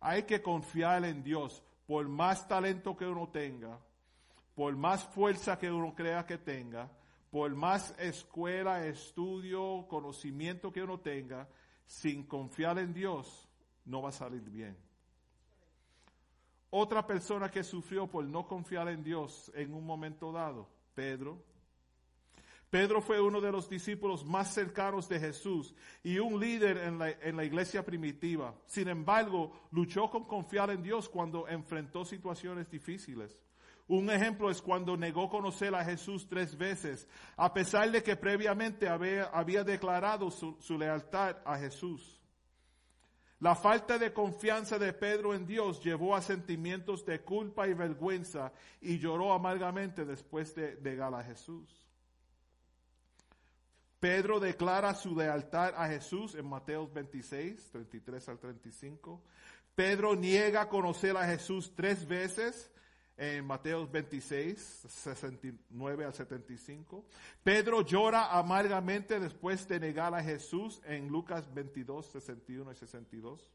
Hay 0.01 0.23
que 0.23 0.41
confiar 0.41 1.03
en 1.03 1.23
Dios, 1.23 1.63
por 1.87 2.07
más 2.07 2.47
talento 2.47 2.95
que 2.95 3.05
uno 3.05 3.27
tenga, 3.29 3.79
por 4.53 4.75
más 4.75 5.03
fuerza 5.03 5.57
que 5.57 5.69
uno 5.69 5.93
crea 5.93 6.25
que 6.25 6.37
tenga, 6.37 6.89
por 7.31 7.53
más 7.53 7.93
escuela, 7.99 8.85
estudio, 8.85 9.85
conocimiento 9.89 10.71
que 10.71 10.83
uno 10.83 10.99
tenga, 10.99 11.49
sin 11.85 12.23
confiar 12.23 12.79
en 12.79 12.93
Dios, 12.93 13.47
no 13.85 14.01
va 14.01 14.09
a 14.09 14.13
salir 14.13 14.41
bien. 14.41 14.75
Otra 16.69 17.05
persona 17.05 17.49
que 17.49 17.63
sufrió 17.63 18.07
por 18.07 18.25
no 18.25 18.45
confiar 18.45 18.89
en 18.89 19.03
Dios 19.03 19.51
en 19.55 19.73
un 19.73 19.85
momento 19.85 20.31
dado, 20.31 20.67
Pedro. 20.93 21.41
Pedro 22.69 23.01
fue 23.01 23.21
uno 23.21 23.39
de 23.39 23.51
los 23.51 23.69
discípulos 23.69 24.25
más 24.25 24.53
cercanos 24.53 25.07
de 25.07 25.19
Jesús 25.19 25.73
y 26.03 26.19
un 26.19 26.39
líder 26.39 26.77
en 26.79 26.99
la, 26.99 27.11
en 27.11 27.37
la 27.37 27.45
iglesia 27.45 27.85
primitiva. 27.85 28.53
Sin 28.65 28.89
embargo, 28.89 29.53
luchó 29.71 30.09
con 30.09 30.25
confiar 30.25 30.69
en 30.71 30.83
Dios 30.83 31.07
cuando 31.07 31.47
enfrentó 31.47 32.03
situaciones 32.03 32.69
difíciles. 32.69 33.37
Un 33.87 34.09
ejemplo 34.09 34.49
es 34.49 34.61
cuando 34.61 34.97
negó 34.97 35.29
conocer 35.29 35.75
a 35.75 35.85
Jesús 35.85 36.27
tres 36.27 36.57
veces, 36.57 37.07
a 37.37 37.53
pesar 37.53 37.91
de 37.91 38.01
que 38.01 38.15
previamente 38.15 38.89
había, 38.89 39.63
declarado 39.63 40.31
su, 40.31 40.57
su 40.59 40.77
lealtad 40.77 41.37
a 41.45 41.57
Jesús. 41.57 42.19
La 43.39 43.53
falta 43.55 43.99
de 43.99 44.11
confianza 44.11 44.79
de 44.79 44.91
Pedro 44.93 45.35
en 45.35 45.45
Dios 45.45 45.83
llevó 45.83 46.15
a 46.15 46.21
sentimientos 46.21 47.05
de 47.05 47.21
culpa 47.21 47.67
y 47.67 47.73
vergüenza 47.73 48.51
y 48.81 48.97
lloró 48.97 49.33
amargamente 49.33 50.03
después 50.03 50.55
de 50.55 50.79
negar 50.81 51.13
a 51.13 51.23
Jesús. 51.23 51.85
Pedro 53.99 54.39
declara 54.39 54.95
su 54.95 55.15
lealtad 55.15 55.73
a 55.75 55.87
Jesús 55.87 56.33
en 56.35 56.47
Mateo 56.47 56.89
26, 56.91 57.71
33 57.71 58.29
al 58.29 58.39
35. 58.39 59.21
Pedro 59.75 60.15
niega 60.15 60.69
conocer 60.69 61.15
a 61.17 61.25
Jesús 61.25 61.73
tres 61.75 62.07
veces 62.07 62.71
en 63.17 63.45
Mateo 63.45 63.87
26, 63.87 64.59
69 64.87 66.05
al 66.05 66.13
75. 66.13 67.05
Pedro 67.43 67.81
llora 67.81 68.37
amargamente 68.37 69.19
después 69.19 69.67
de 69.67 69.79
negar 69.79 70.13
a 70.13 70.23
Jesús 70.23 70.81
en 70.85 71.07
Lucas 71.07 71.51
22, 71.53 72.05
61 72.07 72.71
y 72.71 72.75
62. 72.75 73.51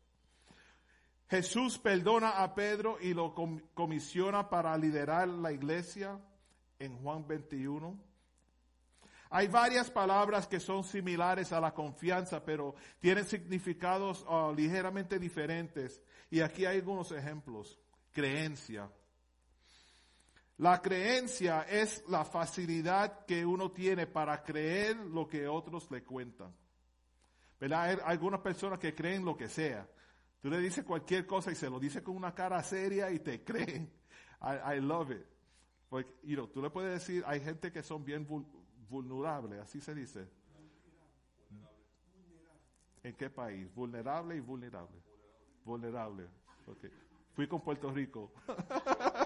Jesús 1.28 1.78
perdona 1.78 2.42
a 2.42 2.54
Pedro 2.54 2.98
y 3.00 3.14
lo 3.14 3.34
com 3.34 3.60
comisiona 3.74 4.48
para 4.48 4.76
liderar 4.76 5.28
la 5.28 5.52
iglesia 5.52 6.18
en 6.78 6.96
Juan 6.98 7.26
21. 7.26 7.96
Hay 9.32 9.46
varias 9.46 9.88
palabras 9.90 10.48
que 10.48 10.58
son 10.58 10.82
similares 10.82 11.52
a 11.52 11.60
la 11.60 11.72
confianza, 11.72 12.44
pero 12.44 12.74
tienen 12.98 13.24
significados 13.24 14.26
uh, 14.28 14.52
ligeramente 14.52 15.20
diferentes. 15.20 16.02
Y 16.30 16.40
aquí 16.40 16.66
hay 16.66 16.78
algunos 16.78 17.12
ejemplos. 17.12 17.78
Creencia. 18.10 18.90
La 20.60 20.82
creencia 20.82 21.62
es 21.62 22.04
la 22.06 22.22
facilidad 22.22 23.24
que 23.24 23.46
uno 23.46 23.70
tiene 23.70 24.06
para 24.06 24.42
creer 24.42 24.94
lo 24.94 25.26
que 25.26 25.48
otros 25.48 25.90
le 25.90 26.04
cuentan. 26.04 26.54
¿Verdad? 27.58 27.84
Hay 27.84 27.98
algunas 28.04 28.40
personas 28.40 28.78
que 28.78 28.94
creen 28.94 29.24
lo 29.24 29.38
que 29.38 29.48
sea. 29.48 29.88
Tú 30.38 30.50
le 30.50 30.58
dices 30.58 30.84
cualquier 30.84 31.26
cosa 31.26 31.50
y 31.50 31.54
se 31.54 31.70
lo 31.70 31.80
dice 31.80 32.02
con 32.02 32.14
una 32.14 32.34
cara 32.34 32.62
seria 32.62 33.10
y 33.10 33.20
te 33.20 33.42
creen. 33.44 33.90
I, 34.42 34.80
love 34.80 35.12
it. 35.12 35.24
Porque, 35.88 36.14
you 36.24 36.34
know, 36.34 36.48
tú 36.48 36.60
le 36.60 36.68
puedes 36.68 36.92
decir, 36.92 37.24
hay 37.26 37.40
gente 37.40 37.72
que 37.72 37.82
son 37.82 38.04
bien 38.04 38.26
vulnerables, 38.86 39.60
así 39.60 39.80
se 39.80 39.94
dice. 39.94 40.28
¿En 43.02 43.16
qué 43.16 43.30
país? 43.30 43.74
Vulnerable 43.74 44.36
y 44.36 44.40
vulnerable. 44.40 45.00
Vulnerable. 45.64 46.28
Okay. 46.66 46.90
Fui 47.32 47.48
con 47.48 47.62
Puerto 47.62 47.90
Rico. 47.90 48.30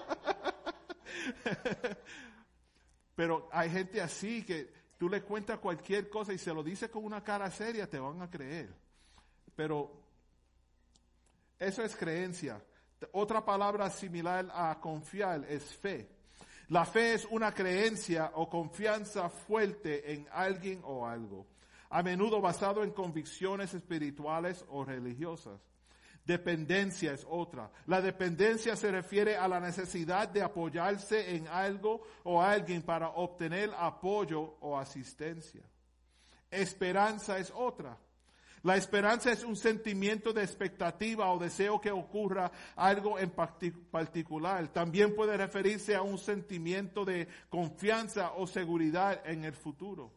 Pero 3.15 3.47
hay 3.51 3.69
gente 3.69 4.01
así 4.01 4.43
que 4.43 4.71
tú 4.97 5.09
le 5.09 5.21
cuentas 5.21 5.59
cualquier 5.59 6.09
cosa 6.09 6.33
y 6.33 6.37
se 6.37 6.53
lo 6.53 6.63
dice 6.63 6.89
con 6.89 7.05
una 7.05 7.23
cara 7.23 7.49
seria, 7.49 7.89
te 7.89 7.99
van 7.99 8.21
a 8.21 8.29
creer. 8.29 8.73
Pero 9.55 9.91
eso 11.59 11.83
es 11.83 11.95
creencia. 11.95 12.61
Otra 13.11 13.43
palabra 13.45 13.89
similar 13.89 14.49
a 14.53 14.79
confiar 14.79 15.45
es 15.49 15.63
fe. 15.75 16.09
La 16.69 16.85
fe 16.85 17.13
es 17.13 17.25
una 17.29 17.53
creencia 17.53 18.31
o 18.35 18.49
confianza 18.49 19.29
fuerte 19.29 20.13
en 20.13 20.27
alguien 20.31 20.81
o 20.83 21.05
algo, 21.05 21.45
a 21.89 22.01
menudo 22.01 22.41
basado 22.41 22.83
en 22.83 22.91
convicciones 22.91 23.73
espirituales 23.73 24.65
o 24.69 24.83
religiosas. 24.83 25.61
Dependencia 26.25 27.13
es 27.13 27.25
otra. 27.29 27.69
La 27.85 28.01
dependencia 28.01 28.75
se 28.75 28.91
refiere 28.91 29.37
a 29.37 29.47
la 29.47 29.59
necesidad 29.59 30.27
de 30.27 30.41
apoyarse 30.41 31.35
en 31.35 31.47
algo 31.47 32.01
o 32.23 32.41
alguien 32.41 32.81
para 32.81 33.09
obtener 33.09 33.71
apoyo 33.77 34.57
o 34.61 34.77
asistencia. 34.77 35.61
Esperanza 36.49 37.37
es 37.37 37.51
otra. 37.55 37.97
La 38.63 38.75
esperanza 38.75 39.31
es 39.31 39.43
un 39.43 39.55
sentimiento 39.55 40.33
de 40.33 40.41
expectativa 40.41 41.31
o 41.31 41.37
deseo 41.37 41.79
que 41.79 41.91
ocurra 41.91 42.51
algo 42.75 43.19
en 43.19 43.29
particular. 43.29 44.67
También 44.69 45.15
puede 45.15 45.37
referirse 45.37 45.95
a 45.95 46.01
un 46.01 46.17
sentimiento 46.17 47.05
de 47.05 47.27
confianza 47.49 48.31
o 48.31 48.47
seguridad 48.47 49.21
en 49.27 49.45
el 49.45 49.53
futuro. 49.53 50.11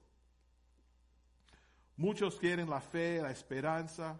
Muchos 1.98 2.38
quieren 2.38 2.70
la 2.70 2.80
fe, 2.80 3.20
la 3.20 3.32
esperanza, 3.32 4.18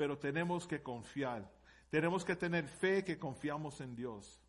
pero 0.00 0.16
tenemos 0.16 0.66
que 0.66 0.82
confiar. 0.82 1.46
Tenemos 1.90 2.24
que 2.24 2.34
tener 2.34 2.66
fe 2.66 3.04
que 3.04 3.18
confiamos 3.18 3.82
en 3.82 3.94
Dios. 3.94 4.40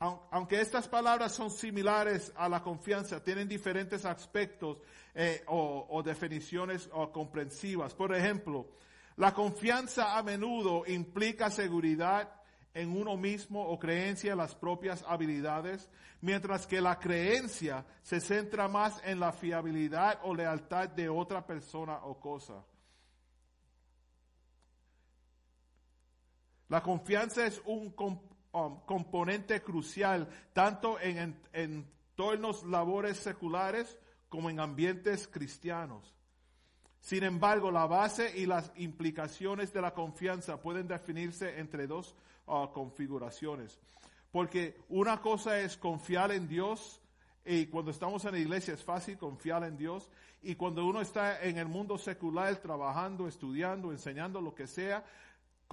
Aunque 0.00 0.60
estas 0.60 0.88
palabras 0.88 1.30
son 1.30 1.48
similares 1.48 2.32
a 2.34 2.48
la 2.48 2.60
confianza, 2.60 3.22
tienen 3.22 3.46
diferentes 3.46 4.04
aspectos 4.04 4.78
eh, 5.14 5.44
o, 5.46 5.86
o, 5.90 6.02
definiciones 6.02 6.90
o 6.92 7.12
comprensivas. 7.12 7.94
Por 7.94 8.16
ejemplo, 8.16 8.66
La 9.14 9.32
confianza 9.32 10.18
a 10.18 10.22
menudo 10.24 10.82
implica 10.88 11.48
seguridad 11.50 12.28
en 12.74 12.90
uno 12.90 13.16
mismo 13.16 13.64
o 13.64 13.78
creencia 13.78 14.32
en 14.32 14.38
las 14.38 14.56
propias 14.56 15.04
habilidades, 15.06 15.88
mientras 16.20 16.66
que 16.66 16.80
la 16.80 16.98
creencia 16.98 17.86
se 18.02 18.18
centra 18.20 18.66
más 18.66 19.00
en 19.04 19.20
la 19.20 19.30
fiabilidad 19.30 20.18
o 20.24 20.34
lealtad 20.34 20.88
de 20.88 21.08
otra 21.08 21.46
persona 21.46 21.98
o 22.02 22.18
cosa. 22.18 22.64
La 26.74 26.82
confianza 26.82 27.46
es 27.46 27.62
un 27.66 27.94
um, 28.52 28.80
componente 28.84 29.62
crucial 29.62 30.28
tanto 30.52 30.98
en, 30.98 31.36
en- 31.52 31.86
entornos 32.16 32.64
labores 32.64 33.16
seculares 33.18 33.96
como 34.28 34.50
en 34.50 34.58
ambientes 34.58 35.28
cristianos. 35.28 36.12
Sin 36.98 37.22
embargo, 37.22 37.70
la 37.70 37.86
base 37.86 38.36
y 38.36 38.46
las 38.46 38.72
implicaciones 38.74 39.72
de 39.72 39.82
la 39.82 39.94
confianza 39.94 40.60
pueden 40.60 40.88
definirse 40.88 41.60
entre 41.60 41.86
dos 41.86 42.16
uh, 42.48 42.66
configuraciones. 42.72 43.78
Porque 44.32 44.76
una 44.88 45.20
cosa 45.20 45.60
es 45.60 45.76
confiar 45.76 46.32
en 46.32 46.48
Dios 46.48 47.00
y 47.44 47.66
cuando 47.66 47.92
estamos 47.92 48.24
en 48.24 48.32
la 48.32 48.38
iglesia 48.40 48.74
es 48.74 48.82
fácil 48.82 49.16
confiar 49.16 49.62
en 49.62 49.76
Dios 49.76 50.10
y 50.42 50.56
cuando 50.56 50.84
uno 50.84 51.00
está 51.00 51.40
en 51.40 51.56
el 51.56 51.68
mundo 51.68 51.98
secular 51.98 52.56
trabajando, 52.56 53.28
estudiando, 53.28 53.92
enseñando 53.92 54.40
lo 54.40 54.56
que 54.56 54.66
sea, 54.66 55.04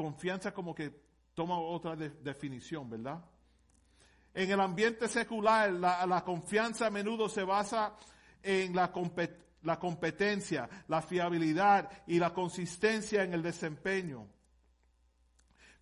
confianza 0.01 0.53
como 0.53 0.73
que 0.73 0.89
toma 1.33 1.59
otra 1.59 1.95
de- 1.95 2.09
definición, 2.09 2.89
¿verdad? 2.89 3.23
En 4.33 4.49
el 4.49 4.59
ambiente 4.59 5.07
secular, 5.07 5.71
la, 5.71 6.23
confianza 6.25 6.87
a 6.87 6.89
menudo 6.89 7.27
se 7.29 7.43
basa 7.43 7.95
en 8.41 8.75
la, 8.75 8.91
compet- 8.93 9.37
la 9.63 9.77
competencia, 9.77 10.69
la 10.87 11.01
fiabilidad 11.01 11.89
y 12.07 12.17
la 12.19 12.33
consistencia 12.33 13.23
en 13.23 13.33
el 13.33 13.41
desempeño. 13.43 14.27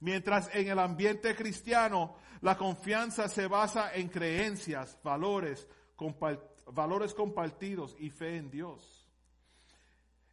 Mientras 0.01 0.49
en 0.55 0.67
el 0.69 0.79
ambiente 0.79 1.35
cristiano, 1.35 2.15
la 2.41 2.57
confianza 2.57 3.27
se 3.27 3.47
basa 3.47 3.93
en 3.93 4.07
creencias, 4.09 4.97
valores, 5.03 5.67
valores 6.71 7.13
compartidos 7.13 7.95
y 7.99 8.09
fe 8.09 8.37
en 8.37 8.49
Dios. 8.49 8.98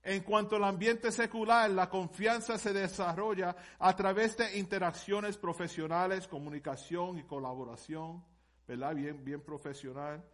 En 0.06 0.22
cuanto 0.22 0.54
al 0.54 0.62
ambiente 0.62 1.10
secular, 1.10 1.68
la 1.68 1.90
confianza 1.90 2.56
se 2.58 2.72
desarrolla 2.72 3.56
a 3.76 3.96
través 3.96 4.36
de 4.36 4.56
interacciones 4.56 5.36
profesionales, 5.36 6.28
comunicación 6.28 7.18
y 7.18 7.24
colaboración, 7.24 8.24
¿verdad? 8.68 8.94
Bien, 8.94 9.24
bien 9.24 9.40
profesional. 9.40 10.24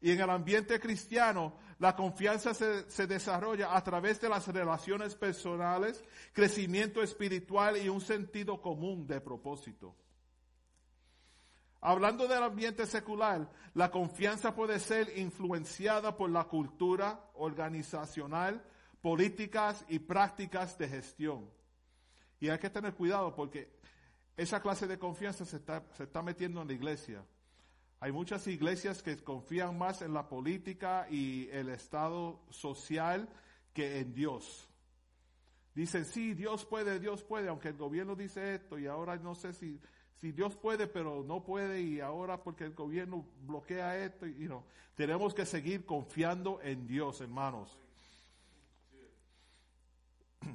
Y 0.00 0.10
en 0.10 0.22
el 0.22 0.30
ambiente 0.30 0.80
cristiano, 0.80 1.52
la 1.80 1.94
confianza 1.94 2.54
se, 2.54 2.90
se 2.90 3.06
desarrolla 3.06 3.76
a 3.76 3.84
través 3.84 4.18
de 4.22 4.30
las 4.30 4.48
relaciones 4.48 5.14
personales, 5.14 6.02
crecimiento 6.32 7.02
espiritual 7.02 7.76
y 7.76 7.90
un 7.90 8.00
sentido 8.00 8.62
común 8.62 9.06
de 9.06 9.20
propósito. 9.20 9.94
Hablando 11.84 12.28
del 12.28 12.44
ambiente 12.44 12.86
secular, 12.86 13.50
la 13.74 13.90
confianza 13.90 14.54
puede 14.54 14.78
ser 14.78 15.18
influenciada 15.18 16.16
por 16.16 16.30
la 16.30 16.44
cultura 16.44 17.28
organizacional, 17.34 18.64
políticas 19.00 19.84
y 19.88 19.98
prácticas 19.98 20.78
de 20.78 20.88
gestión. 20.88 21.50
Y 22.38 22.50
hay 22.50 22.60
que 22.60 22.70
tener 22.70 22.94
cuidado 22.94 23.34
porque 23.34 23.80
esa 24.36 24.62
clase 24.62 24.86
de 24.86 24.96
confianza 24.96 25.44
se 25.44 25.56
está, 25.56 25.84
se 25.94 26.04
está 26.04 26.22
metiendo 26.22 26.62
en 26.62 26.68
la 26.68 26.74
iglesia. 26.74 27.24
Hay 27.98 28.12
muchas 28.12 28.46
iglesias 28.46 29.02
que 29.02 29.16
confían 29.16 29.76
más 29.76 30.02
en 30.02 30.14
la 30.14 30.28
política 30.28 31.08
y 31.10 31.48
el 31.50 31.68
estado 31.68 32.44
social 32.50 33.28
que 33.74 33.98
en 33.98 34.14
Dios. 34.14 34.68
Dicen, 35.74 36.04
sí, 36.04 36.34
Dios 36.34 36.64
puede, 36.64 37.00
Dios 37.00 37.24
puede, 37.24 37.48
aunque 37.48 37.68
el 37.68 37.76
gobierno 37.76 38.14
dice 38.14 38.54
esto 38.54 38.78
y 38.78 38.86
ahora 38.86 39.16
no 39.16 39.34
sé 39.34 39.52
si, 39.52 39.80
si 40.22 40.30
Dios 40.30 40.54
puede, 40.54 40.86
pero 40.86 41.24
no 41.24 41.42
puede 41.42 41.82
y 41.82 41.98
ahora 41.98 42.40
porque 42.40 42.62
el 42.62 42.74
gobierno 42.74 43.26
bloquea 43.44 44.04
esto 44.04 44.24
y 44.24 44.46
no. 44.46 44.62
Tenemos 44.94 45.34
que 45.34 45.44
seguir 45.44 45.84
confiando 45.84 46.60
en 46.62 46.86
Dios, 46.86 47.20
hermanos. 47.20 47.76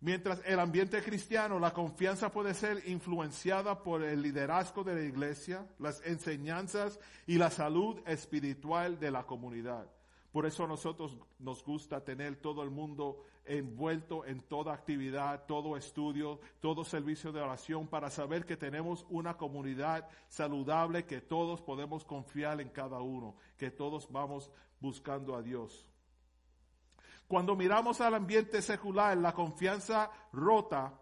Mientras 0.00 0.42
el 0.44 0.60
ambiente 0.60 1.02
cristiano, 1.02 1.58
la 1.58 1.72
confianza 1.72 2.30
puede 2.30 2.52
ser 2.52 2.86
influenciada 2.86 3.82
por 3.82 4.02
el 4.02 4.20
liderazgo 4.20 4.84
de 4.84 4.96
la 4.96 5.02
iglesia, 5.02 5.66
las 5.78 6.04
enseñanzas 6.04 7.00
y 7.26 7.38
la 7.38 7.50
salud 7.50 8.02
espiritual 8.06 9.00
de 9.00 9.10
la 9.10 9.24
comunidad. 9.24 9.90
Por 10.30 10.44
eso 10.44 10.64
a 10.64 10.68
nosotros 10.68 11.16
nos 11.38 11.64
gusta 11.64 12.04
tener 12.04 12.36
todo 12.36 12.62
el 12.62 12.68
mundo 12.68 13.24
envuelto 13.44 14.24
en 14.24 14.40
toda 14.40 14.72
actividad, 14.72 15.44
todo 15.46 15.76
estudio, 15.76 16.40
todo 16.60 16.84
servicio 16.84 17.32
de 17.32 17.40
oración 17.40 17.86
para 17.86 18.10
saber 18.10 18.44
que 18.46 18.56
tenemos 18.56 19.06
una 19.10 19.36
comunidad 19.36 20.08
saludable, 20.28 21.04
que 21.04 21.20
todos 21.20 21.60
podemos 21.62 22.04
confiar 22.04 22.60
en 22.60 22.70
cada 22.70 23.00
uno, 23.00 23.36
que 23.56 23.70
todos 23.70 24.10
vamos 24.10 24.50
buscando 24.80 25.34
a 25.34 25.42
Dios. 25.42 25.90
Cuando 27.26 27.56
miramos 27.56 28.00
al 28.00 28.14
ambiente 28.14 28.60
secular, 28.62 29.16
la 29.16 29.32
confianza 29.32 30.10
rota 30.32 30.98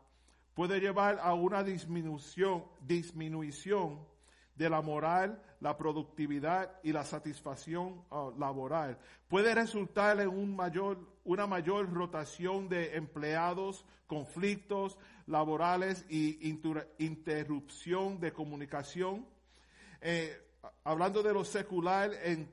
puede 0.55 0.81
llevar 0.81 1.19
a 1.20 1.35
una 1.35 1.62
disminución, 1.62 2.64
disminución 2.81 4.11
de 4.55 4.69
la 4.69 4.83
moral, 4.83 5.43
la 5.61 5.77
productividad 5.77 6.70
y 6.83 6.93
la 6.93 7.05
satisfacción 7.05 8.05
uh, 8.11 8.33
laboral. 8.39 8.99
Puede 9.29 9.55
resultar 9.55 10.20
en 10.20 10.29
un 10.29 10.55
mayor, 10.55 10.99
una 11.24 11.47
mayor 11.47 11.93
rotación 11.93 12.69
de 12.69 12.97
empleados, 12.97 13.85
conflictos 14.07 14.99
laborales 15.27 16.05
y 16.09 16.49
inter- 16.49 16.95
interrupción 16.99 18.20
de 18.20 18.33
comunicación. 18.33 19.27
Eh, 20.01 20.37
hablando 20.85 21.23
de 21.23 21.33
lo 21.33 21.45
secular, 21.45 22.11
en, 22.23 22.51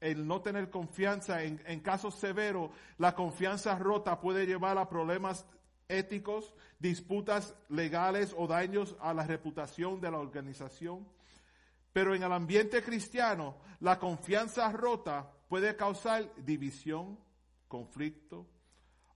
el 0.00 0.26
no 0.26 0.40
tener 0.40 0.70
confianza, 0.70 1.42
en 1.42 1.80
casos 1.80 2.14
severos, 2.16 2.70
la 2.98 3.14
confianza 3.14 3.78
rota 3.78 4.20
puede 4.20 4.46
llevar 4.46 4.76
a 4.76 4.88
problemas 4.88 5.46
éticos, 5.88 6.54
disputas 6.78 7.54
legales 7.68 8.34
o 8.36 8.46
daños 8.46 8.96
a 9.00 9.14
la 9.14 9.26
reputación 9.26 10.00
de 10.00 10.10
la 10.10 10.18
organización. 10.18 11.06
Pero 11.94 12.12
en 12.12 12.24
el 12.24 12.32
ambiente 12.32 12.82
cristiano, 12.82 13.54
la 13.78 14.00
confianza 14.00 14.70
rota 14.72 15.30
puede 15.48 15.76
causar 15.76 16.28
división, 16.44 17.16
conflicto 17.68 18.48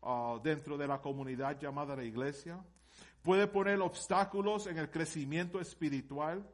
uh, 0.01 0.39
dentro 0.41 0.79
de 0.79 0.87
la 0.87 1.01
comunidad 1.01 1.59
llamada 1.59 1.97
la 1.97 2.05
iglesia. 2.05 2.65
Puede 3.21 3.49
poner 3.49 3.81
obstáculos 3.81 4.69
en 4.69 4.79
el 4.79 4.93
crecimiento 4.93 5.61
espiritual, 5.61 6.49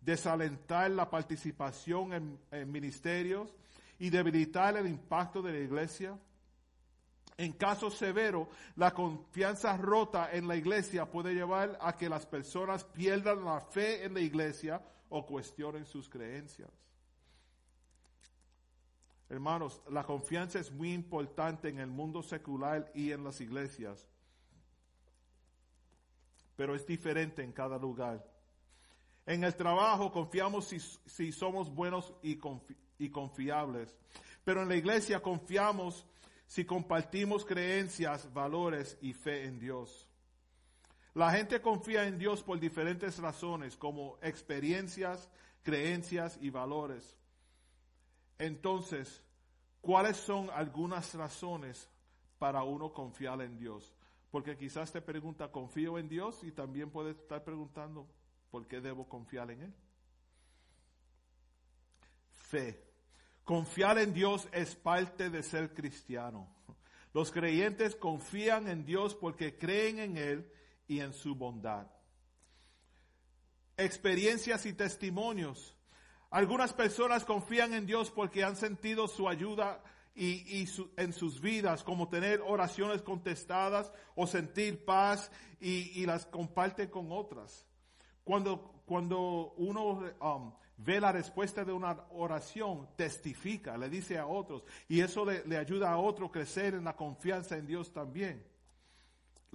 desalentar 0.00 0.90
la 0.92 1.10
participación 1.10 2.14
en, 2.14 2.40
en 2.52 2.72
ministerios 2.72 3.54
y 3.98 4.08
debilitar 4.08 4.78
el 4.78 4.86
impacto 4.86 5.42
de 5.42 5.52
la 5.52 5.58
iglesia. 5.58 6.18
En 7.36 7.52
casos 7.52 7.98
severos, 7.98 8.48
la 8.76 8.94
confianza 8.94 9.76
rota 9.76 10.30
en 10.32 10.48
la 10.48 10.56
iglesia 10.56 11.04
puede 11.04 11.34
llevar 11.34 11.76
a 11.82 11.94
que 11.98 12.08
las 12.08 12.24
personas 12.24 12.82
pierdan 12.82 13.44
la 13.44 13.60
fe 13.60 14.06
en 14.06 14.14
la 14.14 14.20
iglesia 14.20 14.80
o 15.08 15.24
cuestionen 15.24 15.84
sus 15.84 16.08
creencias. 16.08 16.70
Hermanos, 19.28 19.82
la 19.90 20.04
confianza 20.04 20.60
es 20.60 20.70
muy 20.70 20.92
importante 20.92 21.68
en 21.68 21.78
el 21.78 21.88
mundo 21.88 22.22
secular 22.22 22.90
y 22.94 23.10
en 23.10 23.24
las 23.24 23.40
iglesias, 23.40 24.08
pero 26.54 26.76
es 26.76 26.86
diferente 26.86 27.42
en 27.42 27.52
cada 27.52 27.76
lugar. 27.76 28.24
En 29.26 29.42
el 29.42 29.56
trabajo 29.56 30.12
confiamos 30.12 30.66
si, 30.66 30.78
si 30.78 31.32
somos 31.32 31.74
buenos 31.74 32.14
y, 32.22 32.38
y 32.98 33.10
confiables, 33.10 33.96
pero 34.44 34.62
en 34.62 34.68
la 34.68 34.76
iglesia 34.76 35.20
confiamos 35.20 36.06
si 36.46 36.64
compartimos 36.64 37.44
creencias, 37.44 38.32
valores 38.32 38.96
y 39.00 39.12
fe 39.12 39.44
en 39.44 39.58
Dios. 39.58 40.05
La 41.16 41.30
gente 41.30 41.62
confía 41.62 42.06
en 42.06 42.18
Dios 42.18 42.42
por 42.42 42.60
diferentes 42.60 43.18
razones, 43.18 43.74
como 43.74 44.18
experiencias, 44.20 45.30
creencias 45.62 46.36
y 46.42 46.50
valores. 46.50 47.16
Entonces, 48.38 49.22
¿cuáles 49.80 50.18
son 50.18 50.50
algunas 50.50 51.14
razones 51.14 51.88
para 52.38 52.64
uno 52.64 52.92
confiar 52.92 53.40
en 53.40 53.56
Dios? 53.56 53.94
Porque 54.30 54.58
quizás 54.58 54.92
te 54.92 55.00
pregunta, 55.00 55.50
¿confío 55.50 55.96
en 55.96 56.10
Dios? 56.10 56.44
Y 56.44 56.52
también 56.52 56.90
puedes 56.90 57.16
estar 57.16 57.42
preguntando, 57.42 58.06
¿por 58.50 58.66
qué 58.66 58.82
debo 58.82 59.08
confiar 59.08 59.50
en 59.50 59.62
Él? 59.62 59.74
Fe. 62.30 62.84
Confiar 63.42 63.96
en 63.96 64.12
Dios 64.12 64.46
es 64.52 64.76
parte 64.76 65.30
de 65.30 65.42
ser 65.42 65.72
cristiano. 65.72 66.46
Los 67.14 67.32
creyentes 67.32 67.96
confían 67.96 68.68
en 68.68 68.84
Dios 68.84 69.14
porque 69.14 69.56
creen 69.56 69.98
en 69.98 70.18
Él 70.18 70.52
y 70.88 71.00
en 71.00 71.12
su 71.12 71.34
bondad. 71.34 71.86
Experiencias 73.76 74.64
y 74.66 74.72
testimonios. 74.72 75.76
Algunas 76.30 76.72
personas 76.72 77.24
confían 77.24 77.74
en 77.74 77.86
Dios 77.86 78.10
porque 78.10 78.42
han 78.44 78.56
sentido 78.56 79.06
su 79.06 79.28
ayuda 79.28 79.82
y, 80.14 80.60
y 80.60 80.66
su- 80.66 80.90
en 80.96 81.12
sus 81.12 81.40
vidas, 81.40 81.84
como 81.84 82.08
tener 82.08 82.40
oraciones 82.40 83.02
contestadas 83.02 83.92
o 84.14 84.26
sentir 84.26 84.84
paz 84.84 85.30
y, 85.60 86.00
y 86.00 86.06
las 86.06 86.26
comparte 86.26 86.88
con 86.90 87.12
otras. 87.12 87.66
Cuando, 88.24 88.82
cuando 88.86 89.52
uno 89.58 90.02
um, 90.20 90.52
ve 90.78 91.00
la 91.00 91.12
respuesta 91.12 91.64
de 91.64 91.72
una 91.72 91.96
oración, 92.10 92.88
testifica, 92.96 93.76
le 93.76 93.88
dice 93.88 94.18
a 94.18 94.26
otros, 94.26 94.64
y 94.88 95.00
eso 95.00 95.24
le, 95.24 95.46
le 95.46 95.58
ayuda 95.58 95.92
a 95.92 95.98
otro 95.98 96.30
crecer 96.30 96.74
en 96.74 96.84
la 96.84 96.96
confianza 96.96 97.56
en 97.56 97.66
Dios 97.66 97.92
también. 97.92 98.44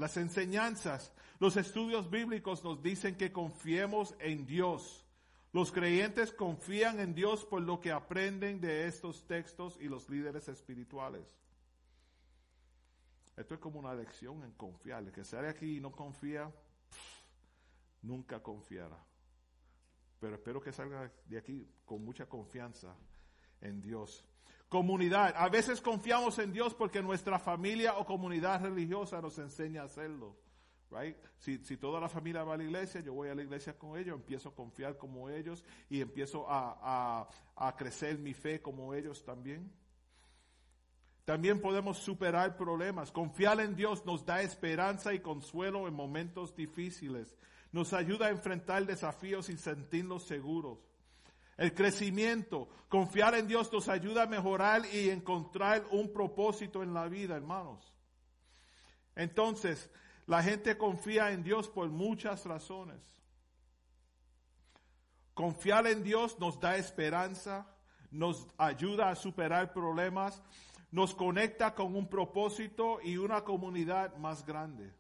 Las 0.02 0.18
enseñanzas, 0.18 1.14
los 1.38 1.58
estudios 1.58 2.10
bíblicos 2.10 2.64
nos 2.64 2.82
dicen 2.82 3.16
que 3.16 3.32
confiemos 3.32 4.16
en 4.18 4.48
Dios. 4.48 5.06
Los 5.54 5.72
creyentes 5.72 6.32
confían 6.34 7.00
en 7.00 7.14
Dios 7.14 7.46
por 7.46 7.62
lo 7.62 7.80
que 7.80 7.92
aprenden 7.92 8.60
de 8.60 8.88
estos 8.88 9.28
textos 9.28 9.78
y 9.80 9.88
los 9.88 10.10
líderes 10.10 10.48
espirituales. 10.48 11.22
Esto 13.38 13.54
es 13.54 13.60
como 13.60 13.78
una 13.78 13.94
lección 13.94 14.44
en 14.44 14.54
confiar. 14.54 15.04
El 15.04 15.12
que 15.12 15.24
sale 15.24 15.50
aquí 15.50 15.78
y 15.78 15.80
no 15.80 15.92
confía, 15.92 16.52
nunca 18.02 18.42
confiará. 18.42 18.98
Pero 20.20 20.34
espero 20.34 20.60
que 20.60 20.74
salga 20.74 21.12
de 21.28 21.38
aquí 21.38 21.70
con 21.86 22.04
mucha 22.04 22.26
confianza 22.26 22.96
en 23.62 23.80
Dios. 23.80 24.26
Comunidad. 24.72 25.34
A 25.36 25.50
veces 25.50 25.82
confiamos 25.82 26.40
en 26.40 26.54
Dios 26.54 26.74
porque 26.74 27.02
nuestra 27.02 27.38
familia 27.38 27.98
o 27.98 28.06
comunidad 28.06 28.62
religiosa 28.64 29.22
nos 29.22 29.38
enseña 29.38 29.82
a 29.82 29.86
hacerlo. 29.88 30.38
Right? 30.90 31.18
Si, 31.40 31.58
si 31.66 31.76
toda 31.76 32.00
la 32.00 32.08
familia 32.08 32.46
va 32.46 32.54
a 32.54 32.58
la 32.58 32.64
iglesia, 32.64 33.02
yo 33.02 33.14
voy 33.14 33.28
a 33.28 33.36
la 33.36 33.44
iglesia 33.44 33.78
con 33.78 34.00
ellos, 34.00 34.16
empiezo 34.16 34.48
a 34.48 34.56
confiar 34.56 34.98
como 34.98 35.30
ellos 35.30 35.62
y 35.90 36.00
empiezo 36.00 36.50
a, 36.50 36.80
a, 36.82 37.68
a 37.68 37.76
crecer 37.76 38.18
mi 38.18 38.34
fe 38.34 38.62
como 38.62 38.94
ellos 38.94 39.26
también. 39.26 39.70
También 41.26 41.60
podemos 41.60 41.98
superar 41.98 42.56
problemas. 42.56 43.12
Confiar 43.12 43.60
en 43.60 43.76
Dios 43.76 44.06
nos 44.06 44.26
da 44.26 44.42
esperanza 44.42 45.14
y 45.14 45.20
consuelo 45.20 45.86
en 45.86 45.94
momentos 45.94 46.56
difíciles. 46.56 47.36
Nos 47.74 47.92
ayuda 47.92 48.28
a 48.28 48.30
enfrentar 48.30 48.86
desafíos 48.86 49.50
y 49.50 49.58
sentirnos 49.58 50.24
seguros. 50.24 50.80
El 51.62 51.76
crecimiento, 51.76 52.70
confiar 52.90 53.36
en 53.36 53.48
Dios 53.48 53.72
nos 53.72 53.88
ayuda 53.88 54.24
a 54.24 54.26
mejorar 54.26 54.82
y 54.92 55.12
encontrar 55.12 55.86
un 55.92 56.12
propósito 56.12 56.82
en 56.82 56.92
la 56.92 57.08
vida, 57.08 57.36
hermanos. 57.36 57.94
Entonces, 59.16 59.88
la 60.26 60.42
gente 60.42 60.76
confía 60.76 61.32
en 61.32 61.44
Dios 61.44 61.70
por 61.70 61.88
muchas 61.90 62.48
razones. 62.48 63.00
Confiar 65.36 65.86
en 65.86 66.02
Dios 66.02 66.40
nos 66.40 66.60
da 66.60 66.78
esperanza, 66.78 67.68
nos 68.10 68.48
ayuda 68.58 69.12
a 69.12 69.16
superar 69.16 69.72
problemas, 69.72 70.42
nos 70.90 71.14
conecta 71.14 71.76
con 71.76 71.96
un 71.96 72.10
propósito 72.10 72.98
y 73.04 73.18
una 73.18 73.44
comunidad 73.44 74.18
más 74.18 74.44
grande. 74.44 74.96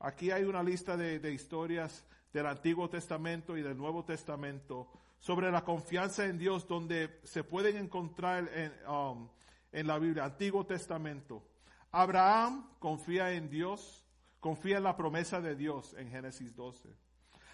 Aquí 0.00 0.30
hay 0.30 0.44
una 0.44 0.62
lista 0.62 0.96
de, 0.96 1.18
de 1.18 1.32
historias 1.32 2.04
del 2.32 2.46
Antiguo 2.46 2.88
Testamento 2.88 3.56
y 3.56 3.62
del 3.62 3.76
Nuevo 3.76 4.04
Testamento 4.04 4.88
sobre 5.20 5.50
la 5.50 5.64
confianza 5.64 6.24
en 6.24 6.38
Dios 6.38 6.66
donde 6.66 7.20
se 7.24 7.44
pueden 7.44 7.76
encontrar 7.76 8.48
en, 8.54 8.72
um, 8.88 9.28
en 9.72 9.86
la 9.86 9.98
Biblia, 9.98 10.24
Antiguo 10.24 10.64
Testamento. 10.64 11.42
Abraham 11.90 12.70
confía 12.78 13.32
en 13.32 13.48
Dios, 13.48 14.04
confía 14.40 14.76
en 14.78 14.84
la 14.84 14.96
promesa 14.96 15.40
de 15.40 15.56
Dios 15.56 15.94
en 15.94 16.10
Génesis 16.10 16.54
12. 16.54 16.94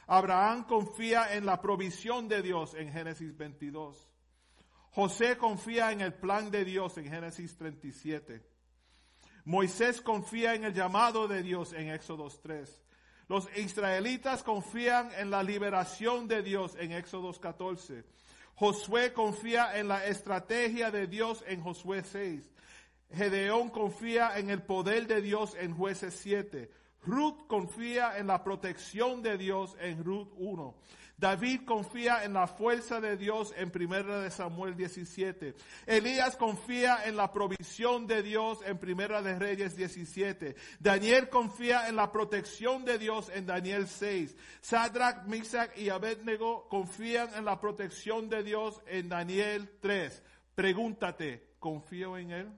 Abraham 0.07 0.67
confía 0.67 1.35
en 1.35 1.47
la 1.47 1.61
provisión 1.61 2.29
de 2.29 2.43
Dios 2.43 2.75
en 2.75 2.93
Génesis 2.93 3.35
22. 3.37 4.11
José 4.91 5.39
confía 5.39 5.93
en 5.93 6.03
el 6.03 6.15
plan 6.15 6.51
de 6.51 6.65
Dios 6.65 6.99
en 6.99 7.07
Génesis 7.07 7.57
37. 7.57 8.54
Moisés 9.45 10.01
confía 10.01 10.55
en 10.55 10.65
el 10.65 10.73
llamado 10.73 11.29
de 11.29 11.43
Dios 11.43 11.75
en 11.75 11.91
Éxodo 11.91 12.29
3. 12.29 12.83
Los 13.29 13.49
israelitas 13.57 14.43
confían 14.43 15.11
en 15.19 15.31
la 15.31 15.43
liberación 15.43 16.29
de 16.29 16.43
Dios 16.43 16.77
en 16.79 16.93
Éxodo 16.93 17.33
14. 17.33 18.05
Josué 18.55 19.13
confía 19.13 19.79
en 19.79 19.89
la 19.89 20.07
estrategia 20.07 20.91
de 20.91 21.07
Dios 21.07 21.45
en 21.47 21.61
Josué 21.61 22.03
6. 22.05 22.51
Gedeón 23.13 23.69
confía 23.69 24.39
en 24.39 24.49
el 24.49 24.63
poder 24.63 25.07
de 25.07 25.21
Dios 25.21 25.55
en 25.59 25.75
jueces 25.75 26.15
7. 26.23 26.71
Ruth 27.03 27.47
confía 27.47 28.17
en 28.19 28.27
la 28.27 28.43
protección 28.43 29.23
de 29.23 29.37
Dios 29.37 29.77
en 29.81 30.03
Ruth 30.05 30.33
1. 30.37 30.75
David 31.25 31.63
confía 31.65 32.23
en 32.23 32.35
la 32.35 32.47
fuerza 32.47 33.01
de 33.01 33.17
Dios 33.17 33.55
en 33.57 33.73
1 33.75 34.21
de 34.21 34.31
Samuel 34.31 34.77
17. 34.77 35.55
Elías 35.87 36.37
confía 36.37 37.07
en 37.07 37.17
la 37.17 37.33
provisión 37.33 38.07
de 38.07 38.23
Dios 38.23 38.59
en 38.67 38.79
1 38.79 39.23
de 39.23 39.39
Reyes 39.39 39.75
17. 39.75 40.55
Daniel 40.81 41.31
confía 41.31 41.89
en 41.89 41.97
la 41.97 42.13
protección 42.13 42.85
de 42.85 42.99
Dios 42.99 43.31
en 43.35 43.47
Daniel 43.47 43.89
6. 43.89 44.37
Sadrach, 44.61 45.25
Misach 45.25 45.75
y 45.79 45.89
Abednego 45.89 46.69
confían 46.69 47.31
en 47.35 47.47
la 47.47 47.59
protección 47.59 48.29
de 48.29 48.43
Dios 48.43 48.83
en 48.87 49.09
Daniel 49.09 49.79
3. 49.81 50.23
Pregúntate, 50.55 51.55
¿confío 51.59 52.19
en 52.19 52.33
él? 52.33 52.53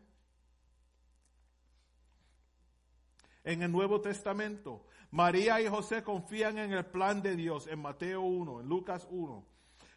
En 3.45 3.63
el 3.63 3.71
Nuevo 3.71 4.01
Testamento, 4.01 4.85
María 5.11 5.61
y 5.61 5.69
José 5.69 6.03
confían 6.03 6.59
en 6.59 6.73
el 6.73 6.85
plan 6.87 7.23
de 7.23 7.37
Dios 7.37 7.66
en 7.66 7.81
Mateo 7.81 8.20
1, 8.23 8.61
en 8.61 8.69
Lucas 8.69 9.07
1. 9.11 9.45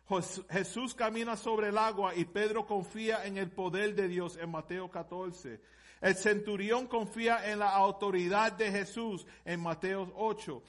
Jos- 0.07 0.43
Jesús 0.49 0.95
camina 0.95 1.35
sobre 1.37 1.69
el 1.69 1.77
agua 1.77 2.15
y 2.15 2.25
Pedro 2.25 2.65
confía 2.65 3.25
en 3.25 3.37
el 3.37 3.51
poder 3.51 3.95
de 3.95 4.07
Dios 4.07 4.37
en 4.37 4.49
Mateo 4.51 4.89
14. 4.89 5.61
El 6.01 6.15
centurión 6.15 6.87
confía 6.87 7.51
en 7.51 7.59
la 7.59 7.71
autoridad 7.75 8.53
de 8.53 8.71
Jesús 8.71 9.25
en 9.45 9.59
Mateo 9.61 10.11
8. 10.15 10.63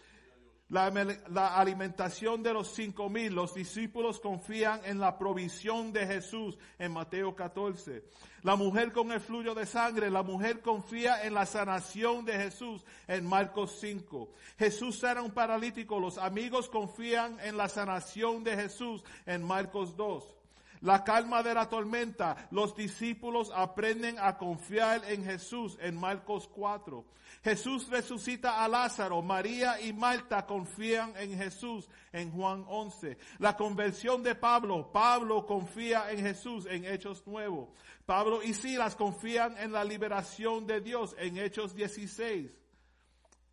La, 0.71 0.89
la 1.29 1.57
alimentación 1.57 2.43
de 2.43 2.53
los 2.53 2.69
cinco 2.69 3.09
mil, 3.09 3.35
los 3.35 3.55
discípulos 3.55 4.21
confían 4.21 4.81
en 4.85 5.01
la 5.01 5.19
provisión 5.19 5.93
de 5.93 6.07
Jesús 6.07 6.57
en 6.79 6.93
Mateo 6.93 7.35
14. 7.35 8.05
La 8.43 8.57
mujer 8.57 8.93
con 8.93 9.11
el 9.11 9.21
flujo 9.21 9.55
de 9.55 9.67
sangre, 9.67 10.11
la 10.11 10.23
mujer 10.23 10.63
confía 10.63 11.25
en 11.25 11.35
la 11.35 11.45
sanación 11.45 12.25
de 12.25 12.35
Jesús 12.35 12.85
en 13.09 13.27
Marcos 13.27 13.79
5. 13.81 14.31
Jesús 14.59 15.01
sana 15.01 15.21
a 15.21 15.25
un 15.25 15.33
paralítico, 15.33 15.99
los 15.99 16.19
amigos 16.19 16.69
confían 16.69 17.39
en 17.41 17.57
la 17.57 17.69
sanación 17.69 18.45
de 18.45 18.57
Jesús 18.57 19.03
en 19.27 19.43
Marcos 19.43 19.97
2. 19.97 20.40
La 20.83 21.05
calma 21.05 21.43
de 21.43 21.53
la 21.53 21.69
tormenta, 21.69 22.49
los 22.51 22.75
discípulos 22.75 23.53
aprenden 23.55 24.19
a 24.19 24.39
confiar 24.39 25.05
en 25.05 25.25
Jesús 25.25 25.77
en 25.81 25.95
Marcos 25.95 26.49
4. 26.49 27.05
Jesús 27.45 27.89
resucita 27.89 28.65
a 28.65 28.69
Lázaro, 28.69 29.21
María 29.21 29.79
y 29.81 29.93
Marta 29.93 30.47
confían 30.47 31.15
en 31.17 31.37
Jesús 31.37 31.89
en 32.13 32.33
Juan 32.33 32.65
11. 32.67 33.19
La 33.39 33.57
conversión 33.57 34.23
de 34.23 34.35
Pablo, 34.35 34.91
Pablo 34.91 35.45
confía 35.45 36.11
en 36.13 36.21
Jesús 36.21 36.67
en 36.67 36.87
Hechos 36.87 37.23
9. 37.27 37.69
Pablo 38.07 38.43
y 38.43 38.55
Silas 38.55 38.97
confían 38.97 39.59
en 39.59 39.73
la 39.73 39.85
liberación 39.85 40.67
de 40.67 40.81
Dios 40.81 41.15
en 41.19 41.37
Hechos 41.37 41.75
16. 41.75 42.51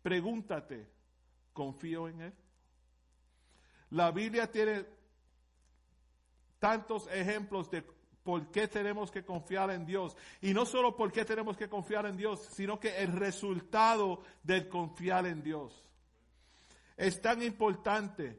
Pregúntate, 0.02 0.88
¿confío 1.52 2.08
en 2.08 2.22
Él? 2.22 2.34
La 3.90 4.10
Biblia 4.10 4.50
tiene 4.50 4.97
tantos 6.58 7.08
ejemplos 7.12 7.70
de 7.70 7.82
por 8.28 8.50
qué 8.50 8.68
tenemos 8.68 9.10
que 9.10 9.24
confiar 9.24 9.70
en 9.70 9.86
Dios. 9.86 10.16
Y 10.42 10.52
no 10.52 10.66
solo 10.66 10.94
por 10.94 11.10
qué 11.12 11.24
tenemos 11.24 11.56
que 11.56 11.68
confiar 11.68 12.06
en 12.06 12.16
Dios, 12.16 12.46
sino 12.52 12.78
que 12.78 12.98
el 12.98 13.12
resultado 13.12 14.22
del 14.42 14.68
confiar 14.68 15.26
en 15.26 15.42
Dios. 15.42 15.84
Es 16.96 17.22
tan 17.22 17.42
importante. 17.42 18.38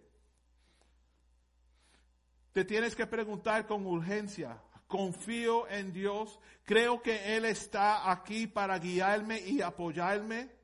Te 2.52 2.66
tienes 2.66 2.96
que 2.96 3.08
preguntar 3.08 3.66
con 3.66 3.86
urgencia, 3.86 4.62
¿confío 4.88 5.68
en 5.68 5.94
Dios? 5.94 6.40
¿Creo 6.66 7.02
que 7.02 7.36
Él 7.38 7.46
está 7.46 8.12
aquí 8.12 8.48
para 8.48 8.78
guiarme 8.80 9.40
y 9.40 9.62
apoyarme? 9.62 10.59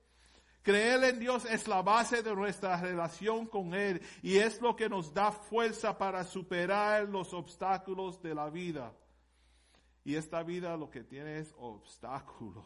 Creer 0.65 1.03
en 1.03 1.19
Dios 1.19 1.45
es 1.45 1.67
la 1.67 1.83
base 1.83 2.23
de 2.23 2.35
nuestra 2.35 2.81
relación 2.81 3.45
con 3.45 3.75
Él 3.75 4.01
y 4.23 4.37
es 4.37 4.59
lo 4.59 4.75
que 4.75 4.89
nos 4.89 5.13
da 5.13 5.31
fuerza 5.31 5.95
para 5.95 6.23
superar 6.23 7.07
los 7.07 7.35
obstáculos 7.35 8.19
de 8.19 8.33
la 8.33 8.49
vida. 8.49 8.91
Y 10.03 10.15
esta 10.15 10.41
vida 10.41 10.75
lo 10.75 10.89
que 10.89 11.03
tiene 11.03 11.37
es 11.37 11.53
obstáculos. 11.59 12.65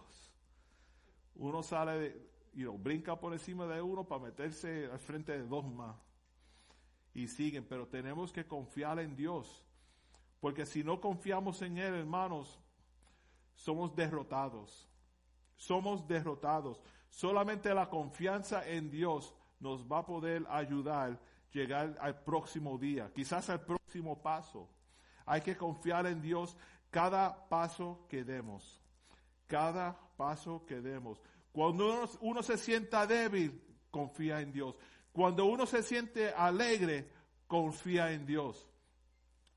Uno 1.36 1.62
sale, 1.62 2.00
de, 2.00 2.30
you 2.54 2.70
know, 2.70 2.78
brinca 2.78 3.20
por 3.20 3.34
encima 3.34 3.68
de 3.68 3.82
uno 3.82 4.06
para 4.06 4.24
meterse 4.24 4.86
al 4.90 5.00
frente 5.00 5.34
de 5.34 5.46
dos 5.46 5.66
más. 5.66 5.98
Y 7.14 7.28
siguen, 7.28 7.66
pero 7.68 7.86
tenemos 7.86 8.32
que 8.32 8.48
confiar 8.48 9.00
en 9.00 9.14
Dios. 9.14 9.62
Porque 10.40 10.66
si 10.66 10.86
no 10.86 11.02
confiamos 11.02 11.62
en 11.64 11.78
Él, 11.78 11.96
hermanos, 11.96 12.62
somos 13.56 13.94
derrotados. 13.94 14.88
Somos 15.58 16.08
derrotados. 16.08 16.82
Solamente 17.10 17.74
la 17.74 17.90
confianza 17.90 18.68
en 18.68 18.90
Dios 18.90 19.34
nos 19.60 19.86
va 19.86 20.00
a 20.00 20.06
poder 20.06 20.46
ayudar 20.50 21.12
a 21.12 21.20
llegar 21.52 21.98
al 22.00 22.24
próximo 22.24 22.78
día, 22.78 23.12
quizás 23.14 23.50
al 23.50 23.62
próximo 23.62 24.22
paso. 24.22 24.70
Hay 25.26 25.42
que 25.42 25.56
confiar 25.56 26.06
en 26.08 26.22
Dios 26.22 26.56
cada 26.90 27.48
paso 27.50 28.06
que 28.08 28.24
demos. 28.24 28.80
Cada 29.48 30.00
paso 30.16 30.66
que 30.66 30.82
demos. 30.82 31.22
Cuando 31.52 32.08
uno, 32.22 32.44
se 32.44 32.58
sienta 32.58 33.08
débil, 33.08 33.62
confía 33.92 34.42
en 34.42 34.52
Dios. 34.52 34.76
Cuando 35.12 35.46
uno 35.46 35.66
se 35.66 35.84
siente 35.84 36.30
alegre, 36.30 37.12
confía 37.48 38.12
en 38.12 38.26
Dios. 38.26 38.68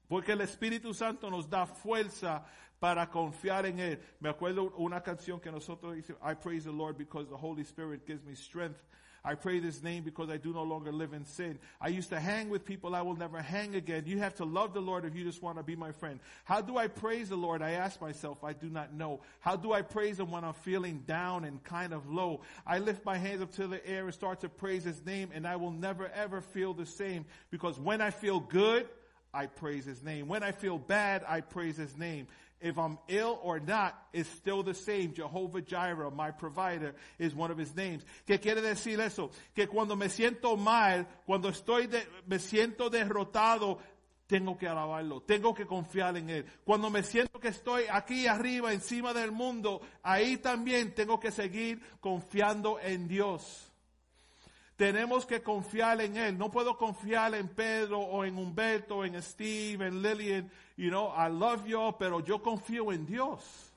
Porque 0.09 0.33
el 0.33 0.41
Espíritu 0.41 0.95
Santo 0.95 1.31
nos 1.31 1.49
da 1.49 1.67
fuerza 1.67 2.45
para 2.83 3.09
confiar 3.09 3.65
en 3.65 3.79
Él. 3.79 4.01
Me 4.19 4.29
acuerdo 4.29 4.73
una 4.77 5.01
canción 5.03 5.41
que 5.41 5.53
nosotros 5.53 5.97
hicimos, 5.97 6.21
I 6.21 6.35
praise 6.35 6.65
the 6.65 6.73
Lord 6.73 6.99
because 6.99 7.29
the 7.29 7.37
Holy 7.37 7.63
Spirit 7.63 8.05
gives 8.05 8.25
me 8.25 8.35
strength. 8.35 8.83
I 9.25 9.37
pray 9.37 9.61
this 9.61 9.85
name 9.85 10.03
because 10.03 10.29
I 10.31 10.37
do 10.37 10.53
no 10.53 10.65
longer 10.65 10.91
live 10.91 11.13
in 11.13 11.25
sin. 11.25 11.61
I 11.81 11.89
used 11.89 12.09
to 12.09 12.19
hang 12.19 12.49
with 12.49 12.65
people 12.65 12.97
I 12.97 13.03
will 13.03 13.15
never 13.15 13.41
hang 13.41 13.77
again. 13.77 14.03
You 14.07 14.19
have 14.19 14.35
to 14.37 14.45
love 14.45 14.75
the 14.75 14.81
Lord 14.81 15.05
if 15.05 15.15
you 15.15 15.23
just 15.23 15.41
want 15.41 15.59
to 15.59 15.63
be 15.63 15.77
my 15.77 15.93
friend. 15.93 16.19
How 16.43 16.61
do 16.61 16.77
I 16.77 16.89
praise 16.89 17.29
the 17.29 17.37
Lord? 17.37 17.63
I 17.63 17.71
ask 17.73 18.01
myself, 18.01 18.43
I 18.43 18.53
do 18.53 18.69
not 18.69 18.93
know. 18.93 19.21
How 19.39 19.55
do 19.55 19.73
I 19.73 19.83
praise 19.83 20.19
Him 20.19 20.33
when 20.33 20.43
I'm 20.43 20.53
feeling 20.53 21.05
down 21.07 21.45
and 21.45 21.63
kind 21.63 21.95
of 21.95 22.11
low? 22.11 22.41
I 22.67 22.81
lift 22.81 23.05
my 23.05 23.17
hands 23.17 23.43
up 23.43 23.53
to 23.53 23.69
the 23.69 23.87
air 23.89 24.07
and 24.07 24.13
start 24.13 24.41
to 24.41 24.49
praise 24.49 24.83
His 24.83 25.07
name 25.07 25.31
and 25.33 25.47
I 25.47 25.55
will 25.55 25.71
never 25.71 26.11
ever 26.17 26.41
feel 26.41 26.75
the 26.75 26.87
same 26.87 27.27
because 27.53 27.79
when 27.79 28.01
I 28.01 28.11
feel 28.11 28.41
good, 28.41 28.89
I 29.33 29.47
praise 29.47 29.85
His 29.85 30.03
name. 30.03 30.27
When 30.27 30.43
I 30.43 30.51
feel 30.51 30.79
bad, 30.79 31.25
I 31.29 31.43
praise 31.43 31.77
His 31.77 31.97
name 31.97 32.27
if 32.63 32.79
I'm 32.79 32.99
ill 33.09 33.39
or 33.43 33.61
not, 33.61 33.95
it's 34.13 34.29
still 34.31 34.63
the 34.63 34.75
same. 34.75 35.13
Jehovah 35.13 35.61
Jireh, 35.61 36.11
my 36.11 36.31
provider, 36.31 36.95
is 37.19 37.35
one 37.35 37.51
of 37.51 37.59
his 37.59 37.75
names. 37.75 38.05
¿Qué 38.27 38.41
quiere 38.41 38.63
decir 38.63 39.01
eso? 39.01 39.31
Que 39.55 39.67
cuando 39.67 39.97
me 39.97 40.07
siento 40.07 40.57
mal, 40.57 41.07
cuando 41.27 41.49
estoy 41.49 41.89
de, 41.89 42.03
me 42.27 42.39
siento 42.39 42.89
derrotado, 42.89 43.79
tengo 44.27 44.57
que 44.57 44.67
alabarlo, 44.67 45.21
tengo 45.23 45.55
que 45.55 45.67
confiar 45.67 46.17
en 46.17 46.31
Él. 46.31 46.47
Cuando 46.65 46.89
me 46.89 47.03
siento 47.03 47.39
que 47.39 47.49
estoy 47.49 47.85
aquí 47.91 48.27
arriba, 48.27 48.73
encima 48.73 49.13
del 49.13 49.33
mundo, 49.33 49.83
ahí 50.03 50.39
también 50.39 50.95
tengo 50.95 51.21
que 51.21 51.31
seguir 51.31 51.83
confiando 52.01 52.79
en 52.81 53.09
Dios. 53.09 53.72
Tenemos 54.77 55.27
que 55.27 55.43
confiar 55.43 56.01
en 56.01 56.17
Él. 56.17 56.39
No 56.39 56.51
puedo 56.51 56.77
confiar 56.77 57.35
en 57.35 57.49
Pedro 57.49 58.01
o 58.01 58.25
en 58.25 58.37
Humberto, 58.37 59.05
en 59.05 59.21
Steve, 59.23 59.87
en 59.87 60.03
Lillian. 60.03 60.51
You 60.77 60.89
know, 60.89 61.13
I 61.15 61.31
love 61.31 61.67
you, 61.67 61.95
pero 61.99 62.21
yo 62.21 62.43
confío 62.43 62.93
en 62.93 63.07
Dios. 63.07 63.73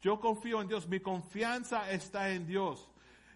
Yo 0.00 0.18
confío 0.18 0.60
en 0.62 0.68
Dios. 0.68 0.88
Mi 0.88 1.00
confianza 1.00 1.90
está 1.90 2.30
en 2.30 2.46
Dios. 2.46 2.88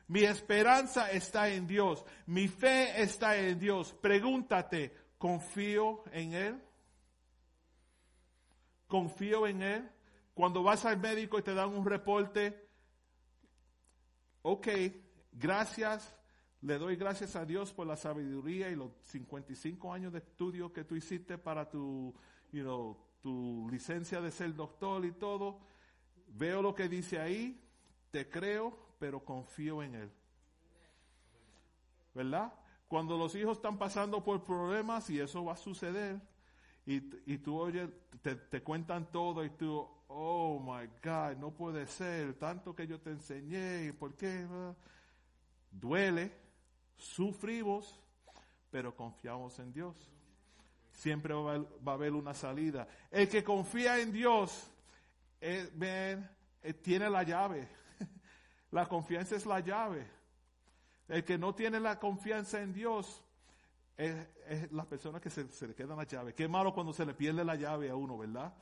Mi 0.08 0.24
esperanza 0.24 1.10
está 1.10 1.48
en 1.48 1.66
Dios. 1.66 2.04
Mi 2.26 2.48
fe 2.48 3.00
está 3.00 3.36
en 3.36 3.58
Dios. 3.58 3.94
Pregúntate, 4.00 4.94
¿confío 5.18 6.04
en 6.12 6.34
Él? 6.34 6.62
¿Confío 8.86 9.46
en 9.46 9.62
Él? 9.62 9.90
Cuando 10.34 10.62
vas 10.62 10.84
al 10.84 10.98
médico 10.98 11.38
y 11.38 11.42
te 11.42 11.54
dan 11.54 11.70
un 11.70 11.86
reporte, 11.86 12.68
ok, 14.42 14.68
gracias, 15.32 16.14
le 16.62 16.78
doy 16.78 16.94
gracias 16.94 17.34
a 17.34 17.44
Dios 17.44 17.72
por 17.72 17.88
la 17.88 17.96
sabiduría 17.96 18.70
y 18.70 18.76
los 18.76 18.92
55 19.02 19.92
años 19.92 20.12
de 20.12 20.20
estudio 20.20 20.72
que 20.72 20.84
tú 20.84 20.94
hiciste 20.94 21.36
para 21.36 21.68
tu, 21.68 22.14
you 22.52 22.96
tu 23.20 23.68
licencia 23.70 24.20
de 24.20 24.30
ser 24.30 24.54
doctor 24.54 25.04
y 25.04 25.12
todo. 25.12 25.58
Veo 26.28 26.62
lo 26.62 26.74
que 26.74 26.88
dice 26.88 27.18
ahí, 27.18 27.60
te 28.12 28.28
creo, 28.28 28.76
pero 29.00 29.24
confío 29.24 29.82
en 29.82 29.96
Él. 29.96 30.12
¿Verdad? 32.14 32.52
Cuando 32.86 33.16
los 33.16 33.34
hijos 33.34 33.56
están 33.56 33.76
pasando 33.76 34.22
por 34.22 34.44
problemas 34.44 35.10
y 35.10 35.18
eso 35.18 35.44
va 35.44 35.54
a 35.54 35.56
suceder, 35.56 36.20
y, 36.86 36.96
y 37.32 37.38
tú 37.38 37.58
oyes, 37.58 37.88
te, 38.22 38.36
te 38.36 38.62
cuentan 38.62 39.10
todo 39.10 39.44
y 39.44 39.50
tú, 39.50 39.88
oh 40.08 40.60
my 40.60 40.88
God, 41.02 41.36
no 41.38 41.52
puede 41.52 41.86
ser, 41.88 42.34
tanto 42.34 42.74
que 42.74 42.86
yo 42.86 43.00
te 43.00 43.10
enseñé, 43.10 43.86
¿y 43.86 43.92
por 43.92 44.14
qué? 44.14 44.46
Duele, 45.70 46.41
sufrimos, 46.96 48.00
pero 48.70 48.94
confiamos 48.94 49.58
en 49.58 49.72
Dios. 49.72 49.96
Siempre 50.92 51.34
va 51.34 51.54
a 51.54 51.94
haber, 51.94 52.12
una 52.12 52.34
salida. 52.34 52.86
El 53.10 53.28
que 53.28 53.42
confía 53.42 53.98
en 53.98 54.12
Dios, 54.12 54.70
eh, 55.40 55.70
eh, 56.62 56.74
tiene 56.74 57.08
la 57.08 57.22
llave. 57.22 57.68
La 58.70 58.86
confianza 58.86 59.36
es 59.36 59.44
la 59.44 59.60
llave. 59.60 60.06
El 61.08 61.24
que 61.24 61.36
no 61.36 61.54
tiene 61.54 61.78
la 61.78 61.98
confianza 61.98 62.62
en 62.62 62.72
Dios 62.72 63.22
es, 63.98 64.14
es 64.48 64.72
la 64.72 64.84
persona 64.84 65.20
que 65.20 65.28
se, 65.28 65.46
se 65.48 65.68
le 65.68 65.74
queda 65.74 65.94
la 65.94 66.04
llave. 66.04 66.32
Qué 66.32 66.48
malo 66.48 66.72
cuando 66.72 66.94
se 66.94 67.04
le 67.04 67.12
pierde 67.12 67.44
la 67.44 67.54
llave 67.54 67.90
a 67.90 67.96
uno, 67.96 68.16
¿verdad? 68.16 68.54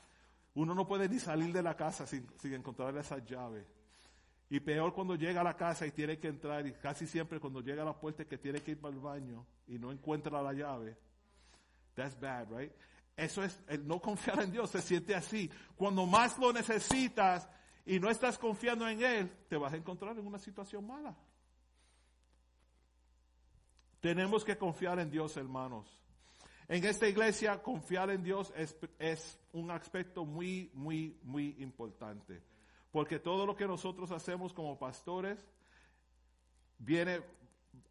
Uno 0.54 0.74
no 0.74 0.86
puede 0.86 1.08
ni 1.08 1.20
salir 1.20 1.52
de 1.52 1.62
la 1.62 1.76
casa 1.76 2.06
sin, 2.06 2.26
sin 2.40 2.54
encontrar 2.54 2.96
esa 2.96 3.18
llave. 3.18 3.64
Y 4.50 4.58
peor 4.58 4.92
cuando 4.92 5.14
llega 5.14 5.40
a 5.40 5.44
la 5.44 5.56
casa 5.56 5.86
y 5.86 5.92
tiene 5.92 6.18
que 6.18 6.26
entrar, 6.26 6.66
y 6.66 6.72
casi 6.72 7.06
siempre 7.06 7.38
cuando 7.38 7.60
llega 7.60 7.82
a 7.82 7.86
la 7.86 7.98
puerta 7.98 8.24
que 8.24 8.36
tiene 8.36 8.60
que 8.60 8.72
ir 8.72 8.80
para 8.80 8.92
el 8.92 9.00
baño 9.00 9.46
y 9.68 9.78
no 9.78 9.92
encuentra 9.92 10.42
la 10.42 10.52
llave. 10.52 10.96
That's 11.94 12.18
bad, 12.18 12.48
right? 12.50 12.72
Eso 13.16 13.44
es, 13.44 13.62
el 13.68 13.86
no 13.86 14.00
confiar 14.00 14.42
en 14.42 14.50
Dios 14.50 14.70
se 14.70 14.82
siente 14.82 15.14
así. 15.14 15.48
Cuando 15.76 16.04
más 16.04 16.36
lo 16.38 16.52
necesitas 16.52 17.48
y 17.86 18.00
no 18.00 18.10
estás 18.10 18.38
confiando 18.38 18.88
en 18.88 19.02
Él, 19.02 19.30
te 19.48 19.56
vas 19.56 19.72
a 19.72 19.76
encontrar 19.76 20.18
en 20.18 20.26
una 20.26 20.38
situación 20.38 20.84
mala. 20.84 21.16
Tenemos 24.00 24.44
que 24.44 24.56
confiar 24.56 24.98
en 24.98 25.10
Dios, 25.10 25.36
hermanos. 25.36 25.86
En 26.66 26.84
esta 26.84 27.06
iglesia, 27.06 27.62
confiar 27.62 28.10
en 28.10 28.22
Dios 28.22 28.52
es, 28.56 28.76
es 28.98 29.38
un 29.52 29.70
aspecto 29.70 30.24
muy, 30.24 30.70
muy, 30.74 31.18
muy 31.22 31.56
importante. 31.58 32.49
Porque 32.90 33.18
todo 33.18 33.46
lo 33.46 33.54
que 33.56 33.66
nosotros 33.66 34.10
hacemos 34.10 34.52
como 34.52 34.78
pastores 34.78 35.46
viene 36.78 37.20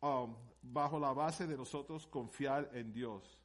um, 0.02 0.36
bajo 0.62 1.00
la 1.00 1.14
base 1.14 1.48
de 1.48 1.56
nosotros 1.58 2.06
confiar 2.08 2.70
en 2.74 2.92
Dios. 2.92 3.40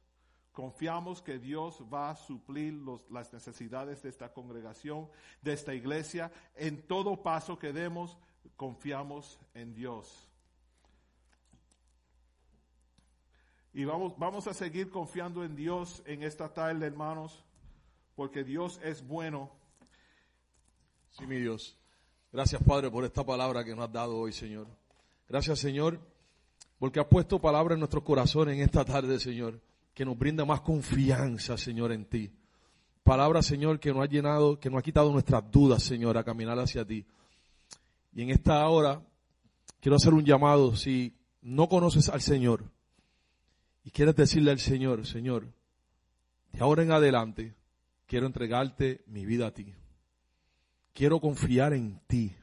Confiamos 0.51 1.21
que 1.21 1.37
Dios 1.37 1.83
va 1.93 2.11
a 2.11 2.15
suplir 2.15 2.73
las 3.09 3.33
necesidades 3.33 4.01
de 4.01 4.09
esta 4.09 4.31
congregación, 4.31 5.09
de 5.41 5.53
esta 5.53 5.73
iglesia. 5.73 6.31
En 6.55 6.81
todo 6.87 7.21
paso 7.21 7.59
que 7.59 7.73
demos, 7.73 8.17
confiamos 8.55 9.37
en 9.53 9.73
Dios. 9.73 10.29
Y 13.73 13.83
vamos, 13.83 14.17
vamos 14.17 14.47
a 14.47 14.53
seguir 14.53 14.89
confiando 14.89 15.43
en 15.43 15.57
Dios 15.57 16.01
en 16.05 16.23
esta 16.23 16.53
tarde, 16.53 16.85
hermanos, 16.85 17.43
porque 18.15 18.45
Dios 18.45 18.79
es 18.81 19.05
bueno. 19.05 19.51
Sí, 21.17 21.25
mi 21.25 21.37
Dios. 21.37 21.77
Gracias, 22.33 22.61
Padre, 22.61 22.91
por 22.91 23.05
esta 23.05 23.25
palabra 23.25 23.63
que 23.63 23.73
nos 23.73 23.85
has 23.85 23.93
dado 23.93 24.17
hoy, 24.17 24.33
Señor. 24.33 24.67
Gracias, 25.29 25.59
Señor, 25.59 25.97
porque 26.77 26.99
has 26.99 27.05
puesto 27.05 27.39
palabra 27.39 27.73
en 27.73 27.79
nuestros 27.79 28.03
corazones 28.03 28.55
en 28.55 28.61
esta 28.61 28.83
tarde, 28.83 29.17
Señor, 29.17 29.61
que 29.93 30.03
nos 30.03 30.17
brinda 30.17 30.43
más 30.43 30.59
confianza, 30.59 31.57
Señor, 31.57 31.93
en 31.93 32.03
ti. 32.03 32.29
Palabra, 33.01 33.41
Señor, 33.41 33.79
que 33.79 33.93
nos 33.93 34.03
ha 34.03 34.07
llenado, 34.07 34.59
que 34.59 34.69
nos 34.69 34.79
ha 34.79 34.81
quitado 34.81 35.09
nuestras 35.13 35.49
dudas, 35.49 35.83
Señor, 35.83 36.17
a 36.17 36.23
caminar 36.25 36.59
hacia 36.59 36.83
ti. 36.83 37.05
Y 38.13 38.23
en 38.23 38.31
esta 38.31 38.67
hora 38.67 39.01
quiero 39.79 39.95
hacer 39.95 40.13
un 40.13 40.25
llamado. 40.25 40.75
Si 40.75 41.15
no 41.41 41.69
conoces 41.69 42.09
al 42.09 42.21
Señor 42.21 42.65
y 43.85 43.91
quieres 43.91 44.17
decirle 44.17 44.51
al 44.51 44.59
Señor, 44.59 45.07
Señor, 45.07 45.47
de 46.51 46.59
ahora 46.59 46.83
en 46.83 46.91
adelante 46.91 47.55
quiero 48.05 48.25
entregarte 48.25 49.01
mi 49.07 49.25
vida 49.25 49.47
a 49.47 49.51
ti. 49.51 49.73
Quiero 50.95 51.19
confiar 51.19 51.73
en 51.73 51.99
ti. 52.07 52.33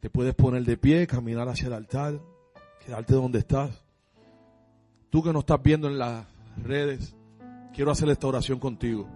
Te 0.00 0.10
puedes 0.10 0.34
poner 0.34 0.62
de 0.62 0.76
pie, 0.76 1.06
caminar 1.06 1.48
hacia 1.48 1.68
el 1.68 1.72
altar, 1.72 2.20
quedarte 2.84 3.14
donde 3.14 3.38
estás. 3.38 3.82
Tú 5.08 5.22
que 5.22 5.32
no 5.32 5.38
estás 5.38 5.62
viendo 5.62 5.88
en 5.88 5.98
las 5.98 6.26
redes, 6.62 7.16
quiero 7.72 7.90
hacer 7.90 8.10
esta 8.10 8.26
oración 8.26 8.58
contigo. 8.58 9.08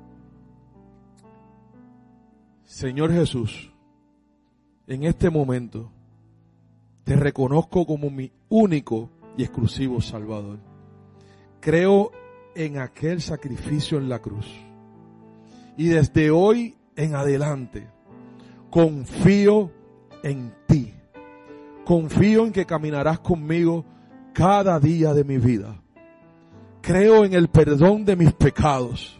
Señor 2.65 3.13
Jesús, 3.13 3.71
en 4.87 5.05
este 5.05 5.29
momento 5.29 5.93
te 7.05 7.15
reconozco 7.15 7.85
como 7.85 8.09
mi 8.09 8.33
único 8.49 9.11
y 9.37 9.43
exclusivo 9.43 10.01
Salvador. 10.01 10.61
Creo 11.61 12.11
en 12.55 12.79
aquel 12.79 13.21
sacrificio 13.21 13.99
en 13.99 14.09
la 14.09 14.21
cruz. 14.21 14.47
Y 15.77 15.89
desde 15.89 16.31
hoy 16.31 16.78
en 16.99 17.15
adelante. 17.15 17.89
Confío 18.71 19.71
en 20.23 20.53
ti. 20.67 20.93
Confío 21.85 22.45
en 22.45 22.53
que 22.53 22.67
caminarás 22.67 23.21
conmigo 23.21 23.85
cada 24.35 24.79
día 24.81 25.15
de 25.15 25.25
mi 25.25 25.39
vida. 25.39 25.81
Creo 26.83 27.25
en 27.25 27.33
el 27.33 27.49
perdón 27.49 28.05
de 28.05 28.17
mis 28.17 28.33
pecados. 28.33 29.19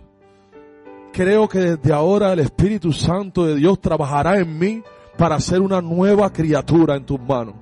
Creo 1.13 1.49
que 1.49 1.61
desde 1.61 1.93
ahora 1.93 2.33
el 2.33 2.41
Espíritu 2.41 2.93
Santo 2.93 3.47
de 3.47 3.55
Dios 3.55 3.81
trabajará 3.81 4.39
en 4.39 4.59
mí 4.59 4.83
para 5.17 5.39
ser 5.41 5.61
una 5.61 5.81
nueva 5.81 6.33
criatura 6.33 6.97
en 6.97 7.07
tus 7.07 7.21
manos. 7.21 7.55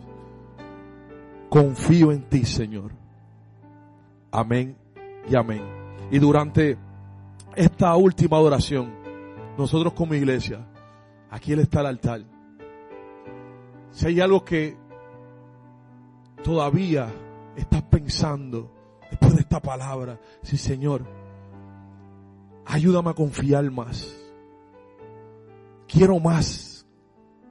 Confío 1.51 2.11
en 2.11 2.23
ti, 2.23 2.45
Señor. 2.45 2.93
Amén 4.33 4.77
y 5.31 5.37
amén. 5.37 5.63
Y 6.11 6.19
durante 6.19 6.79
esta 7.55 7.95
última 7.97 8.39
oración, 8.39 9.06
nosotros 9.59 9.93
como 9.95 10.15
iglesia, 10.15 10.67
aquí 11.31 11.53
Él 11.53 11.61
está 11.61 11.81
al 11.81 11.87
altar. 11.87 12.23
Si 13.91 14.07
hay 14.07 14.21
algo 14.21 14.45
que 14.45 14.77
todavía 16.43 17.09
estás 17.57 17.83
pensando 17.83 18.73
después 19.11 19.35
de 19.35 19.41
esta 19.41 19.61
palabra, 19.61 20.21
sí 20.43 20.57
Señor, 20.57 21.07
ayúdame 22.67 23.11
a 23.11 23.15
confiar 23.15 23.71
más. 23.71 24.15
Quiero 25.89 26.19
más. 26.21 26.87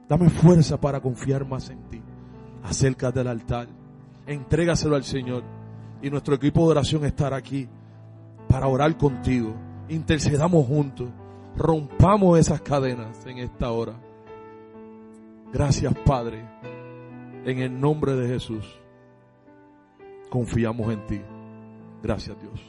Dame 0.08 0.30
fuerza 0.30 0.80
para 0.80 1.00
confiar 1.00 1.44
más 1.44 1.68
en 1.70 1.82
ti. 1.88 2.02
Acércate 2.62 3.20
al 3.20 3.28
altar. 3.28 3.68
Entrégaselo 4.26 4.94
al 4.94 5.04
Señor. 5.04 5.42
Y 6.02 6.10
nuestro 6.10 6.34
equipo 6.36 6.64
de 6.64 6.72
oración 6.72 7.04
estará 7.04 7.36
aquí 7.36 7.68
para 8.48 8.68
orar 8.68 8.96
contigo. 8.96 9.54
Intercedamos 9.88 10.66
juntos 10.66 11.08
rompamos 11.56 12.38
esas 12.38 12.60
cadenas 12.60 13.24
en 13.26 13.38
esta 13.38 13.70
hora. 13.70 13.94
Gracias 15.52 15.94
Padre, 16.04 16.44
en 17.44 17.58
el 17.58 17.80
nombre 17.80 18.14
de 18.14 18.28
Jesús. 18.28 18.78
Confiamos 20.28 20.92
en 20.92 21.06
ti. 21.06 21.20
Gracias 22.02 22.36
Dios. 22.40 22.60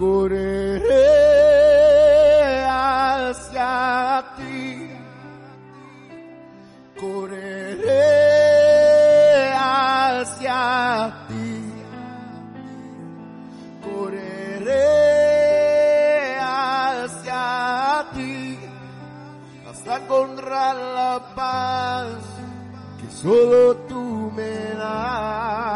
Correré 0.00 1.12
hacia 2.64 4.24
ti. 4.34 4.90
Correré 6.98 8.30
hacia 9.52 11.26
ti, 11.28 11.72
correré 13.84 14.86
hacia 16.40 18.06
ti, 18.14 18.58
hasta 19.68 19.96
encontrar 19.98 20.76
la 20.76 21.34
paz 21.34 22.08
que 22.98 23.10
solo 23.14 23.76
tú 23.86 24.32
me 24.34 24.74
das. 24.78 25.69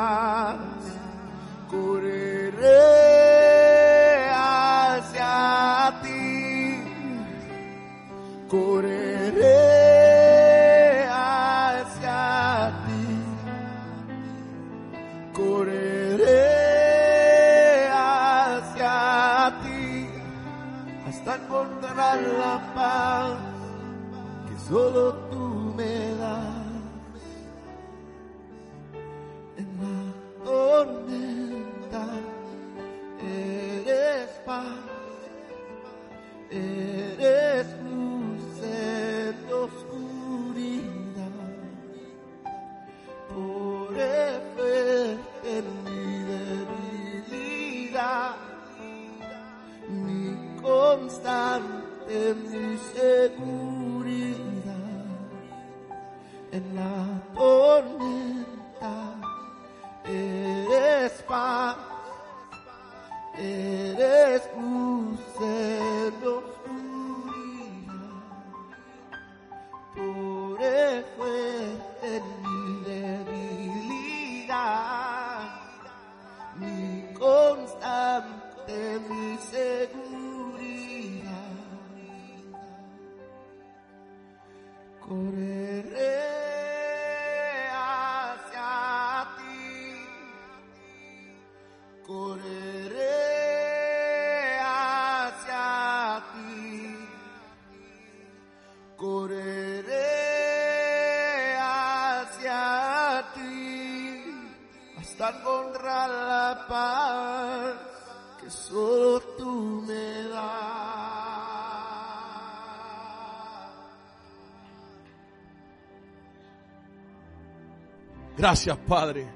La 22.17 22.61
paz 22.75 23.39
que 24.49 24.69
solo 24.69 25.24
constante, 52.25 52.35
mi 52.55 52.79
seguridad, 52.95 53.74
Gracias, 118.55 118.79
Padre. 118.87 119.27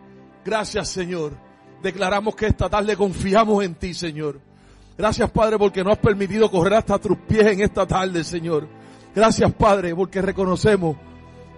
Gracias, 0.44 0.90
Señor. 0.90 1.32
Declaramos 1.82 2.36
que 2.36 2.46
esta 2.46 2.68
tarde 2.68 2.96
confiamos 2.96 3.64
en 3.64 3.74
ti, 3.74 3.92
Señor. 3.92 4.38
Gracias, 4.96 5.28
Padre, 5.32 5.58
porque 5.58 5.82
nos 5.82 5.94
has 5.94 5.98
permitido 5.98 6.48
correr 6.48 6.74
hasta 6.74 7.00
tus 7.00 7.18
pies 7.26 7.44
en 7.46 7.60
esta 7.60 7.84
tarde, 7.84 8.22
Señor. 8.22 8.68
Gracias, 9.12 9.52
Padre, 9.54 9.92
porque 9.92 10.22
reconocemos 10.22 10.96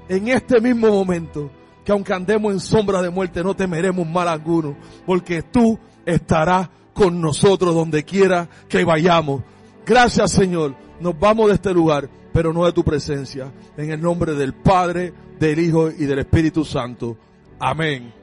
en 0.09 0.29
este 0.29 0.59
mismo 0.59 0.89
momento 0.89 1.51
que 1.85 1.93
aunque 1.93 2.15
andemos 2.15 2.51
en 2.51 2.61
sombra 2.61 3.03
de 3.03 3.11
muerte 3.11 3.45
no 3.45 3.55
temeremos 3.55 4.09
mal 4.09 4.29
alguno, 4.29 4.75
porque 5.05 5.43
tú 5.43 5.79
estarás 6.07 6.71
con 6.95 7.21
nosotros 7.21 7.75
donde 7.75 8.05
quiera 8.05 8.49
que 8.71 8.87
vayamos. 8.87 9.43
Gracias, 9.85 10.33
Señor. 10.33 10.75
Nos 10.99 11.19
vamos 11.21 11.49
de 11.49 11.57
este 11.57 11.75
lugar, 11.75 12.09
pero 12.33 12.55
no 12.55 12.65
de 12.65 12.73
tu 12.73 12.83
presencia. 12.83 13.53
En 13.77 13.91
el 13.91 14.01
nombre 14.01 14.33
del 14.33 14.55
Padre, 14.55 15.13
del 15.39 15.59
Hijo 15.59 15.91
y 15.91 16.07
del 16.07 16.21
Espíritu 16.21 16.65
Santo. 16.65 17.19
Amén. 17.61 18.20